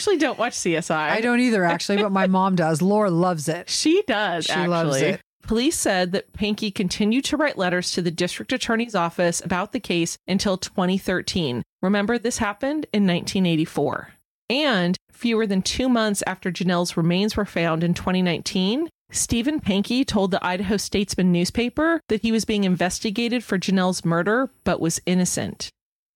I 0.00 0.02
actually 0.02 0.16
don't 0.16 0.38
watch 0.38 0.54
CSI. 0.54 0.90
I 0.96 1.20
don't 1.20 1.40
either, 1.40 1.62
actually, 1.62 1.98
but 1.98 2.10
my 2.10 2.26
mom 2.26 2.56
does. 2.56 2.80
Laura 2.80 3.10
loves 3.10 3.50
it. 3.50 3.68
She 3.68 4.02
does, 4.06 4.46
She 4.46 4.52
actually. 4.52 4.68
loves 4.68 4.96
it. 5.02 5.20
Police 5.42 5.76
said 5.76 6.12
that 6.12 6.32
Pankey 6.32 6.74
continued 6.74 7.26
to 7.26 7.36
write 7.36 7.58
letters 7.58 7.90
to 7.92 8.00
the 8.00 8.10
district 8.10 8.50
attorney's 8.50 8.94
office 8.94 9.42
about 9.44 9.72
the 9.72 9.80
case 9.80 10.16
until 10.26 10.56
2013. 10.56 11.62
Remember, 11.82 12.16
this 12.18 12.38
happened 12.38 12.86
in 12.94 13.06
1984. 13.06 14.08
And 14.48 14.96
fewer 15.12 15.46
than 15.46 15.60
two 15.60 15.90
months 15.90 16.22
after 16.26 16.50
Janelle's 16.50 16.96
remains 16.96 17.36
were 17.36 17.44
found 17.44 17.84
in 17.84 17.92
2019, 17.92 18.88
Stephen 19.12 19.60
Pankey 19.60 20.06
told 20.06 20.30
the 20.30 20.42
Idaho 20.44 20.78
Statesman 20.78 21.30
newspaper 21.30 22.00
that 22.08 22.22
he 22.22 22.32
was 22.32 22.46
being 22.46 22.64
investigated 22.64 23.44
for 23.44 23.58
Janelle's 23.58 24.02
murder 24.02 24.48
but 24.64 24.80
was 24.80 25.00
innocent. 25.04 25.68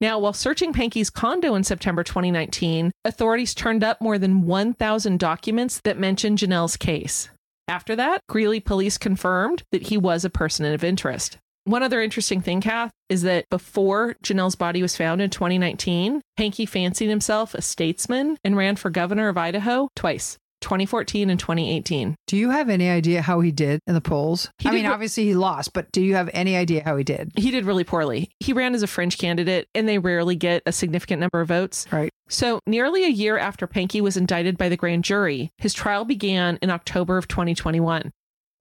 Now, 0.05 0.19
while 0.19 0.35
searching 0.35 0.75
Pankey's 0.75 1.09
condo 1.09 1.55
in 1.55 1.65
September 1.65 2.05
2019, 2.05 2.93
authorities 3.07 3.55
turned 3.55 3.83
up 3.83 4.03
more 4.03 4.19
than 4.19 4.43
1,000 4.43 5.19
documents 5.19 5.81
that 5.85 5.99
mentioned 5.99 6.37
Janelle's 6.37 6.77
case. 6.77 7.31
After 7.69 7.97
that, 7.97 8.21
Greeley 8.29 8.61
police 8.61 8.99
confirmed 8.99 9.63
that 9.73 9.85
he 9.85 9.97
was 9.97 10.23
a 10.23 10.29
person 10.29 10.67
of 10.67 10.85
interest. 10.85 11.39
One 11.65 11.83
other 11.83 12.03
interesting 12.03 12.43
thing, 12.43 12.61
Kath, 12.61 12.93
is 13.09 13.23
that 13.23 13.47
before 13.49 14.17
Janelle's 14.23 14.57
body 14.57 14.83
was 14.83 14.95
found 14.95 15.23
in 15.23 15.31
2019, 15.31 16.21
Pankey 16.39 16.69
fancied 16.69 17.09
himself 17.09 17.55
a 17.55 17.63
statesman 17.63 18.37
and 18.45 18.59
ran 18.59 18.77
for 18.77 18.91
governor 18.91 19.31
of 19.31 19.39
Idaho 19.39 19.89
twice, 19.97 20.37
2014 20.65 21.31
and 21.31 21.39
2018. 21.39 22.17
Do 22.27 22.37
you 22.37 22.51
have 22.51 22.69
any 22.69 22.89
idea 22.89 23.23
how 23.23 23.41
he 23.41 23.53
did 23.53 23.81
in 23.87 23.95
the 23.95 24.01
polls? 24.01 24.51
He 24.59 24.69
I 24.69 24.73
mean, 24.73 24.87
re- 24.87 24.91
obviously 24.91 25.25
he 25.25 25.35
lost, 25.35 25.75
but 25.75 25.93
do 25.93 26.01
you 26.01 26.15
have 26.15 26.31
any 26.33 26.57
idea 26.57 26.83
how 26.83 26.97
he 26.97 27.05
did? 27.05 27.33
He 27.37 27.51
did 27.51 27.67
really 27.67 27.85
poorly. 27.85 28.31
He 28.41 28.53
ran 28.53 28.75
as 28.75 28.83
a 28.83 28.87
fringe 28.87 29.19
candidate, 29.19 29.69
and 29.75 29.87
they 29.87 29.99
rarely 29.99 30.35
get 30.35 30.63
a 30.67 30.73
significant 30.73 31.21
number 31.21 31.41
of 31.41 31.49
votes. 31.49 31.87
Right. 31.93 32.11
So, 32.29 32.61
nearly 32.67 33.05
a 33.05 33.09
year 33.09 33.37
after 33.37 33.67
Pankey 33.67 34.01
was 34.01 34.17
indicted 34.17 34.57
by 34.57 34.71
the 34.71 34.77
grand 34.77 35.05
jury, 35.05 35.51
his 35.59 35.75
trial 35.75 36.07
began 36.07 36.59
in 36.63 36.71
October 36.71 37.19
of 37.19 37.29
2021. 37.29 38.11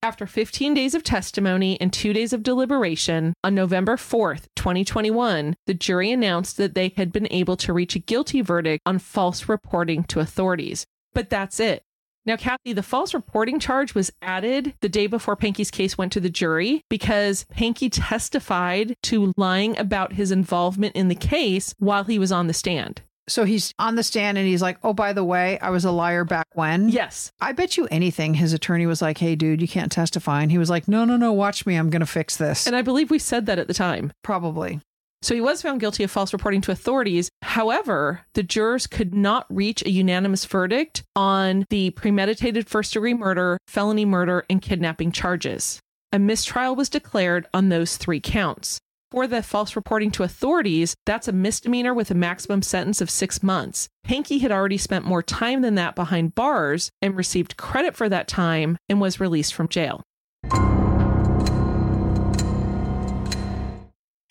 After 0.04 0.28
15 0.28 0.74
days 0.74 0.93
of 0.93 1.04
testimony 1.04 1.80
and 1.80 1.93
two 1.93 2.12
days 2.12 2.34
of 2.34 2.43
deliberation, 2.43 3.34
on 3.41 3.56
November 3.56 3.95
4th, 3.95 4.47
2021, 4.58 5.56
the 5.66 5.74
jury 5.74 6.12
announced 6.12 6.58
that 6.58 6.76
they 6.76 6.91
had 6.97 7.14
been 7.14 7.30
able 7.32 7.56
to 7.56 7.72
reach 7.72 7.95
a 7.95 7.99
guilty 7.99 8.41
verdict 8.41 8.82
on 8.86 8.99
false 8.99 9.47
reporting 9.47 10.04
to 10.04 10.20
authorities. 10.20 10.86
But 11.14 11.30
that's 11.30 11.62
it. 11.62 11.84
Now, 12.26 12.38
Kathy, 12.38 12.72
the 12.72 12.84
false 12.84 13.14
reporting 13.14 13.60
charge 13.60 13.94
was 13.94 14.12
added 14.22 14.74
the 14.80 14.88
day 14.88 15.08
before 15.08 15.36
Pankey's 15.36 15.72
case 15.72 15.98
went 15.98 16.14
to 16.14 16.22
the 16.22 16.30
jury 16.30 16.82
because 16.90 17.46
Pankey 17.54 17.90
testified 17.92 18.96
to 19.04 19.34
lying 19.36 19.78
about 19.78 20.14
his 20.14 20.32
involvement 20.32 20.96
in 20.96 21.10
the 21.10 21.16
case 21.16 21.76
while 21.80 22.06
he 22.06 22.18
was 22.18 22.32
on 22.32 22.48
the 22.48 22.54
stand. 22.54 23.02
So 23.28 23.46
he's 23.46 23.74
on 23.80 23.96
the 23.96 24.04
stand 24.04 24.38
and 24.38 24.48
he's 24.48 24.62
like, 24.62 24.78
oh, 24.84 24.94
by 24.94 25.14
the 25.14 25.24
way, 25.24 25.58
I 25.60 25.70
was 25.70 25.86
a 25.86 25.92
liar 25.92 26.26
back 26.26 26.48
when. 26.54 26.90
Yes. 26.90 27.32
I 27.40 27.54
bet 27.54 27.78
you 27.78 27.88
anything 27.90 28.34
his 28.34 28.54
attorney 28.54 28.86
was 28.86 29.02
like, 29.02 29.18
hey, 29.18 29.36
dude, 29.36 29.62
you 29.62 29.68
can't 29.68 29.92
testify. 29.92 30.42
And 30.42 30.52
he 30.52 30.58
was 30.58 30.70
like, 30.70 30.88
no, 30.88 31.06
no, 31.06 31.16
no, 31.18 31.32
watch 31.32 31.66
me. 31.66 31.76
I'm 31.76 31.90
going 31.90 32.02
to 32.02 32.06
fix 32.06 32.36
this. 32.38 32.68
And 32.68 32.76
I 32.76 32.82
believe 32.82 33.10
we 33.10 33.20
said 33.20 33.46
that 33.46 33.60
at 33.60 33.68
the 33.68 33.74
time. 33.74 34.12
Probably. 34.24 34.82
So 35.24 35.34
he 35.34 35.42
was 35.42 35.62
found 35.62 35.80
guilty 35.80 36.04
of 36.04 36.12
false 36.12 36.34
reporting 36.34 36.60
to 36.62 36.72
authorities. 36.72 37.30
However, 37.42 38.26
the 38.34 38.44
jurors 38.44 38.88
could 38.88 39.16
not 39.16 39.46
reach 39.50 39.82
a 39.82 39.90
unanimous 39.90 40.44
verdict 40.44 41.04
on 41.16 41.66
the 41.70 41.92
premeditated 41.92 42.68
first 42.68 42.92
degree 42.92 43.14
murder, 43.14 43.58
felony 43.66 44.04
murder, 44.04 44.44
and 44.50 44.62
kidnapping 44.62 45.14
charges. 45.14 45.80
A 46.12 46.20
mistrial 46.20 46.76
was 46.76 46.90
declared 46.90 47.48
on 47.54 47.70
those 47.70 47.96
three 47.96 48.20
counts. 48.20 48.80
For 49.12 49.26
the 49.26 49.42
false 49.42 49.78
reporting 49.78 50.12
to 50.12 50.24
authorities, 50.24 50.94
that's 51.06 51.30
a 51.30 51.32
misdemeanor 51.32 51.94
with 51.94 52.12
a 52.12 52.16
maximum 52.16 52.62
sentence 52.62 53.00
of 53.00 53.10
six 53.10 53.42
months. 53.42 53.88
Pankey 54.06 54.42
had 54.42 54.52
already 54.52 54.78
spent 54.78 55.06
more 55.06 55.24
time 55.24 55.62
than 55.62 55.76
that 55.76 55.96
behind 55.96 56.36
bars 56.36 56.90
and 57.02 57.16
received 57.16 57.56
credit 57.56 57.96
for 57.96 58.10
that 58.10 58.28
time 58.28 58.78
and 58.90 59.00
was 59.00 59.22
released 59.22 59.54
from 59.54 59.70
jail. 59.70 60.02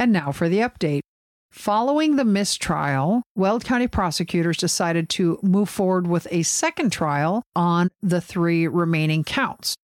And 0.03 0.11
now 0.11 0.33
for 0.33 0.49
the 0.49 0.59
update. 0.59 1.03
Following 1.53 2.17
the 2.17 2.25
mistrial, 2.25 3.23
Weld 3.37 3.65
County 3.65 3.87
prosecutors 3.87 4.57
decided 4.57 5.09
to 5.11 5.39
move 5.45 5.69
forward 5.69 6.09
with 6.09 6.27
a 6.33 6.43
second 6.43 6.91
trial 6.91 7.45
on 7.55 7.89
the 8.03 8.21
three 8.21 8.67
remaining 8.67 9.23
counts. 9.23 9.77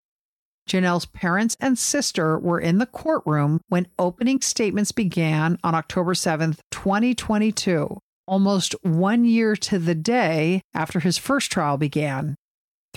Janelle's 0.68 1.06
parents 1.06 1.56
and 1.60 1.78
sister 1.78 2.36
were 2.36 2.58
in 2.58 2.78
the 2.78 2.86
courtroom 2.86 3.60
when 3.68 3.86
opening 3.96 4.40
statements 4.40 4.90
began 4.90 5.56
on 5.62 5.76
October 5.76 6.14
7th, 6.14 6.58
2022, 6.72 7.96
almost 8.26 8.74
one 8.82 9.24
year 9.24 9.54
to 9.54 9.78
the 9.78 9.94
day 9.94 10.62
after 10.74 10.98
his 10.98 11.16
first 11.16 11.52
trial 11.52 11.76
began. 11.76 12.34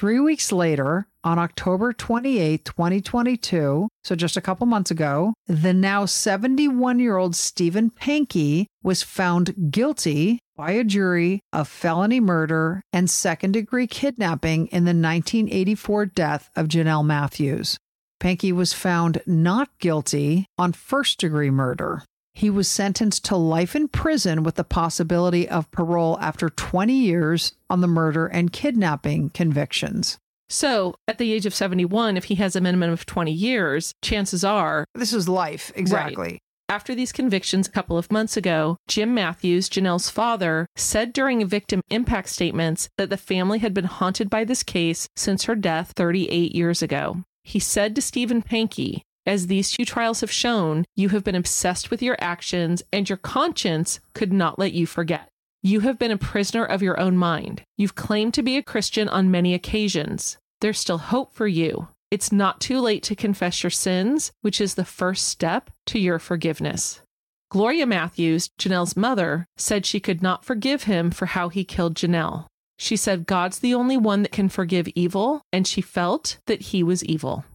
Three 0.01 0.19
weeks 0.19 0.51
later, 0.51 1.05
on 1.23 1.37
October 1.37 1.93
28, 1.93 2.65
2022, 2.65 3.87
so 4.03 4.15
just 4.15 4.35
a 4.35 4.41
couple 4.41 4.65
months 4.65 4.89
ago, 4.89 5.35
the 5.45 5.75
now 5.75 6.07
71 6.07 6.97
year 6.97 7.17
old 7.17 7.35
Stephen 7.35 7.91
Pankey 7.91 8.65
was 8.81 9.03
found 9.03 9.69
guilty 9.69 10.39
by 10.57 10.71
a 10.71 10.83
jury 10.83 11.41
of 11.53 11.67
felony 11.67 12.19
murder 12.19 12.81
and 12.91 13.11
second 13.11 13.51
degree 13.51 13.85
kidnapping 13.85 14.65
in 14.69 14.85
the 14.85 14.89
1984 14.89 16.07
death 16.07 16.49
of 16.55 16.67
Janelle 16.67 17.05
Matthews. 17.05 17.77
Pankey 18.19 18.51
was 18.51 18.73
found 18.73 19.21
not 19.27 19.69
guilty 19.77 20.47
on 20.57 20.73
first 20.73 21.19
degree 21.19 21.51
murder. 21.51 22.01
He 22.33 22.49
was 22.49 22.67
sentenced 22.67 23.25
to 23.25 23.35
life 23.35 23.75
in 23.75 23.87
prison 23.87 24.43
with 24.43 24.55
the 24.55 24.63
possibility 24.63 25.47
of 25.47 25.69
parole 25.71 26.17
after 26.19 26.49
20 26.49 26.93
years 26.93 27.53
on 27.69 27.81
the 27.81 27.87
murder 27.87 28.25
and 28.27 28.53
kidnapping 28.53 29.29
convictions. 29.29 30.17
So, 30.49 30.95
at 31.07 31.17
the 31.17 31.31
age 31.31 31.45
of 31.45 31.55
71, 31.55 32.17
if 32.17 32.25
he 32.25 32.35
has 32.35 32.55
a 32.55 32.61
minimum 32.61 32.91
of 32.91 33.05
20 33.05 33.31
years, 33.31 33.93
chances 34.01 34.43
are 34.43 34.85
This 34.93 35.13
is 35.13 35.29
life, 35.29 35.71
exactly. 35.75 36.39
After 36.67 36.95
these 36.95 37.11
convictions 37.11 37.67
a 37.67 37.71
couple 37.71 37.97
of 37.97 38.11
months 38.11 38.37
ago, 38.37 38.77
Jim 38.87 39.13
Matthews, 39.13 39.69
Janelle's 39.69 40.09
father, 40.09 40.67
said 40.77 41.11
during 41.11 41.45
victim 41.45 41.81
impact 41.89 42.29
statements 42.29 42.87
that 42.97 43.09
the 43.09 43.17
family 43.17 43.59
had 43.59 43.73
been 43.73 43.85
haunted 43.85 44.29
by 44.29 44.45
this 44.45 44.63
case 44.63 45.09
since 45.15 45.43
her 45.43 45.55
death 45.55 45.91
38 45.97 46.55
years 46.55 46.81
ago. 46.81 47.23
He 47.43 47.59
said 47.59 47.93
to 47.95 48.01
Stephen 48.01 48.41
Pankey, 48.41 49.01
as 49.25 49.47
these 49.47 49.71
two 49.71 49.85
trials 49.85 50.21
have 50.21 50.31
shown, 50.31 50.85
you 50.95 51.09
have 51.09 51.23
been 51.23 51.35
obsessed 51.35 51.91
with 51.91 52.01
your 52.01 52.17
actions 52.19 52.81
and 52.91 53.07
your 53.07 53.17
conscience 53.17 53.99
could 54.13 54.33
not 54.33 54.57
let 54.57 54.73
you 54.73 54.85
forget. 54.85 55.29
You 55.63 55.81
have 55.81 55.99
been 55.99 56.11
a 56.11 56.17
prisoner 56.17 56.65
of 56.65 56.81
your 56.81 56.99
own 56.99 57.17
mind. 57.17 57.61
You've 57.77 57.95
claimed 57.95 58.33
to 58.33 58.43
be 58.43 58.57
a 58.57 58.63
Christian 58.63 59.07
on 59.07 59.29
many 59.29 59.53
occasions. 59.53 60.37
There's 60.59 60.79
still 60.79 60.97
hope 60.97 61.33
for 61.35 61.47
you. 61.47 61.89
It's 62.09 62.31
not 62.31 62.59
too 62.59 62.79
late 62.79 63.03
to 63.03 63.15
confess 63.15 63.63
your 63.63 63.69
sins, 63.69 64.31
which 64.41 64.59
is 64.59 64.73
the 64.73 64.85
first 64.85 65.27
step 65.27 65.69
to 65.87 65.99
your 65.99 66.19
forgiveness. 66.19 67.01
Gloria 67.49 67.85
Matthews, 67.85 68.49
Janelle's 68.57 68.97
mother, 68.97 69.45
said 69.55 69.85
she 69.85 69.99
could 69.99 70.21
not 70.21 70.43
forgive 70.43 70.83
him 70.83 71.11
for 71.11 71.27
how 71.27 71.49
he 71.49 71.63
killed 71.63 71.95
Janelle. 71.95 72.47
She 72.79 72.95
said, 72.95 73.27
God's 73.27 73.59
the 73.59 73.75
only 73.75 73.97
one 73.97 74.23
that 74.23 74.31
can 74.31 74.49
forgive 74.49 74.87
evil, 74.95 75.41
and 75.53 75.67
she 75.67 75.81
felt 75.81 76.37
that 76.47 76.61
he 76.61 76.81
was 76.81 77.03
evil. 77.05 77.45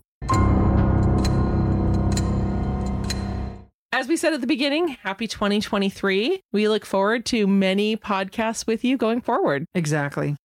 As 3.97 4.09
we 4.09 4.19
said 4.19 4.35
at 4.35 4.43
the 4.43 4.47
beginning, 4.47 4.89
happy 4.89 5.27
2023. 5.27 6.43
We 6.53 6.69
look 6.69 6.85
forward 6.85 7.25
to 7.27 7.47
many 7.47 7.97
podcasts 7.97 8.67
with 8.67 8.85
you 8.85 8.99
going 8.99 9.23
forward. 9.23 9.65
Exactly. 9.75 10.37